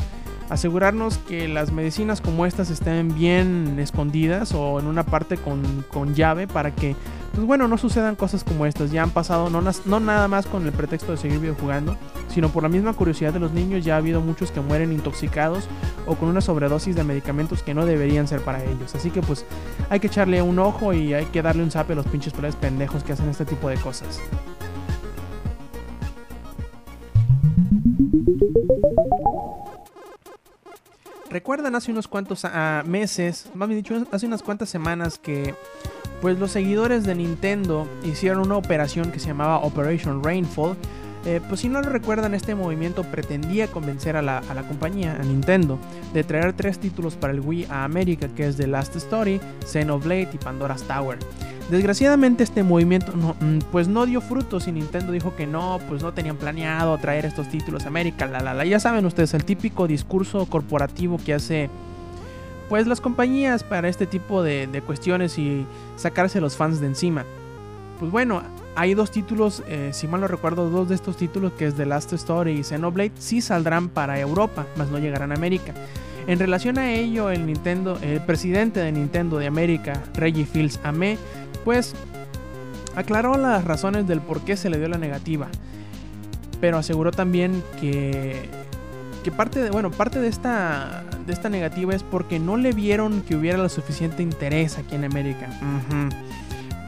asegurarnos 0.50 1.18
que 1.18 1.48
las 1.48 1.72
medicinas 1.72 2.22
como 2.22 2.46
estas 2.46 2.70
estén 2.70 3.14
bien 3.14 3.78
escondidas 3.80 4.54
o 4.54 4.80
en 4.80 4.88
una 4.88 5.04
parte 5.04 5.38
con, 5.38 5.86
con 5.92 6.16
llave 6.16 6.48
para 6.48 6.74
que 6.74 6.96
pues 7.38 7.46
bueno, 7.46 7.68
no 7.68 7.78
sucedan 7.78 8.16
cosas 8.16 8.44
como 8.44 8.66
estas. 8.66 8.90
Ya 8.90 9.04
han 9.04 9.12
pasado, 9.12 9.52
no, 9.52 9.62
no 9.62 10.00
nada 10.00 10.28
más 10.28 10.48
con 10.48 10.66
el 10.66 10.72
pretexto 10.72 11.12
de 11.12 11.20
seguir 11.20 11.38
videojugando, 11.38 11.96
sino 12.30 12.50
por 12.50 12.64
la 12.64 12.70
misma 12.70 12.94
curiosidad 12.94 13.32
de 13.32 13.40
los 13.40 13.52
niños. 13.52 13.86
Ya 13.86 13.94
ha 13.94 13.98
habido 13.98 14.22
muchos 14.22 14.50
que 14.50 14.60
mueren 14.60 14.92
intoxicados 14.92 15.68
o 16.08 16.16
con 16.16 16.30
una 16.30 16.42
sobredosis 16.42 16.96
de 16.96 17.04
medicamentos 17.04 17.62
que 17.62 17.76
no 17.76 17.86
deberían 17.86 18.28
ser 18.28 18.42
para 18.42 18.64
ellos. 18.64 18.96
Así 18.96 19.12
que 19.12 19.22
pues 19.22 19.46
hay 19.92 20.00
que 20.00 20.08
echarle 20.08 20.42
un 20.42 20.58
ojo 20.58 20.94
y 20.94 21.14
hay 21.14 21.26
que 21.26 21.44
darle 21.44 21.62
un 21.62 21.70
zape 21.70 21.94
a 21.94 21.98
los 21.98 22.08
pinches 22.08 22.34
pendejos 22.60 23.04
que 23.04 23.14
hacen 23.14 23.30
este 23.30 23.46
tipo 23.46 23.70
de 23.70 23.78
cosas. 23.78 24.20
¿Recuerdan 31.30 31.76
hace 31.76 31.92
unos 31.92 32.08
cuantos 32.08 32.46
ah, 32.46 32.84
meses, 32.86 33.50
más 33.54 33.68
bien 33.68 33.82
dicho, 33.82 34.06
hace 34.12 34.26
unas 34.26 34.42
cuantas 34.42 34.70
semanas 34.70 35.18
que 35.18 35.54
pues 36.22 36.40
los 36.40 36.52
seguidores 36.52 37.04
de 37.04 37.16
Nintendo 37.16 37.88
hicieron 38.04 38.40
una 38.40 38.58
operación 38.58 39.12
que 39.12 39.20
se 39.20 39.28
llamaba 39.28 39.60
Operation 39.60 40.24
Rainfall. 40.24 40.76
Eh, 41.26 41.42
pues 41.48 41.62
si 41.62 41.70
no 41.70 41.82
lo 41.82 41.90
recuerdan, 41.90 42.34
este 42.34 42.56
movimiento 42.56 43.04
pretendía 43.04 43.68
convencer 43.68 44.16
a 44.16 44.22
la, 44.22 44.42
compañía, 44.68 45.18
a 45.20 45.24
Nintendo, 45.24 45.78
de 46.14 46.24
traer 46.24 46.54
tres 46.54 46.80
títulos 46.80 47.16
para 47.16 47.34
el 47.34 47.42
Wii 47.42 47.66
a 47.70 47.84
América, 47.84 48.30
que 48.30 48.48
es 48.48 48.56
The 48.56 48.68
Last 48.68 48.96
Story, 48.96 49.42
Xenoblade 49.66 50.30
y 50.34 50.38
Pandora's 50.38 50.84
Tower. 50.84 51.20
Desgraciadamente 51.70 52.44
este 52.44 52.64
movimiento 52.64 53.12
no, 53.14 53.36
mm, 53.40 53.60
pues 53.72 53.90
no 53.90 54.06
dio 54.06 54.22
frutos 54.22 54.68
y 54.68 54.72
Nintendo 54.72 55.12
dijo 55.12 55.36
que 55.36 55.46
no, 55.46 55.80
pues 55.90 56.02
no 56.02 56.14
tenían 56.14 56.38
planeado 56.38 56.98
traer 56.98 57.26
estos 57.26 57.50
títulos 57.50 57.84
a 57.84 57.88
América, 57.90 58.26
la 58.26 58.40
la 58.40 58.54
la. 58.54 58.64
Ya 58.66 58.80
saben 58.80 59.06
ustedes, 59.06 59.34
el 59.34 59.44
típico 59.44 59.86
discurso 59.86 60.46
corporativo 60.46 61.20
que 61.24 61.34
hace 61.34 61.70
pues 62.70 62.88
las 62.88 63.02
compañías 63.02 63.64
para 63.64 63.90
este 63.90 64.06
tipo 64.06 64.44
de, 64.44 64.82
cuestiones 64.86 65.38
y 65.38 65.66
sacarse 65.96 66.42
los 66.42 66.56
fans 66.56 66.80
de 66.80 66.88
encima. 66.88 67.26
Pues 68.00 68.12
bueno, 68.12 68.44
hay 68.76 68.94
dos 68.94 69.12
títulos, 69.12 69.64
eh, 69.68 69.90
si 69.92 70.08
mal 70.08 70.22
no 70.22 70.28
recuerdo, 70.28 70.70
dos 70.70 70.90
de 70.90 70.96
estos 70.96 71.18
títulos 71.18 71.52
que 71.54 71.66
es 71.68 71.76
The 71.76 71.86
Last 71.86 72.14
Story 72.14 72.52
y 72.52 72.64
Xenoblade 72.64 73.12
sí 73.18 73.42
saldrán 73.42 73.90
para 73.90 74.20
Europa, 74.20 74.68
mas 74.78 74.90
no 74.90 75.00
llegarán 75.00 75.32
a 75.32 75.36
América. 75.36 75.74
En 76.28 76.40
relación 76.40 76.78
a 76.78 76.92
ello, 76.92 77.32
el 77.32 77.46
Nintendo, 77.46 77.98
el 78.02 78.20
presidente 78.20 78.82
de 78.82 78.92
Nintendo 78.92 79.38
de 79.38 79.48
América, 79.48 80.04
Reggie 80.14 80.46
Fields 80.46 80.78
Ame, 80.84 81.18
pues 81.68 81.94
aclaró 82.96 83.36
las 83.36 83.66
razones 83.66 84.08
del 84.08 84.22
por 84.22 84.40
qué 84.40 84.56
se 84.56 84.70
le 84.70 84.78
dio 84.78 84.88
la 84.88 84.98
negativa, 84.98 85.50
pero 86.62 86.78
aseguró 86.78 87.12
también 87.12 87.62
que, 87.82 88.50
que 89.22 89.34
parte 89.34 89.62
de, 89.62 89.70
bueno, 89.70 89.92
parte 89.92 90.22
de 90.22 90.30
esta, 90.30 91.04
de 91.26 91.34
esta 91.34 91.50
negativa 91.50 91.94
es 91.94 92.04
porque 92.04 92.40
no 92.40 92.56
le 92.56 92.72
vieron 92.72 93.22
que 93.22 93.36
hubiera 93.36 93.58
lo 93.58 93.68
suficiente 93.68 94.24
interés 94.24 94.78
aquí 94.78 94.96
en 94.96 95.04
América. 95.04 95.50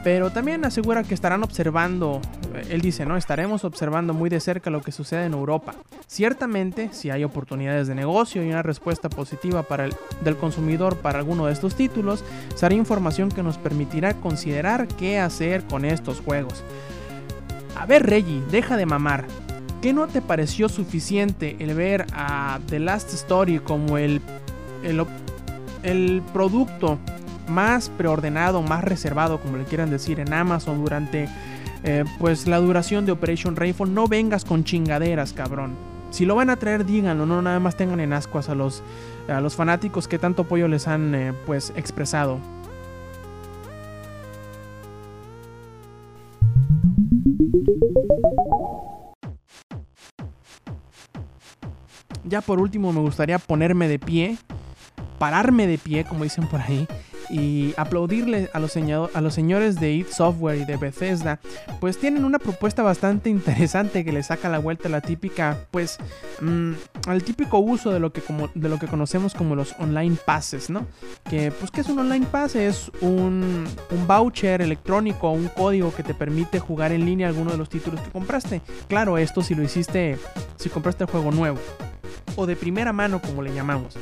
Pero 0.02 0.30
también 0.30 0.64
asegura 0.64 1.02
que 1.02 1.12
estarán 1.12 1.42
observando, 1.42 2.22
él 2.70 2.80
dice, 2.80 3.04
¿no? 3.04 3.18
Estaremos 3.18 3.64
observando 3.64 4.14
muy 4.14 4.30
de 4.30 4.40
cerca 4.40 4.70
lo 4.70 4.80
que 4.80 4.92
sucede 4.92 5.26
en 5.26 5.34
Europa. 5.34 5.74
Ciertamente, 6.06 6.88
si 6.92 7.10
hay 7.10 7.22
oportunidades 7.22 7.86
de 7.86 7.94
negocio 7.94 8.42
y 8.42 8.48
una 8.48 8.62
respuesta 8.62 9.10
positiva 9.10 9.62
para 9.62 9.84
el, 9.84 9.94
del 10.24 10.36
consumidor 10.36 10.96
para 10.96 11.18
alguno 11.18 11.46
de 11.46 11.52
estos 11.52 11.74
títulos, 11.74 12.24
será 12.54 12.74
información 12.74 13.28
que 13.28 13.42
nos 13.42 13.58
permitirá 13.58 14.14
considerar 14.14 14.88
qué 14.88 15.18
hacer 15.18 15.64
con 15.64 15.84
estos 15.84 16.20
juegos. 16.20 16.64
A 17.76 17.84
ver, 17.84 18.06
Reggie, 18.06 18.42
deja 18.50 18.78
de 18.78 18.86
mamar. 18.86 19.26
¿Qué 19.82 19.92
no 19.92 20.06
te 20.06 20.22
pareció 20.22 20.70
suficiente 20.70 21.56
el 21.58 21.74
ver 21.74 22.06
a 22.14 22.58
The 22.68 22.78
Last 22.78 23.12
Story 23.12 23.58
como 23.58 23.98
el, 23.98 24.20
el 25.82 26.22
producto 26.32 26.98
más 27.50 27.90
preordenado, 27.90 28.62
más 28.62 28.82
reservado, 28.82 29.40
como 29.40 29.58
le 29.58 29.64
quieran 29.64 29.90
decir, 29.90 30.20
en 30.20 30.32
Amazon 30.32 30.80
durante 30.80 31.28
eh, 31.82 32.04
pues 32.18 32.46
la 32.46 32.58
duración 32.58 33.04
de 33.04 33.12
Operation 33.12 33.56
Rainfall. 33.56 33.92
No 33.92 34.06
vengas 34.06 34.44
con 34.44 34.64
chingaderas, 34.64 35.32
cabrón. 35.32 35.74
Si 36.10 36.24
lo 36.24 36.34
van 36.34 36.50
a 36.50 36.56
traer, 36.56 36.84
díganlo, 36.84 37.26
no 37.26 37.40
nada 37.42 37.60
más 37.60 37.76
tengan 37.76 38.00
en 38.00 38.12
ascuas 38.12 38.48
a 38.48 38.54
los, 38.54 38.82
a 39.28 39.40
los 39.40 39.54
fanáticos 39.54 40.08
que 40.08 40.18
tanto 40.18 40.42
apoyo 40.42 40.66
les 40.66 40.88
han 40.88 41.14
eh, 41.14 41.32
pues 41.46 41.72
expresado. 41.76 42.38
Ya 52.24 52.40
por 52.40 52.60
último 52.60 52.92
me 52.92 53.00
gustaría 53.00 53.38
ponerme 53.38 53.88
de 53.88 53.98
pie, 53.98 54.38
pararme 55.18 55.66
de 55.66 55.78
pie, 55.78 56.04
como 56.04 56.24
dicen 56.24 56.46
por 56.46 56.60
ahí, 56.60 56.86
y 57.30 57.74
aplaudirle 57.76 58.50
a 58.52 58.58
los, 58.58 58.76
a 58.76 59.20
los 59.20 59.34
señores 59.34 59.78
de 59.78 59.92
id 59.92 60.06
Software 60.10 60.58
y 60.58 60.64
de 60.64 60.76
Bethesda, 60.76 61.40
pues 61.80 61.98
tienen 61.98 62.24
una 62.24 62.38
propuesta 62.38 62.82
bastante 62.82 63.30
interesante 63.30 64.04
que 64.04 64.12
le 64.12 64.22
saca 64.22 64.48
la 64.48 64.58
vuelta 64.58 64.88
a 64.88 64.90
la 64.90 65.00
típica, 65.00 65.58
pues, 65.70 65.98
mmm, 66.40 66.72
al 67.06 67.22
típico 67.22 67.58
uso 67.58 67.90
de 67.90 68.00
lo, 68.00 68.12
que 68.12 68.20
como, 68.20 68.48
de 68.54 68.68
lo 68.68 68.78
que 68.78 68.86
conocemos 68.86 69.34
como 69.34 69.54
los 69.54 69.74
online 69.78 70.16
passes, 70.24 70.70
¿no? 70.70 70.86
Que, 71.28 71.50
pues, 71.50 71.70
¿qué 71.70 71.82
es 71.82 71.88
un 71.88 71.98
online 71.98 72.26
pass? 72.26 72.56
Es 72.56 72.90
un, 73.00 73.66
un 73.90 74.06
voucher 74.06 74.62
electrónico, 74.62 75.30
un 75.30 75.48
código 75.48 75.94
que 75.94 76.02
te 76.02 76.14
permite 76.14 76.58
jugar 76.58 76.92
en 76.92 77.04
línea 77.04 77.28
alguno 77.28 77.50
de 77.52 77.58
los 77.58 77.68
títulos 77.68 78.00
que 78.00 78.10
compraste. 78.10 78.60
Claro, 78.88 79.18
esto 79.18 79.42
si 79.42 79.54
lo 79.54 79.62
hiciste, 79.62 80.18
si 80.56 80.68
compraste 80.68 81.04
el 81.04 81.10
juego 81.10 81.30
nuevo 81.30 81.58
o 82.36 82.46
de 82.46 82.56
primera 82.56 82.92
mano 82.92 83.20
como 83.20 83.42
le 83.42 83.54
llamamos. 83.54 83.96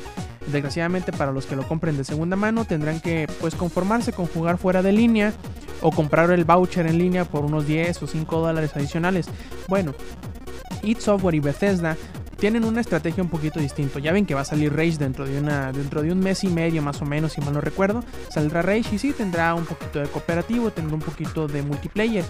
Desgraciadamente 0.52 1.12
para 1.12 1.32
los 1.32 1.46
que 1.46 1.56
lo 1.56 1.66
compren 1.66 1.96
de 1.96 2.04
segunda 2.04 2.36
mano 2.36 2.64
tendrán 2.64 3.00
que 3.00 3.28
pues 3.40 3.54
conformarse 3.54 4.12
con 4.12 4.26
jugar 4.26 4.58
fuera 4.58 4.82
de 4.82 4.92
línea 4.92 5.32
o 5.82 5.90
comprar 5.90 6.30
el 6.30 6.44
voucher 6.44 6.86
en 6.86 6.98
línea 6.98 7.24
por 7.24 7.44
unos 7.44 7.66
10 7.66 8.02
o 8.02 8.06
5 8.06 8.40
dólares 8.40 8.72
adicionales. 8.74 9.28
Bueno, 9.68 9.94
id 10.82 10.98
Software 10.98 11.34
y 11.34 11.40
Bethesda 11.40 11.96
tienen 12.38 12.64
una 12.64 12.80
estrategia 12.80 13.22
un 13.22 13.28
poquito 13.28 13.58
distinta. 13.58 13.98
Ya 13.98 14.12
ven 14.12 14.24
que 14.24 14.34
va 14.34 14.42
a 14.42 14.44
salir 14.44 14.72
Rage 14.72 14.96
dentro 14.96 15.26
de, 15.26 15.38
una, 15.38 15.72
dentro 15.72 16.02
de 16.02 16.12
un 16.12 16.20
mes 16.20 16.44
y 16.44 16.48
medio 16.48 16.82
más 16.82 17.02
o 17.02 17.04
menos, 17.04 17.32
si 17.32 17.40
mal 17.40 17.52
no 17.52 17.60
recuerdo. 17.60 18.04
Saldrá 18.30 18.62
Rage 18.62 18.94
y 18.94 18.98
sí 18.98 19.12
tendrá 19.12 19.54
un 19.54 19.66
poquito 19.66 19.98
de 19.98 20.06
cooperativo, 20.06 20.70
tendrá 20.70 20.94
un 20.94 21.02
poquito 21.02 21.48
de 21.48 21.62
multiplayer. 21.62 22.24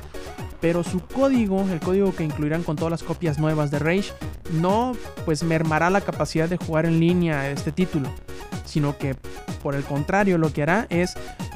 Pero 0.61 0.83
su 0.83 1.01
código, 1.01 1.65
el 1.71 1.79
código 1.79 2.15
que 2.15 2.25
incluirán 2.25 2.63
con 2.63 2.77
todas 2.77 2.91
las 2.91 3.03
copias 3.03 3.39
nuevas 3.39 3.71
de 3.71 3.79
Rage, 3.79 4.13
no 4.53 4.97
pues 5.25 5.43
mermará 5.43 5.91
la 5.91 6.01
capacidad 6.01 6.49
de 6.49 6.57
jugar 6.57 6.87
en 6.87 6.99
línea 6.99 7.51
este 7.51 7.71
título. 7.71 8.09
Sino 8.65 8.97
que 8.97 9.15
por 9.63 9.75
el 9.75 9.85
contrario 9.85 10.39
lo 10.39 10.53
que 10.53 10.63
hará 10.63 10.87
es 10.89 11.15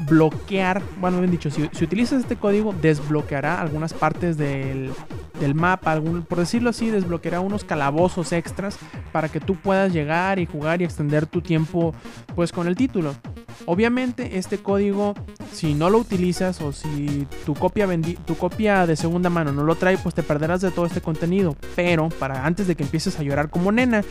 bloquear, 0.08 0.82
bueno 1.00 1.18
bien 1.18 1.30
dicho, 1.30 1.50
si, 1.50 1.68
si 1.72 1.84
utilizas 1.84 2.20
este 2.20 2.36
código 2.36 2.74
desbloqueará 2.80 3.60
algunas 3.60 3.92
partes 3.92 4.36
del, 4.36 4.92
del 5.42 5.54
mapa, 5.56 5.90
algún, 5.90 6.22
por 6.22 6.38
decirlo 6.38 6.70
así, 6.70 6.88
desbloqueará 6.88 7.40
unos 7.40 7.64
calabozos 7.64 8.32
extras 8.32 8.78
para 9.10 9.28
que 9.28 9.40
tú 9.40 9.56
puedas 9.56 9.92
llegar 9.92 10.38
y 10.38 10.46
jugar 10.46 10.80
y 10.80 10.84
extender 10.84 11.26
tu 11.26 11.42
tiempo 11.42 11.94
pues 12.36 12.52
con 12.52 12.68
el 12.68 12.76
título. 12.76 13.14
Obviamente 13.66 14.38
este 14.38 14.58
código, 14.58 15.14
si 15.52 15.74
no 15.74 15.90
lo 15.90 15.98
utilizas 15.98 16.60
o 16.60 16.72
si 16.72 17.26
tu 17.44 17.54
copia, 17.54 17.88
tu 18.24 18.36
copia 18.36 18.86
de 18.86 18.94
segunda 18.94 19.30
mano 19.30 19.52
no 19.52 19.64
lo 19.64 19.74
trae, 19.74 19.98
pues 19.98 20.14
te 20.14 20.22
perderás 20.22 20.60
de 20.60 20.70
todo 20.70 20.86
este 20.86 21.00
contenido. 21.00 21.56
Pero 21.74 22.08
para 22.08 22.46
antes 22.46 22.68
de 22.68 22.76
que 22.76 22.84
empieces 22.84 23.18
a 23.18 23.22
llorar 23.22 23.50
como 23.50 23.72
nena, 23.72 24.02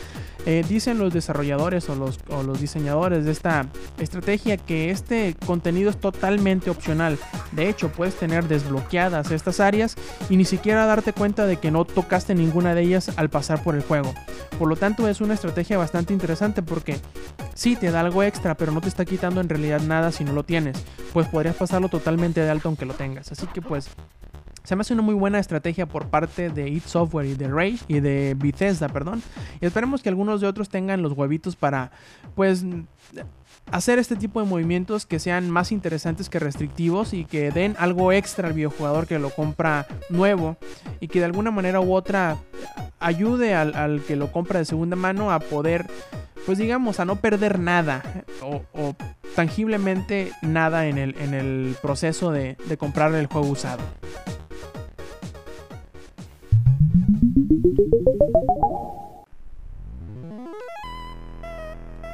eh, 0.46 0.64
dicen 0.68 0.98
los 0.98 1.14
desarrolladores 1.14 1.90
o 1.90 1.96
los, 1.96 2.20
o 2.30 2.44
los 2.44 2.60
diseñadores 2.60 3.26
de 3.26 3.32
esta 3.32 3.68
estrategia 4.00 4.58
que 4.58 4.90
este 4.90 5.36
contenido 5.46 5.90
es 5.90 6.00
totalmente 6.00 6.70
opcional. 6.70 7.18
De 7.52 7.70
hecho, 7.70 7.92
puedes 7.92 8.16
tener 8.16 8.48
desbloqueadas 8.48 9.32
estas 9.32 9.60
áreas 9.60 9.96
y 10.30 10.38
ni 10.38 10.46
siquiera 10.46 10.86
darte 10.86 11.14
cuenta 11.14 11.46
de 11.46 11.58
que 11.58 11.72
no 11.72 11.86
tocaste 11.86 12.34
ninguna 12.36 12.74
de 12.74 12.82
ellas 12.82 13.12
al 13.18 13.30
pasar 13.30 13.64
por 13.64 13.76
el 13.76 13.84
juego. 13.84 14.14
Por 14.58 14.68
lo 14.68 14.76
tanto, 14.76 15.08
es 15.08 15.22
una 15.22 15.34
estrategia 15.34 15.78
bastante 15.78 16.14
interesante 16.14 16.62
porque 16.62 16.98
sí 17.54 17.76
te 17.76 17.92
da 17.92 18.02
algo 18.02 18.24
extra, 18.24 18.56
pero 18.56 18.72
no 18.72 18.82
te 18.82 18.90
está 18.90 19.06
quitando 19.06 19.42
en 19.42 19.50
realidad 19.50 19.82
nada 19.82 20.12
si 20.12 20.24
no 20.24 20.34
lo 20.34 20.44
tienes. 20.44 20.84
Pues 21.14 21.28
podrías 21.28 21.56
pasarlo 21.56 21.90
totalmente 21.90 22.42
de 22.42 22.50
alto 22.50 22.70
aunque 22.70 22.86
lo 22.86 22.94
tengas. 22.94 23.32
Así 23.32 23.48
que 23.48 23.62
pues 23.62 23.90
se 24.64 24.76
me 24.76 24.82
hace 24.82 24.94
una 24.94 25.02
muy 25.02 25.16
buena 25.16 25.40
estrategia 25.40 25.88
por 25.88 26.10
parte 26.10 26.50
de 26.50 26.70
id 26.70 26.84
Software 26.86 27.26
y 27.26 27.34
de 27.34 27.48
Rage 27.48 27.80
y 27.88 28.00
de 28.00 28.36
Bethesda, 28.38 28.90
perdón. 28.90 29.22
Y 29.60 29.66
esperemos 29.66 30.02
que 30.02 30.10
algunos 30.10 30.42
de 30.42 30.48
otros 30.48 30.70
tengan 30.70 31.02
los 31.02 31.14
huevitos 31.14 31.56
para, 31.56 31.92
pues, 32.36 32.64
hacer 33.72 34.00
este 34.00 34.16
tipo 34.16 34.42
de 34.42 34.48
movimientos 34.48 35.06
que 35.06 35.20
sean 35.20 35.50
más 35.50 35.72
interesantes 35.72 36.30
que 36.30 36.40
restrictivos 36.40 37.14
y 37.14 37.26
que 37.26 37.52
den 37.52 37.76
algo 37.80 38.12
extra 38.12 38.48
al 38.48 38.54
videojugador 38.54 39.08
que 39.08 39.20
lo 39.20 39.30
compra 39.30 39.88
nuevo 40.10 40.58
y 41.00 41.08
que 41.08 41.20
de 41.20 41.26
alguna 41.26 41.52
manera 41.52 41.80
u 41.80 41.94
otra 41.94 42.38
ayude 43.00 43.56
al, 43.56 43.76
al 43.76 44.02
que 44.02 44.16
lo 44.16 44.32
compra 44.32 44.60
de 44.60 44.66
segunda 44.66 44.96
mano 44.96 45.32
a 45.32 45.40
poder, 45.40 45.88
pues 46.46 46.58
digamos, 46.58 47.00
a 47.00 47.06
no 47.06 47.18
perder 47.18 47.60
nada 47.60 48.04
o, 48.42 48.62
o 48.74 48.96
tangiblemente 49.36 50.32
nada 50.42 50.88
en 50.88 50.98
el, 50.98 51.16
en 51.20 51.34
el 51.34 51.76
proceso 51.82 52.32
de, 52.32 52.58
de 52.68 52.78
comprar 52.78 53.14
el 53.16 53.28
juego 53.28 53.48
usado. 53.48 53.82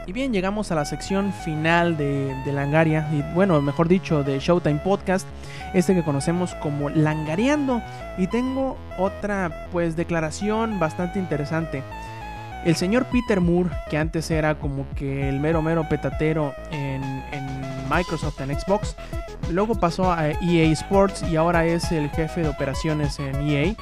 Y 0.07 0.13
bien, 0.13 0.31
llegamos 0.31 0.71
a 0.71 0.75
la 0.75 0.85
sección 0.85 1.33
final 1.33 1.97
de, 1.97 2.33
Langaria, 2.45 3.09
y 3.11 3.21
bueno, 3.35 3.61
mejor 3.61 3.89
dicho, 3.89 4.23
de 4.23 4.39
Showtime 4.39 4.79
Podcast, 4.79 5.27
este 5.73 5.93
que 5.93 6.01
conocemos 6.01 6.55
como 6.55 6.89
Langareando. 6.89 7.81
Y 8.17 8.27
tengo 8.27 8.77
otra, 8.97 9.67
pues, 9.73 9.97
declaración 9.97 10.79
bastante 10.79 11.19
interesante. 11.19 11.83
El 12.63 12.77
señor 12.77 13.05
Peter 13.11 13.41
Moore, 13.41 13.69
que 13.89 13.97
antes 13.97 14.31
era 14.31 14.55
como 14.55 14.85
que 14.95 15.27
el 15.27 15.41
mero 15.41 15.61
mero 15.61 15.87
petatero 15.89 16.53
en, 16.71 17.03
en 17.03 17.45
Microsoft, 17.89 18.39
en 18.39 18.57
Xbox, 18.57 18.95
luego 19.51 19.75
pasó 19.75 20.11
a 20.11 20.29
EA 20.29 20.71
Sports 20.71 21.23
y 21.29 21.35
ahora 21.35 21.65
es 21.65 21.91
el 21.91 22.09
jefe 22.11 22.43
de 22.43 22.49
operaciones 22.49 23.19
en 23.19 23.35
EA. 23.41 23.75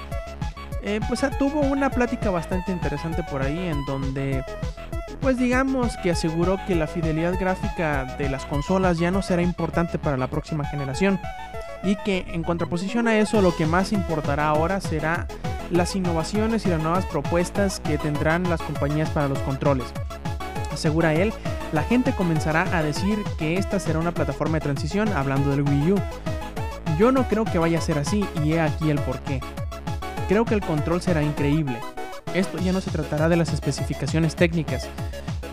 Eh, 0.88 1.00
pues 1.08 1.26
tuvo 1.40 1.62
una 1.62 1.90
plática 1.90 2.30
bastante 2.30 2.72
interesante 2.72 3.24
por 3.24 3.42
ahí 3.42 3.58
en 3.58 3.84
donde 3.86 4.44
pues 5.20 5.40
digamos 5.40 5.98
que 5.98 6.12
aseguró 6.12 6.60
que 6.68 6.76
la 6.76 6.86
fidelidad 6.86 7.40
gráfica 7.40 8.16
de 8.20 8.30
las 8.30 8.46
consolas 8.46 9.00
ya 9.00 9.10
no 9.10 9.24
será 9.24 9.42
importante 9.42 9.98
para 9.98 10.16
la 10.16 10.28
próxima 10.28 10.64
generación 10.64 11.20
y 11.84 11.96
que 11.96 12.26
en 12.28 12.44
contraposición 12.44 13.08
a 13.08 13.18
eso 13.18 13.42
lo 13.42 13.56
que 13.56 13.66
más 13.66 13.94
importará 13.94 14.48
ahora 14.48 14.80
será 14.80 15.28
las 15.72 15.96
innovaciones 15.96 16.68
y 16.68 16.70
las 16.70 16.84
nuevas 16.84 17.08
propuestas 17.08 17.80
que 17.80 17.98
tendrán 17.98 18.48
las 18.48 18.62
compañías 18.62 19.10
para 19.10 19.28
los 19.28 19.40
controles. 19.40 19.88
Asegura 20.72 21.16
él, 21.16 21.34
la 21.72 21.82
gente 21.82 22.12
comenzará 22.12 22.78
a 22.78 22.84
decir 22.84 23.24
que 23.40 23.58
esta 23.58 23.80
será 23.80 23.98
una 23.98 24.14
plataforma 24.14 24.60
de 24.60 24.66
transición 24.66 25.10
hablando 25.14 25.50
del 25.50 25.64
Wii 25.64 25.94
U. 25.94 25.96
Yo 27.00 27.12
no 27.12 27.28
creo 27.28 27.44
que 27.44 27.58
vaya 27.58 27.80
a 27.80 27.82
ser 27.82 27.98
así 27.98 28.24
y 28.44 28.54
he 28.54 28.62
aquí 28.62 28.92
el 28.92 29.00
porqué. 29.00 29.42
Creo 30.28 30.46
que 30.46 30.56
el 30.56 30.62
control 30.62 31.02
será 31.02 31.22
increíble. 31.22 31.80
Esto 32.34 32.58
ya 32.58 32.72
no 32.72 32.82
se 32.82 32.92
tratará 32.92 33.30
de 33.30 33.38
las 33.38 33.54
especificaciones 33.54 34.36
técnicas. 34.36 34.88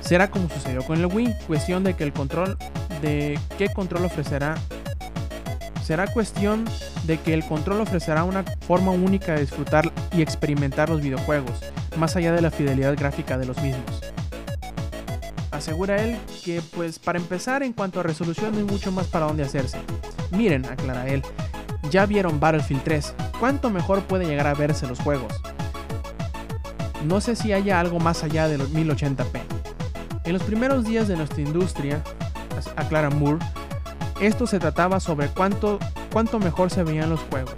Será 0.01 0.31
como 0.31 0.49
sucedió 0.49 0.83
con 0.83 0.99
el 0.99 1.07
Wii, 1.07 1.35
cuestión 1.47 1.85
de 1.85 1.95
que 1.95 2.05
el 2.05 2.12
control 2.12 2.57
de 3.01 3.39
qué 3.59 3.68
control 3.73 4.05
ofrecerá 4.05 4.55
será 5.83 6.07
cuestión 6.07 6.64
de 7.05 7.18
que 7.18 7.35
el 7.35 7.45
control 7.45 7.81
ofrecerá 7.81 8.25
una 8.25 8.45
forma 8.66 8.93
única 8.93 9.35
de 9.35 9.41
disfrutar 9.41 9.93
y 10.12 10.23
experimentar 10.23 10.89
los 10.89 11.03
videojuegos, 11.03 11.53
más 11.97 12.16
allá 12.16 12.33
de 12.33 12.41
la 12.41 12.51
fidelidad 12.51 12.97
gráfica 12.97 13.37
de 13.37 13.47
los 13.47 13.61
mismos. 13.61 14.01
Asegura 15.51 16.03
él 16.03 16.16
que, 16.45 16.62
pues, 16.75 16.99
para 16.99 17.18
empezar, 17.18 17.62
en 17.62 17.73
cuanto 17.73 18.01
a 18.01 18.03
resolución 18.05 18.53
no 18.53 18.59
hay 18.59 18.64
mucho 18.64 18.91
más 18.93 19.07
para 19.09 19.27
dónde 19.27 19.43
hacerse. 19.43 19.79
Miren, 20.31 20.64
aclara 20.66 21.07
él, 21.09 21.23
ya 21.91 22.07
vieron 22.07 22.41
Battlefield 22.41 22.83
3, 22.85 23.14
¿cuánto 23.39 23.70
mejor 23.70 24.03
puede 24.03 24.26
llegar 24.26 24.47
a 24.47 24.55
verse 24.55 24.87
los 24.87 25.01
juegos? 25.01 25.33
No 27.05 27.20
sé 27.20 27.37
si 27.37 27.53
haya 27.53 27.80
algo 27.80 27.99
más 27.99 28.22
allá 28.22 28.49
de 28.49 28.59
los 28.59 28.70
1080p. 28.72 29.41
En 30.24 30.33
los 30.33 30.43
primeros 30.43 30.85
días 30.85 31.09
de 31.09 31.16
nuestra 31.16 31.43
industria, 31.43 32.03
aclara 32.76 33.11
Moore, 33.11 33.45
esto 34.20 34.47
se 34.47 34.61
trataba 34.61 35.01
sobre 35.01 35.28
cuánto, 35.28 35.80
cuánto 36.12 36.39
mejor 36.39 36.70
se 36.70 36.85
veían 36.85 37.11
los 37.11 37.20
juegos, 37.22 37.55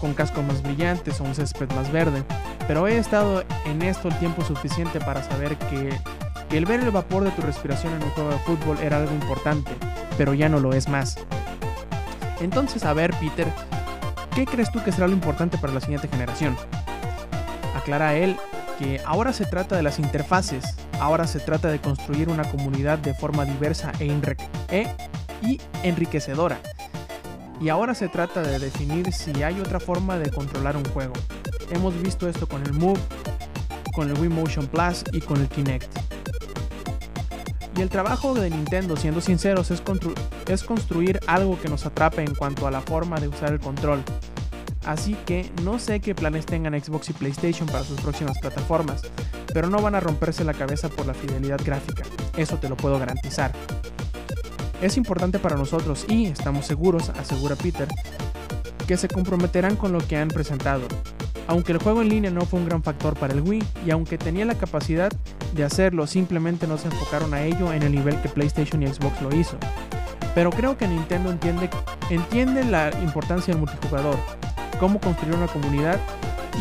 con 0.00 0.14
cascos 0.14 0.44
más 0.44 0.62
brillantes 0.62 1.20
o 1.20 1.24
un 1.24 1.34
césped 1.34 1.68
más 1.72 1.90
verde, 1.90 2.22
pero 2.68 2.86
he 2.86 2.96
estado 2.96 3.42
en 3.66 3.82
esto 3.82 4.06
el 4.08 4.18
tiempo 4.18 4.44
suficiente 4.44 5.00
para 5.00 5.24
saber 5.24 5.56
que, 5.56 5.90
que 6.48 6.58
el 6.58 6.66
ver 6.66 6.80
el 6.80 6.92
vapor 6.92 7.24
de 7.24 7.32
tu 7.32 7.42
respiración 7.42 7.92
en 7.94 8.04
un 8.04 8.10
juego 8.10 8.30
de 8.30 8.38
fútbol 8.38 8.78
era 8.80 8.98
algo 8.98 9.12
importante, 9.12 9.72
pero 10.16 10.34
ya 10.34 10.48
no 10.48 10.60
lo 10.60 10.72
es 10.72 10.88
más. 10.88 11.18
Entonces, 12.40 12.84
a 12.84 12.92
ver, 12.94 13.14
Peter, 13.20 13.46
¿qué 14.34 14.46
crees 14.46 14.70
tú 14.72 14.82
que 14.82 14.92
será 14.92 15.06
lo 15.06 15.14
importante 15.14 15.58
para 15.58 15.72
la 15.72 15.80
siguiente 15.80 16.08
generación? 16.08 16.56
Aclara 17.76 18.14
él 18.14 18.36
que 18.78 19.00
ahora 19.04 19.32
se 19.34 19.44
trata 19.44 19.76
de 19.76 19.82
las 19.82 19.98
interfaces, 19.98 20.64
ahora 21.00 21.26
se 21.26 21.38
trata 21.38 21.68
de 21.68 21.80
construir 21.80 22.30
una 22.30 22.50
comunidad 22.50 22.98
de 22.98 23.12
forma 23.12 23.44
diversa 23.44 23.92
e, 24.00 24.06
e 24.70 24.96
y 25.42 25.60
enriquecedora. 25.82 26.58
Y 27.60 27.68
ahora 27.68 27.94
se 27.94 28.08
trata 28.08 28.40
de 28.40 28.58
definir 28.58 29.12
si 29.12 29.42
hay 29.42 29.60
otra 29.60 29.80
forma 29.80 30.18
de 30.18 30.30
controlar 30.30 30.78
un 30.78 30.84
juego. 30.86 31.12
Hemos 31.70 32.00
visto 32.02 32.26
esto 32.26 32.48
con 32.48 32.62
el 32.62 32.72
Move, 32.72 33.00
con 33.94 34.08
el 34.08 34.18
Wii 34.18 34.30
Motion 34.30 34.66
Plus 34.66 35.04
y 35.12 35.20
con 35.20 35.38
el 35.38 35.48
Kinect. 35.48 36.09
Y 37.80 37.82
el 37.82 37.88
trabajo 37.88 38.34
de 38.34 38.50
Nintendo, 38.50 38.94
siendo 38.94 39.22
sinceros, 39.22 39.70
es, 39.70 39.80
construir 40.64 41.18
algo 41.26 41.58
que 41.58 41.70
nos 41.70 41.86
atrape 41.86 42.22
en 42.22 42.34
cuanto 42.34 42.66
a 42.66 42.70
la 42.70 42.82
forma 42.82 43.18
de 43.18 43.28
usar 43.28 43.54
el 43.54 43.58
control. 43.58 44.02
Así 44.84 45.16
que 45.24 45.50
no 45.62 45.78
sé 45.78 46.00
qué 46.00 46.14
planes 46.14 46.44
tengan 46.44 46.78
Xbox 46.78 47.08
y 47.08 47.14
PlayStation 47.14 47.66
para 47.66 47.82
sus 47.82 47.98
próximas 48.02 48.38
plataformas, 48.38 49.00
pero 49.54 49.70
no 49.70 49.80
van 49.80 49.94
a 49.94 50.00
romperse 50.00 50.44
la 50.44 50.52
cabeza 50.52 50.90
por 50.90 51.06
la 51.06 51.14
fidelidad 51.14 51.58
gráfica, 51.64 52.02
eso 52.36 52.58
te 52.58 52.68
lo 52.68 52.76
puedo 52.76 52.98
garantizar. 52.98 53.50
Es 54.82 54.98
importante 54.98 55.38
para 55.38 55.56
nosotros 55.56 56.04
y 56.06 56.26
estamos 56.26 56.66
seguros, 56.66 57.08
asegura 57.08 57.56
Peter, 57.56 57.88
que 58.86 58.98
se 58.98 59.08
comprometerán 59.08 59.76
con 59.76 59.92
lo 59.92 60.06
que 60.06 60.18
han 60.18 60.28
presentado. 60.28 60.86
Aunque 61.50 61.72
el 61.72 61.78
juego 61.78 62.00
en 62.00 62.08
línea 62.08 62.30
no 62.30 62.42
fue 62.42 62.60
un 62.60 62.66
gran 62.66 62.80
factor 62.80 63.18
para 63.18 63.34
el 63.34 63.40
Wii 63.40 63.64
y 63.84 63.90
aunque 63.90 64.16
tenía 64.16 64.44
la 64.44 64.54
capacidad 64.54 65.10
de 65.52 65.64
hacerlo, 65.64 66.06
simplemente 66.06 66.68
no 66.68 66.78
se 66.78 66.86
enfocaron 66.86 67.34
a 67.34 67.42
ello 67.42 67.72
en 67.72 67.82
el 67.82 67.90
nivel 67.90 68.22
que 68.22 68.28
PlayStation 68.28 68.80
y 68.84 68.86
Xbox 68.86 69.20
lo 69.20 69.34
hizo. 69.34 69.56
Pero 70.32 70.50
creo 70.50 70.78
que 70.78 70.86
Nintendo 70.86 71.28
entiende, 71.28 71.68
entiende 72.08 72.62
la 72.62 72.92
importancia 73.02 73.52
del 73.52 73.62
multijugador, 73.62 74.16
cómo 74.78 75.00
construir 75.00 75.34
una 75.34 75.48
comunidad 75.48 75.98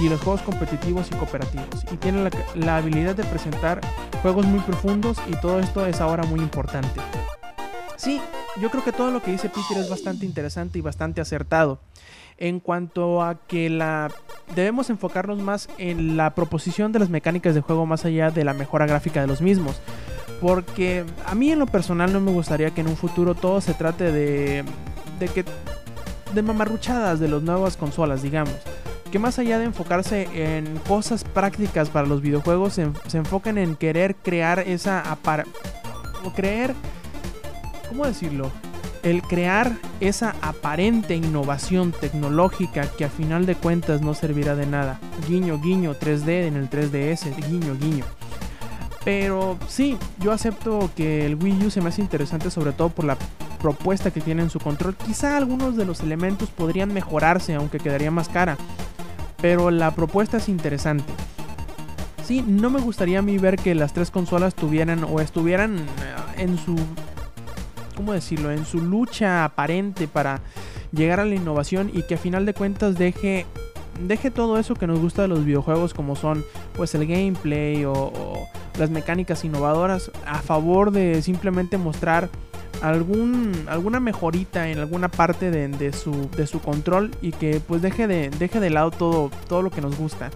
y 0.01 0.09
los 0.09 0.19
juegos 0.21 0.41
competitivos 0.41 1.05
y 1.11 1.15
cooperativos. 1.17 1.85
Y 1.93 1.97
tiene 1.97 2.23
la, 2.23 2.31
la 2.55 2.77
habilidad 2.77 3.13
de 3.13 3.25
presentar 3.25 3.81
juegos 4.23 4.47
muy 4.47 4.59
profundos 4.61 5.19
y 5.27 5.35
todo 5.35 5.59
esto 5.59 5.85
es 5.85 6.01
ahora 6.01 6.23
muy 6.23 6.39
importante. 6.39 6.99
Sí, 7.95 8.19
yo 8.61 8.69
creo 8.69 8.83
que 8.83 8.91
todo 8.91 9.11
lo 9.11 9.21
que 9.21 9.31
dice 9.31 9.49
Peter 9.49 9.77
es 9.77 9.89
bastante 9.89 10.25
interesante 10.25 10.79
y 10.79 10.81
bastante 10.81 11.21
acertado. 11.21 11.79
En 12.37 12.61
cuanto 12.61 13.21
a 13.21 13.35
que 13.35 13.69
la 13.69 14.09
debemos 14.55 14.89
enfocarnos 14.89 15.39
más 15.39 15.67
en 15.77 16.15
la 16.15 16.33
proposición 16.35 16.91
de 16.93 16.99
las 16.99 17.09
mecánicas 17.09 17.53
de 17.53 17.61
juego 17.61 17.85
más 17.85 18.05
allá 18.05 18.31
de 18.31 18.45
la 18.45 18.53
mejora 18.53 18.85
gráfica 18.85 19.19
de 19.19 19.27
los 19.27 19.41
mismos. 19.41 19.81
Porque 20.39 21.03
a 21.25 21.35
mí 21.35 21.51
en 21.51 21.59
lo 21.59 21.67
personal 21.67 22.13
no 22.13 22.21
me 22.21 22.31
gustaría 22.31 22.71
que 22.71 22.79
en 22.79 22.87
un 22.87 22.95
futuro 22.95 23.35
todo 23.35 23.59
se 23.59 23.73
trate 23.73 24.11
de 24.13 24.63
de 25.19 25.27
que 25.27 25.43
de 26.33 26.41
mamarruchadas 26.41 27.19
de 27.19 27.27
las 27.27 27.41
nuevas 27.41 27.77
consolas, 27.77 28.21
digamos. 28.21 28.55
Que 29.11 29.19
más 29.19 29.39
allá 29.39 29.57
de 29.57 29.65
enfocarse 29.65 30.27
en 30.33 30.77
cosas 30.87 31.23
prácticas 31.23 31.89
para 31.89 32.07
los 32.07 32.21
videojuegos, 32.21 32.73
se, 32.73 32.83
enfoquen 33.17 33.57
en 33.57 33.75
querer 33.75 34.15
crear 34.15 34.59
esa 34.59 35.17
o 36.23 36.33
creer 36.33 36.75
¿cómo 37.89 38.05
decirlo? 38.05 38.51
El 39.03 39.21
crear 39.21 39.77
esa 39.99 40.35
aparente 40.41 41.15
innovación 41.15 41.91
tecnológica 41.91 42.87
que 42.87 43.05
a 43.05 43.09
final 43.09 43.45
de 43.45 43.55
cuentas 43.55 44.01
no 44.01 44.13
servirá 44.13 44.55
de 44.55 44.65
nada. 44.65 44.99
Guiño, 45.27 45.59
guiño, 45.59 45.95
3D 45.95 46.47
en 46.47 46.55
el 46.55 46.69
3DS, 46.69 47.35
guiño, 47.49 47.75
guiño. 47.79 48.05
Pero 49.05 49.57
sí, 49.67 49.97
yo 50.19 50.31
acepto 50.31 50.91
que 50.95 51.25
el 51.25 51.35
Wii 51.35 51.65
U 51.65 51.69
se 51.71 51.81
me 51.81 51.89
hace 51.89 52.01
interesante 52.01 52.51
sobre 52.51 52.73
todo 52.73 52.89
por 52.89 53.05
la 53.05 53.17
propuesta 53.59 54.11
que 54.11 54.21
tiene 54.21 54.43
en 54.43 54.49
su 54.49 54.59
control. 54.59 54.95
Quizá 54.95 55.37
algunos 55.37 55.77
de 55.77 55.85
los 55.85 56.01
elementos 56.01 56.49
podrían 56.49 56.93
mejorarse, 56.93 57.55
aunque 57.55 57.79
quedaría 57.79 58.11
más 58.11 58.29
cara. 58.29 58.57
Pero 59.41 59.71
la 59.71 59.95
propuesta 59.95 60.37
es 60.37 60.49
interesante. 60.49 61.11
Sí, 62.25 62.43
no 62.45 62.69
me 62.69 62.79
gustaría 62.79 63.19
a 63.19 63.21
mí 63.21 63.37
ver 63.37 63.55
que 63.55 63.73
las 63.73 63.93
tres 63.93 64.11
consolas 64.11 64.53
tuvieran 64.53 65.03
o 65.03 65.19
estuvieran 65.19 65.79
eh, 65.79 65.83
en 66.37 66.57
su 66.57 66.75
¿cómo 67.99 68.13
decirlo?, 68.13 68.49
en 68.49 68.65
su 68.65 68.79
lucha 68.79 69.43
aparente 69.43 70.07
para 70.07 70.39
llegar 70.93 71.19
a 71.19 71.25
la 71.25 71.35
innovación 71.35 71.91
y 71.93 72.03
que 72.03 72.15
a 72.15 72.17
final 72.17 72.45
de 72.45 72.53
cuentas 72.53 72.97
deje 72.97 73.45
deje 74.07 74.31
todo 74.31 74.57
eso 74.57 74.73
que 74.75 74.87
nos 74.87 75.01
gusta 75.01 75.23
de 75.23 75.27
los 75.27 75.43
videojuegos 75.43 75.93
como 75.93 76.15
son 76.15 76.45
pues 76.77 76.95
el 76.95 77.05
gameplay 77.05 77.83
o, 77.83 78.13
las 78.77 78.89
mecánicas 78.89 79.43
innovadoras 79.43 80.11
a 80.25 80.37
favor 80.37 80.91
de 80.91 81.21
simplemente 81.21 81.77
mostrar 81.77 82.29
algún 82.81 83.65
alguna 83.67 83.99
mejorita 83.99 84.69
en 84.69 84.79
alguna 84.79 85.09
parte 85.09 85.51
de, 85.51 85.91
su, 85.91 86.29
de 86.37 86.47
su 86.47 86.61
control 86.61 87.11
y 87.21 87.33
que 87.33 87.59
pues 87.59 87.81
deje 87.81 88.07
de, 88.07 88.29
deje 88.29 88.61
de 88.61 88.69
lado 88.69 88.91
todo, 88.91 89.29
todo 89.49 89.61
lo 89.61 89.71
que 89.71 89.81
nos 89.81 89.97
gusta. 89.97 90.31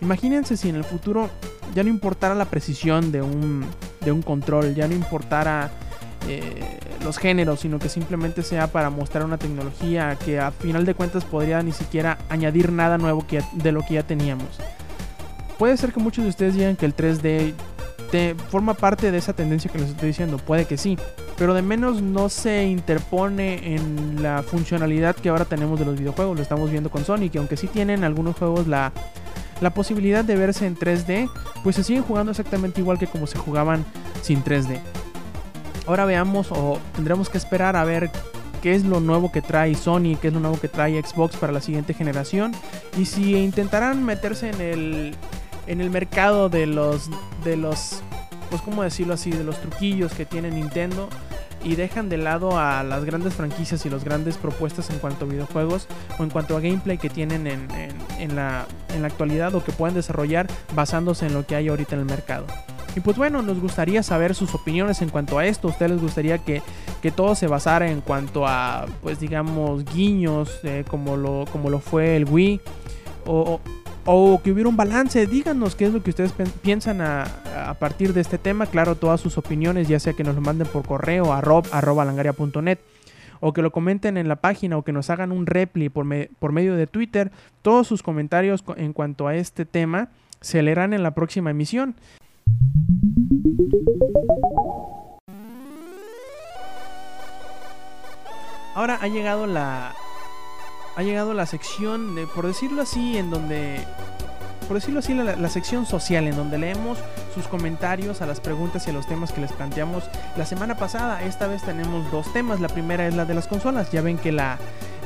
Imagínense 0.00 0.56
si 0.56 0.68
en 0.68 0.76
el 0.76 0.84
futuro 0.84 1.28
ya 1.74 1.82
no 1.82 1.88
importara 1.88 2.36
la 2.36 2.44
precisión 2.44 3.10
de 3.10 3.20
un, 3.20 3.66
de 4.00 4.12
un 4.12 4.22
control, 4.22 4.76
ya 4.76 4.86
no 4.86 4.94
importara 4.94 5.72
eh, 6.28 6.78
los 7.02 7.18
géneros, 7.18 7.60
sino 7.60 7.78
que 7.78 7.88
simplemente 7.88 8.42
sea 8.42 8.66
para 8.66 8.90
mostrar 8.90 9.24
una 9.24 9.38
tecnología 9.38 10.16
que 10.16 10.38
a 10.38 10.50
final 10.50 10.84
de 10.84 10.94
cuentas 10.94 11.24
podría 11.24 11.62
ni 11.62 11.72
siquiera 11.72 12.18
añadir 12.28 12.72
nada 12.72 12.98
nuevo 12.98 13.26
que, 13.26 13.42
de 13.52 13.72
lo 13.72 13.80
que 13.82 13.94
ya 13.94 14.02
teníamos. 14.02 14.48
Puede 15.58 15.76
ser 15.76 15.92
que 15.92 16.00
muchos 16.00 16.24
de 16.24 16.30
ustedes 16.30 16.54
digan 16.54 16.76
que 16.76 16.86
el 16.86 16.96
3D 16.96 17.54
te, 18.10 18.34
forma 18.34 18.74
parte 18.74 19.10
de 19.10 19.18
esa 19.18 19.32
tendencia 19.32 19.70
que 19.70 19.78
les 19.78 19.90
estoy 19.90 20.08
diciendo, 20.08 20.38
puede 20.38 20.64
que 20.66 20.76
sí, 20.76 20.98
pero 21.38 21.54
de 21.54 21.62
menos 21.62 22.02
no 22.02 22.28
se 22.28 22.64
interpone 22.64 23.74
en 23.74 24.22
la 24.22 24.42
funcionalidad 24.42 25.16
que 25.16 25.28
ahora 25.28 25.44
tenemos 25.44 25.78
de 25.78 25.86
los 25.86 25.98
videojuegos, 25.98 26.36
lo 26.36 26.42
estamos 26.42 26.70
viendo 26.70 26.90
con 26.90 27.04
Sonic, 27.04 27.34
y 27.34 27.38
aunque 27.38 27.56
sí 27.56 27.66
tienen 27.66 28.04
algunos 28.04 28.36
juegos 28.36 28.66
la, 28.66 28.92
la 29.60 29.72
posibilidad 29.72 30.24
de 30.24 30.36
verse 30.36 30.66
en 30.66 30.76
3D, 30.76 31.30
pues 31.62 31.76
se 31.76 31.84
siguen 31.84 32.02
jugando 32.02 32.30
exactamente 32.30 32.80
igual 32.80 32.98
que 32.98 33.06
como 33.06 33.26
se 33.26 33.38
jugaban 33.38 33.84
sin 34.22 34.42
3D. 34.42 34.80
Ahora 35.90 36.04
veamos 36.04 36.52
o 36.52 36.78
tendremos 36.94 37.28
que 37.28 37.36
esperar 37.36 37.74
a 37.74 37.82
ver 37.82 38.12
qué 38.62 38.76
es 38.76 38.84
lo 38.84 39.00
nuevo 39.00 39.32
que 39.32 39.42
trae 39.42 39.74
Sony, 39.74 40.14
qué 40.22 40.28
es 40.28 40.32
lo 40.32 40.38
nuevo 40.38 40.56
que 40.60 40.68
trae 40.68 41.02
Xbox 41.02 41.34
para 41.34 41.52
la 41.52 41.60
siguiente 41.60 41.94
generación 41.94 42.52
y 42.96 43.06
si 43.06 43.34
intentarán 43.36 44.04
meterse 44.04 44.50
en 44.50 44.60
el 44.60 45.16
en 45.66 45.80
el 45.80 45.90
mercado 45.90 46.48
de 46.48 46.66
los 46.66 47.10
de 47.42 47.56
los 47.56 48.04
pues 48.50 48.62
cómo 48.62 48.84
decirlo 48.84 49.14
así, 49.14 49.32
de 49.32 49.42
los 49.42 49.60
truquillos 49.60 50.12
que 50.12 50.24
tiene 50.24 50.52
Nintendo 50.52 51.08
y 51.64 51.74
dejan 51.74 52.08
de 52.08 52.18
lado 52.18 52.56
a 52.56 52.84
las 52.84 53.04
grandes 53.04 53.34
franquicias 53.34 53.84
y 53.84 53.90
las 53.90 54.04
grandes 54.04 54.36
propuestas 54.36 54.90
en 54.90 55.00
cuanto 55.00 55.24
a 55.24 55.28
videojuegos 55.28 55.88
o 56.20 56.22
en 56.22 56.30
cuanto 56.30 56.56
a 56.56 56.60
gameplay 56.60 56.98
que 56.98 57.10
tienen 57.10 57.48
en, 57.48 57.66
en, 58.20 58.36
la, 58.36 58.64
en 58.94 59.02
la 59.02 59.08
actualidad 59.08 59.56
o 59.56 59.64
que 59.64 59.72
pueden 59.72 59.96
desarrollar 59.96 60.46
basándose 60.72 61.26
en 61.26 61.34
lo 61.34 61.44
que 61.44 61.56
hay 61.56 61.66
ahorita 61.66 61.96
en 61.96 62.02
el 62.02 62.06
mercado. 62.06 62.46
Y 62.96 63.00
pues 63.00 63.16
bueno, 63.16 63.42
nos 63.42 63.60
gustaría 63.60 64.02
saber 64.02 64.34
sus 64.34 64.54
opiniones 64.54 65.00
en 65.02 65.10
cuanto 65.10 65.38
a 65.38 65.46
esto. 65.46 65.68
¿A 65.68 65.70
ustedes 65.70 65.92
les 65.92 66.00
gustaría 66.00 66.38
que, 66.38 66.62
que 67.00 67.10
todo 67.10 67.34
se 67.34 67.46
basara 67.46 67.90
en 67.90 68.00
cuanto 68.00 68.46
a, 68.46 68.86
pues 69.02 69.20
digamos, 69.20 69.84
guiños, 69.84 70.58
eh, 70.64 70.84
como, 70.88 71.16
lo, 71.16 71.44
como 71.52 71.70
lo 71.70 71.78
fue 71.78 72.16
el 72.16 72.24
Wii? 72.24 72.60
O, 73.26 73.60
o 74.06 74.40
que 74.42 74.50
hubiera 74.50 74.68
un 74.68 74.76
balance. 74.76 75.26
Díganos 75.26 75.76
qué 75.76 75.86
es 75.86 75.92
lo 75.92 76.02
que 76.02 76.10
ustedes 76.10 76.32
piensan 76.62 77.00
a, 77.00 77.24
a, 77.68 77.74
partir 77.74 78.12
de 78.12 78.22
este 78.22 78.38
tema. 78.38 78.66
Claro, 78.66 78.96
todas 78.96 79.20
sus 79.20 79.38
opiniones, 79.38 79.86
ya 79.86 80.00
sea 80.00 80.14
que 80.14 80.24
nos 80.24 80.34
lo 80.34 80.40
manden 80.40 80.66
por 80.66 80.84
correo 80.84 81.32
a 81.32 81.40
rob, 81.40 81.66
arroba 81.72 82.04
langaria.net 82.04 82.78
o 83.40 83.52
que 83.52 83.62
lo 83.62 83.72
comenten 83.72 84.16
en 84.16 84.28
la 84.28 84.36
página 84.36 84.76
o 84.76 84.82
que 84.82 84.92
nos 84.92 85.10
hagan 85.10 85.32
un 85.32 85.46
repli 85.46 85.88
por, 85.88 86.04
me, 86.04 86.28
por 86.38 86.52
medio 86.52 86.76
de 86.76 86.86
Twitter. 86.86 87.32
Todos 87.62 87.86
sus 87.86 88.02
comentarios 88.02 88.62
en 88.76 88.92
cuanto 88.92 89.26
a 89.26 89.34
este 89.34 89.64
tema 89.64 90.10
se 90.40 90.62
leerán 90.62 90.92
en 90.92 91.02
la 91.02 91.12
próxima 91.12 91.50
emisión. 91.50 91.94
Ahora 98.74 98.98
ha 99.00 99.08
llegado 99.08 99.46
la 99.46 99.94
ha 100.96 101.02
llegado 101.02 101.34
la 101.34 101.46
sección, 101.46 102.14
de, 102.14 102.26
por 102.26 102.46
decirlo 102.46 102.82
así, 102.82 103.16
en 103.16 103.30
donde 103.30 103.84
por 104.70 104.76
decirlo 104.76 105.00
así, 105.00 105.14
la, 105.14 105.48
sección 105.48 105.84
social 105.84 106.28
en 106.28 106.36
donde 106.36 106.56
leemos 106.56 106.96
sus 107.34 107.48
comentarios 107.48 108.22
a 108.22 108.26
las 108.26 108.40
preguntas 108.40 108.86
y 108.86 108.90
a 108.90 108.92
los 108.92 109.04
temas 109.04 109.32
que 109.32 109.40
les 109.40 109.50
planteamos 109.50 110.04
la 110.36 110.46
semana 110.46 110.76
pasada. 110.76 111.24
Esta 111.24 111.48
vez 111.48 111.60
tenemos 111.64 112.08
dos 112.12 112.32
temas. 112.32 112.60
La 112.60 112.68
primera 112.68 113.08
es 113.08 113.16
la 113.16 113.24
de 113.24 113.34
las 113.34 113.48
consolas. 113.48 113.90
Ya 113.90 114.00
ven 114.00 114.16
que 114.16 114.30
la, 114.30 114.58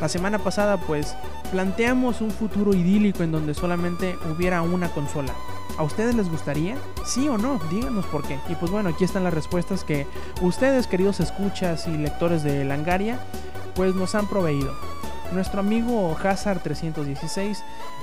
la 0.03 0.11
semana 0.11 0.38
pasada 0.38 0.76
pues 0.76 1.16
planteamos 1.51 2.20
un 2.20 2.30
futuro 2.30 2.74
idílico 2.74 3.22
en 3.22 3.32
donde 3.32 3.55
solamente 3.55 4.18
hubiera 4.30 4.61
una 4.61 4.90
consola. 4.90 5.32
¿A 5.77 5.83
ustedes 5.83 6.14
les 6.14 6.31
gustaría? 6.31 6.77
¿Sí 7.05 7.29
o 7.29 7.37
no? 7.37 7.59
Díganos 7.70 8.07
por 8.07 8.22
qué. 8.22 8.39
Y 8.49 8.55
pues 8.55 8.70
bueno, 8.70 8.91
aquí 8.91 9.05
están 9.05 9.25
las 9.25 9.35
respuestas 9.35 9.83
que 9.83 10.07
ustedes, 10.41 10.87
queridos 10.87 11.18
escuchas 11.18 11.89
y 11.89 11.97
lectores 11.97 12.45
de 12.45 12.64
Langaria, 12.64 13.18
pues 13.75 13.95
nos 13.95 14.14
han 14.14 14.29
proveído. 14.29 14.72
Nuestro 15.33 15.61
amigo 15.61 16.16
Hazard316 16.16 17.59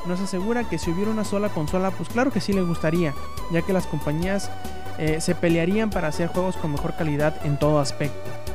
nos 0.05 0.19
asegura 0.19 0.65
que 0.65 0.77
si 0.77 0.91
hubiera 0.91 1.11
una 1.11 1.23
sola 1.23 1.47
consola, 1.49 1.91
pues 1.91 2.09
claro 2.09 2.31
que 2.31 2.41
sí 2.41 2.51
le 2.51 2.61
gustaría, 2.61 3.13
ya 3.51 3.61
que 3.61 3.71
las 3.71 3.87
compañías 3.87 4.51
eh, 4.97 5.21
se 5.21 5.33
pelearían 5.33 5.91
para 5.91 6.09
hacer 6.09 6.27
juegos 6.27 6.57
con 6.57 6.73
mejor 6.73 6.95
calidad 6.97 7.45
en 7.45 7.57
todo 7.57 7.79
aspecto. 7.79 8.50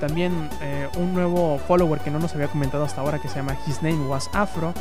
También 0.00 0.48
eh, 0.62 0.88
un 0.96 1.14
nuevo 1.14 1.58
follower 1.58 2.00
que 2.00 2.10
no 2.10 2.18
nos 2.18 2.34
había 2.34 2.48
comentado 2.48 2.84
hasta 2.84 3.00
ahora 3.00 3.18
que 3.18 3.28
se 3.28 3.36
llama 3.36 3.56
His 3.66 3.82
Name 3.82 4.06
Was 4.06 4.30
Afro 4.32 4.72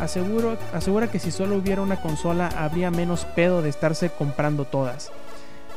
asegura 0.00 1.10
que 1.10 1.18
si 1.18 1.30
solo 1.30 1.56
hubiera 1.56 1.80
una 1.80 2.00
consola 2.00 2.48
habría 2.48 2.90
menos 2.90 3.24
pedo 3.24 3.62
de 3.62 3.70
estarse 3.70 4.10
comprando 4.10 4.64
todas. 4.64 5.10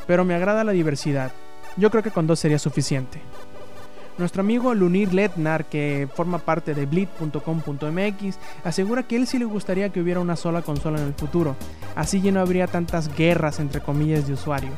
Pero 0.06 0.24
me 0.24 0.34
agrada 0.34 0.64
la 0.64 0.72
diversidad. 0.72 1.32
Yo 1.76 1.90
creo 1.90 2.02
que 2.02 2.10
con 2.10 2.26
dos 2.26 2.40
sería 2.40 2.58
suficiente. 2.58 3.20
Nuestro 4.18 4.42
amigo 4.42 4.74
Lunir 4.74 5.14
Letnar, 5.14 5.64
que 5.64 6.06
forma 6.14 6.38
parte 6.38 6.74
de 6.74 6.84
bleed.com.mx, 6.84 8.38
asegura 8.64 9.04
que 9.04 9.16
él 9.16 9.26
sí 9.26 9.38
le 9.38 9.46
gustaría 9.46 9.88
que 9.88 10.00
hubiera 10.00 10.20
una 10.20 10.36
sola 10.36 10.60
consola 10.60 11.00
en 11.00 11.06
el 11.06 11.14
futuro, 11.14 11.56
así 11.96 12.20
ya 12.20 12.30
no 12.30 12.40
habría 12.40 12.66
tantas 12.66 13.14
guerras 13.16 13.60
entre 13.60 13.80
comillas 13.80 14.26
de 14.26 14.34
usuario. 14.34 14.72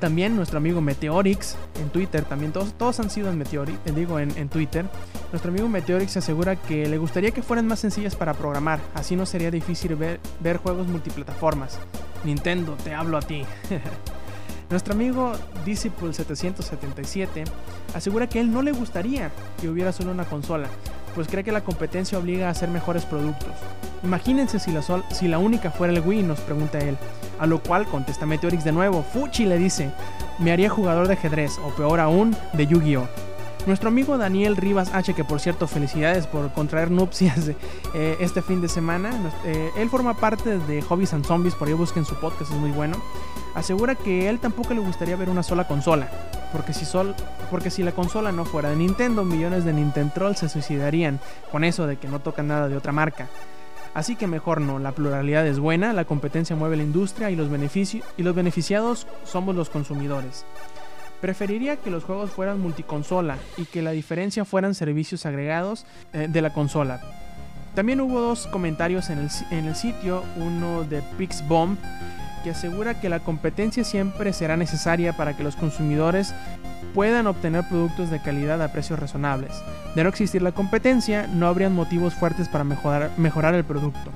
También 0.00 0.34
nuestro 0.34 0.56
amigo 0.56 0.80
Meteorix 0.80 1.56
en 1.80 1.90
Twitter, 1.90 2.24
también 2.24 2.52
todos, 2.52 2.72
todos 2.72 2.98
han 3.00 3.10
sido 3.10 3.28
en 3.28 3.36
Meteorix, 3.36 3.78
eh, 3.84 3.92
digo 3.94 4.18
en, 4.18 4.48
Twitter. 4.48 4.86
Nuestro 5.30 5.50
amigo 5.50 5.68
Meteorix 5.68 6.16
asegura 6.16 6.56
que 6.56 6.88
le 6.88 6.96
gustaría 6.96 7.32
que 7.32 7.42
fueran 7.42 7.66
más 7.66 7.80
sencillas 7.80 8.16
para 8.16 8.32
programar, 8.32 8.80
así 8.94 9.14
no 9.14 9.26
sería 9.26 9.50
difícil 9.50 9.94
ver, 9.96 10.18
ver 10.40 10.56
juegos 10.56 10.86
multiplataformas. 10.86 11.78
Nintendo, 12.24 12.76
te 12.82 12.94
hablo 12.94 13.18
a 13.18 13.20
ti. 13.20 13.44
Nuestro 14.70 14.94
amigo 14.94 15.32
Disciple777 15.66 17.44
asegura 17.92 18.28
que 18.28 18.40
él 18.40 18.52
no 18.52 18.62
le 18.62 18.72
gustaría 18.72 19.30
que 19.60 19.68
hubiera 19.68 19.92
solo 19.92 20.12
una 20.12 20.24
consola, 20.24 20.68
pues 21.14 21.28
cree 21.28 21.44
que 21.44 21.52
la 21.52 21.62
competencia 21.62 22.18
obliga 22.18 22.48
a 22.48 22.50
hacer 22.50 22.68
mejores 22.68 23.04
productos. 23.04 23.52
Imagínense 24.02 24.58
si 24.58 24.72
la, 24.72 24.82
si 25.10 25.28
la 25.28 25.38
única 25.38 25.70
fuera 25.70 25.92
el 25.92 26.00
Wii, 26.00 26.22
nos 26.22 26.40
pregunta 26.40 26.78
él. 26.78 26.96
A 27.38 27.46
lo 27.46 27.62
cual 27.62 27.86
contesta 27.86 28.26
Meteorix 28.26 28.64
de 28.64 28.72
nuevo, 28.72 29.02
Fuchi 29.02 29.44
le 29.44 29.58
dice, 29.58 29.90
me 30.38 30.52
haría 30.52 30.70
jugador 30.70 31.06
de 31.06 31.14
ajedrez, 31.14 31.58
o 31.58 31.70
peor 31.70 32.00
aún, 32.00 32.36
de 32.52 32.66
Yu-Gi-Oh! 32.66 33.29
Nuestro 33.66 33.88
amigo 33.88 34.16
Daniel 34.16 34.56
Rivas 34.56 34.90
H, 34.92 35.14
que 35.14 35.22
por 35.22 35.38
cierto 35.38 35.68
felicidades 35.68 36.26
por 36.26 36.52
contraer 36.52 36.90
nupcias 36.90 37.48
eh, 37.94 38.16
este 38.20 38.42
fin 38.42 38.60
de 38.60 38.68
semana, 38.68 39.10
eh, 39.44 39.70
él 39.76 39.90
forma 39.90 40.14
parte 40.14 40.58
de 40.58 40.82
Hobbies 40.82 41.12
and 41.12 41.26
Zombies, 41.26 41.54
por 41.54 41.68
ahí 41.68 41.74
busquen 41.74 42.04
su 42.04 42.14
podcast, 42.16 42.52
es 42.52 42.58
muy 42.58 42.70
bueno, 42.70 42.96
asegura 43.54 43.94
que 43.94 44.28
él 44.28 44.40
tampoco 44.40 44.74
le 44.74 44.80
gustaría 44.80 45.16
ver 45.16 45.28
una 45.28 45.42
sola 45.42 45.68
consola, 45.68 46.08
porque 46.52 46.72
si, 46.72 46.84
sol, 46.84 47.14
porque 47.50 47.70
si 47.70 47.82
la 47.82 47.92
consola 47.92 48.32
no 48.32 48.44
fuera 48.44 48.70
de 48.70 48.76
Nintendo, 48.76 49.24
millones 49.24 49.64
de 49.64 49.72
Nintendo 49.72 50.12
Trolls 50.14 50.38
se 50.38 50.48
suicidarían 50.48 51.20
con 51.52 51.62
eso 51.62 51.86
de 51.86 51.96
que 51.96 52.08
no 52.08 52.20
tocan 52.20 52.48
nada 52.48 52.68
de 52.68 52.76
otra 52.76 52.92
marca. 52.92 53.28
Así 53.92 54.14
que 54.14 54.28
mejor 54.28 54.60
no, 54.60 54.78
la 54.78 54.92
pluralidad 54.92 55.46
es 55.46 55.58
buena, 55.58 55.92
la 55.92 56.04
competencia 56.04 56.54
mueve 56.54 56.76
la 56.76 56.84
industria 56.84 57.30
y 57.30 57.36
los, 57.36 57.48
y 58.16 58.22
los 58.22 58.34
beneficiados 58.34 59.06
somos 59.24 59.56
los 59.56 59.68
consumidores. 59.68 60.44
Preferiría 61.20 61.76
que 61.76 61.90
los 61.90 62.04
juegos 62.04 62.30
fueran 62.30 62.60
multiconsola 62.60 63.36
y 63.56 63.66
que 63.66 63.82
la 63.82 63.90
diferencia 63.90 64.44
fueran 64.44 64.74
servicios 64.74 65.26
agregados 65.26 65.86
eh, 66.12 66.28
de 66.30 66.42
la 66.42 66.52
consola. 66.52 67.00
También 67.74 68.00
hubo 68.00 68.20
dos 68.20 68.46
comentarios 68.46 69.10
en 69.10 69.18
el, 69.18 69.28
en 69.50 69.66
el 69.66 69.76
sitio, 69.76 70.24
uno 70.36 70.84
de 70.84 71.02
Pixbomb 71.18 71.76
que 72.42 72.50
asegura 72.50 73.00
que 73.00 73.08
la 73.08 73.20
competencia 73.20 73.84
siempre 73.84 74.32
será 74.32 74.56
necesaria 74.56 75.16
para 75.16 75.36
que 75.36 75.42
los 75.42 75.56
consumidores 75.56 76.34
puedan 76.94 77.26
obtener 77.26 77.64
productos 77.68 78.10
de 78.10 78.20
calidad 78.20 78.62
a 78.62 78.72
precios 78.72 78.98
razonables. 78.98 79.52
De 79.94 80.02
no 80.02 80.08
existir 80.08 80.42
la 80.42 80.52
competencia, 80.52 81.26
no 81.26 81.46
habrían 81.46 81.74
motivos 81.74 82.14
fuertes 82.14 82.48
para 82.48 82.64
mejorar, 82.64 83.10
mejorar 83.16 83.54
el 83.54 83.64
producto. 83.64 84.10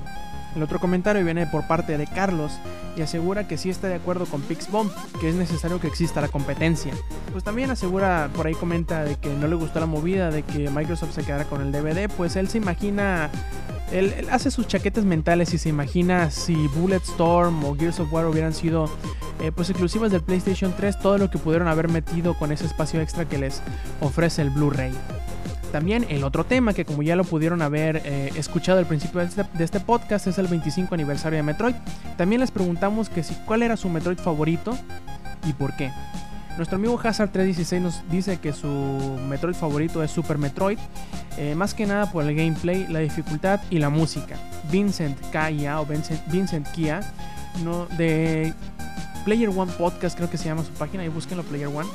El 0.55 0.63
otro 0.63 0.79
comentario 0.79 1.23
viene 1.23 1.45
por 1.47 1.67
parte 1.67 1.97
de 1.97 2.07
Carlos 2.07 2.53
y 2.95 3.01
asegura 3.01 3.47
que 3.47 3.57
sí 3.57 3.69
está 3.69 3.87
de 3.87 3.95
acuerdo 3.95 4.25
con 4.25 4.41
Pixbomb, 4.41 4.89
que 5.19 5.29
es 5.29 5.35
necesario 5.35 5.81
que 5.81 5.87
exista 5.87 6.21
la 6.21 6.29
competencia. 6.29 6.93
Pues 7.31 7.43
también 7.43 7.69
asegura, 7.71 8.29
por 8.33 8.47
ahí 8.47 8.53
comenta 8.53 9.03
de 9.03 9.17
que 9.17 9.33
no 9.33 9.47
le 9.47 9.55
gustó 9.55 9.79
la 9.81 9.85
movida 9.85 10.31
de 10.31 10.43
que 10.43 10.69
Microsoft 10.69 11.13
se 11.13 11.23
quedara 11.23 11.45
con 11.45 11.61
el 11.61 11.71
DVD, 11.71 12.09
pues 12.09 12.37
él 12.37 12.47
se 12.47 12.57
imagina 12.57 13.29
él, 13.91 14.27
hace 14.31 14.49
sus 14.49 14.67
chaquetas 14.67 15.05
mentales 15.05 15.53
y 15.53 15.57
se 15.57 15.69
imagina 15.69 16.31
si 16.31 16.67
Bulletstorm 16.69 17.63
o 17.65 17.75
Gears 17.75 17.99
of 17.99 18.11
War 18.11 18.25
hubieran 18.25 18.53
sido 18.53 18.89
eh, 19.41 19.51
pues 19.51 19.69
exclusivas 19.69 20.11
del 20.11 20.21
PlayStation 20.21 20.73
3, 20.75 20.99
todo 20.99 21.17
lo 21.17 21.29
que 21.29 21.37
pudieron 21.37 21.67
haber 21.67 21.89
metido 21.89 22.33
con 22.33 22.51
ese 22.51 22.65
espacio 22.65 23.01
extra 23.01 23.25
que 23.25 23.37
les 23.37 23.61
ofrece 24.01 24.41
el 24.41 24.49
Blu-ray. 24.49 24.93
También 25.75 26.05
el 26.07 26.23
otro 26.23 26.45
tema 26.45 26.71
que 26.71 26.85
como 26.85 27.03
ya 27.03 27.17
lo 27.17 27.25
pudieron 27.25 27.61
haber 27.61 28.01
eh, 28.05 28.31
escuchado 28.37 28.79
al 28.79 28.85
principio 28.85 29.19
de 29.19 29.25
este, 29.25 29.43
este, 29.59 29.81
podcast 29.81 30.25
es 30.25 30.37
el 30.37 30.47
25 30.47 30.95
aniversario 30.95 31.35
de 31.35 31.43
Metroid. 31.43 31.75
También 32.15 32.39
les 32.39 32.49
preguntamos 32.49 33.09
que 33.09 33.23
si 33.23 33.35
cuál 33.45 33.61
era 33.61 33.75
su 33.75 33.89
Metroid 33.89 34.17
favorito 34.17 34.77
y 35.45 35.51
por 35.51 35.75
qué. 35.75 35.91
Nuestro 36.55 36.77
amigo 36.77 36.97
Hazard316 36.97 37.81
nos 37.81 38.09
dice 38.09 38.37
que 38.37 38.53
su 38.53 38.69
Metroid 39.27 39.55
favorito 39.55 40.01
es 40.01 40.11
Super 40.11 40.37
Metroid, 40.37 40.79
eh, 41.37 41.55
más 41.55 41.73
que 41.73 41.85
nada 41.85 42.09
por 42.09 42.23
el 42.23 42.33
gameplay, 42.33 42.87
la 42.87 42.99
dificultad 42.99 43.59
y 43.69 43.79
la 43.79 43.89
música. 43.89 44.37
Vincent 44.71 45.19
Kaya 45.29 45.81
o 45.81 45.85
Vincent, 45.85 46.71
Kia, 46.71 47.01
no, 47.65 47.85
de 47.97 48.53
Player 49.25 49.49
One 49.49 49.71
Podcast, 49.77 50.15
creo 50.15 50.29
que 50.29 50.37
se 50.37 50.45
llama 50.45 50.63
su 50.63 50.71
página, 50.71 51.03
y 51.03 51.09
búsquenlo 51.09 51.43
Player 51.43 51.67
One. 51.67 51.89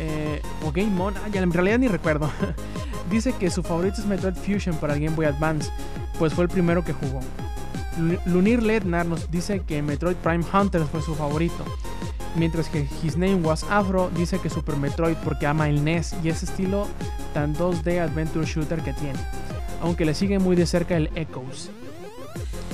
Eh, 0.00 0.40
o 0.64 0.72
Game 0.72 0.98
On, 1.00 1.14
ah, 1.16 1.28
ya 1.30 1.42
en 1.42 1.52
realidad 1.52 1.78
ni 1.78 1.88
recuerdo. 1.88 2.30
dice 3.10 3.34
que 3.34 3.50
su 3.50 3.62
favorito 3.62 4.00
es 4.00 4.06
Metroid 4.06 4.34
Fusion 4.34 4.76
para 4.76 4.94
el 4.94 5.00
Game 5.00 5.16
Boy 5.16 5.26
Advance, 5.26 5.70
pues 6.18 6.32
fue 6.32 6.44
el 6.44 6.50
primero 6.50 6.84
que 6.84 6.92
jugó. 6.92 7.20
Lunir 8.24 8.62
Lednar 8.62 9.04
nos 9.04 9.30
dice 9.30 9.60
que 9.60 9.82
Metroid 9.82 10.16
Prime 10.16 10.44
Hunters 10.52 10.88
fue 10.88 11.02
su 11.02 11.14
favorito. 11.14 11.64
Mientras 12.36 12.70
que 12.70 12.88
His 13.02 13.18
Name 13.18 13.36
Was 13.36 13.64
Afro 13.68 14.10
dice 14.16 14.38
que 14.38 14.48
Super 14.48 14.76
Metroid 14.76 15.16
porque 15.22 15.46
ama 15.46 15.68
el 15.68 15.84
NES 15.84 16.14
y 16.24 16.30
ese 16.30 16.46
estilo 16.46 16.88
tan 17.34 17.54
2D 17.54 18.00
Adventure 18.00 18.46
Shooter 18.46 18.80
que 18.80 18.94
tiene. 18.94 19.18
Aunque 19.82 20.06
le 20.06 20.14
sigue 20.14 20.38
muy 20.38 20.56
de 20.56 20.64
cerca 20.64 20.96
el 20.96 21.10
Echoes. 21.14 21.70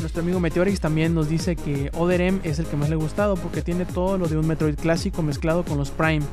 Nuestro 0.01 0.22
amigo 0.22 0.38
Meteorix 0.38 0.80
también 0.80 1.14
nos 1.14 1.28
dice 1.28 1.57
que 1.57 1.90
Other 1.94 2.20
M 2.20 2.40
es 2.44 2.59
el 2.59 2.66
que 2.66 2.76
más 2.76 2.88
le 2.88 2.94
ha 2.94 2.99
gustado 2.99 3.36
porque 3.36 3.62
tiene 3.62 3.84
todo 3.84 4.16
lo 4.16 4.28
de 4.28 4.38
un 4.38 4.46
Metroid 4.46 4.76
clásico 4.76 5.22
mezclado 5.22 5.64
con 5.64 5.76
los 5.76 5.90
Prime. 5.90 6.24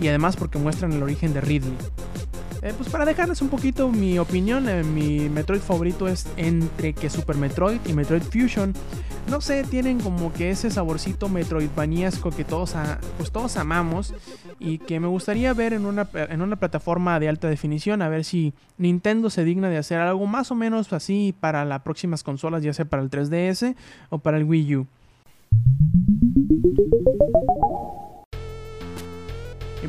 Y 0.00 0.08
además 0.08 0.36
porque 0.36 0.58
muestran 0.58 0.92
el 0.92 1.02
origen 1.02 1.32
de 1.32 1.40
Ridley. 1.40 1.76
Eh, 2.62 2.74
pues 2.76 2.90
para 2.90 3.04
dejarles 3.04 3.40
un 3.40 3.48
poquito 3.48 3.90
mi 3.90 4.18
opinión, 4.18 4.68
eh, 4.68 4.82
mi 4.82 5.28
Metroid 5.28 5.60
favorito 5.60 6.08
es 6.08 6.26
entre 6.36 6.92
que 6.92 7.08
Super 7.08 7.36
Metroid 7.36 7.80
y 7.86 7.92
Metroid 7.92 8.22
Fusion 8.22 8.74
no 9.28 9.40
sé, 9.40 9.64
tienen 9.64 10.00
como 10.00 10.32
que 10.32 10.50
ese 10.50 10.70
saborcito 10.70 11.28
metroidvaniesco 11.28 12.30
que 12.30 12.44
todos, 12.44 12.74
pues 13.16 13.30
todos 13.30 13.56
amamos 13.56 14.14
y 14.58 14.78
que 14.78 15.00
me 15.00 15.06
gustaría 15.06 15.52
ver 15.54 15.72
en 15.72 15.86
una, 15.86 16.08
en 16.14 16.42
una 16.42 16.56
plataforma 16.56 17.20
de 17.20 17.28
alta 17.28 17.48
definición, 17.48 18.02
a 18.02 18.08
ver 18.08 18.24
si 18.24 18.52
Nintendo 18.78 19.30
se 19.30 19.44
digna 19.44 19.68
de 19.68 19.78
hacer 19.78 19.98
algo 19.98 20.26
más 20.26 20.50
o 20.50 20.54
menos 20.54 20.92
así 20.92 21.34
para 21.38 21.64
las 21.64 21.82
próximas 21.82 22.22
consolas, 22.22 22.62
ya 22.62 22.72
sea 22.72 22.84
para 22.84 23.02
el 23.02 23.10
3DS 23.10 23.74
o 24.10 24.18
para 24.18 24.36
el 24.36 24.44
Wii 24.44 24.76
U. 24.76 24.86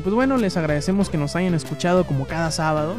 Pues 0.02 0.14
bueno, 0.16 0.36
les 0.36 0.56
agradecemos 0.56 1.08
que 1.10 1.16
nos 1.16 1.36
hayan 1.36 1.54
escuchado 1.54 2.04
como 2.04 2.26
cada 2.26 2.50
sábado. 2.50 2.96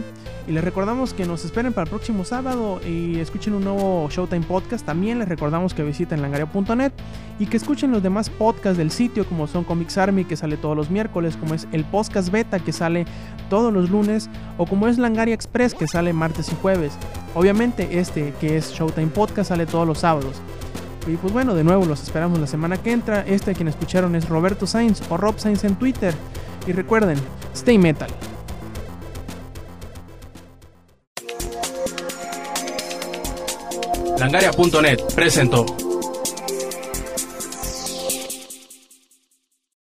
Y 0.48 0.52
les 0.52 0.64
recordamos 0.64 1.14
que 1.14 1.26
nos 1.26 1.44
esperen 1.46 1.72
para 1.74 1.84
el 1.84 1.90
próximo 1.90 2.26
sábado 2.26 2.82
y 2.86 3.20
escuchen 3.20 3.54
un 3.54 3.64
nuevo 3.64 4.10
Showtime 4.10 4.46
Podcast. 4.46 4.86
También 4.86 5.20
les 5.20 5.28
recordamos 5.28 5.74
que 5.74 5.84
visiten 5.84 6.22
langaria.net 6.22 6.92
y 7.40 7.46
que 7.46 7.58
escuchen 7.58 7.92
los 7.92 8.04
demás 8.04 8.30
podcasts 8.30 8.78
del 8.78 8.92
sitio, 8.92 9.26
como 9.26 9.48
son 9.48 9.64
Comics 9.64 9.98
Army, 9.98 10.26
que 10.26 10.38
sale 10.38 10.58
todos 10.58 10.76
los 10.76 10.90
miércoles, 10.90 11.38
como 11.38 11.54
es 11.54 11.68
el 11.72 11.86
Podcast 11.86 12.30
Beta, 12.30 12.60
que 12.60 12.72
sale 12.72 13.06
todos 13.50 13.74
los 13.74 13.90
lunes, 13.90 14.30
o 14.58 14.66
como 14.66 14.88
es 14.88 14.98
Langaria 14.98 15.34
Express, 15.34 15.74
que 15.74 15.88
sale 15.88 16.14
martes 16.14 16.52
y 16.52 16.56
jueves. 16.62 16.94
Obviamente, 17.36 18.00
este 18.00 18.34
que 18.40 18.58
es 18.58 18.72
Showtime 18.72 19.08
Podcast 19.08 19.50
sale 19.50 19.66
todos 19.66 19.88
los 19.88 20.00
sábados. 20.00 20.42
Y 21.08 21.16
pues 21.18 21.34
bueno, 21.34 21.54
de 21.54 21.64
nuevo 21.64 21.86
los 21.86 22.02
esperamos 22.02 22.40
la 22.40 22.48
semana 22.48 22.78
que 22.78 22.92
entra. 22.92 23.26
Este 23.28 23.52
a 23.52 23.54
quien 23.54 23.68
escucharon 23.68 24.16
es 24.16 24.30
Roberto 24.30 24.68
Sainz 24.68 25.02
o 25.10 25.18
Rob 25.18 25.38
Sainz 25.38 25.64
en 25.64 25.76
Twitter. 25.76 26.14
Y 26.66 26.72
recuerden, 26.72 27.18
stay 27.54 27.78
metal. 27.78 28.10
Langaria.net 34.18 35.00
presentó 35.14 35.66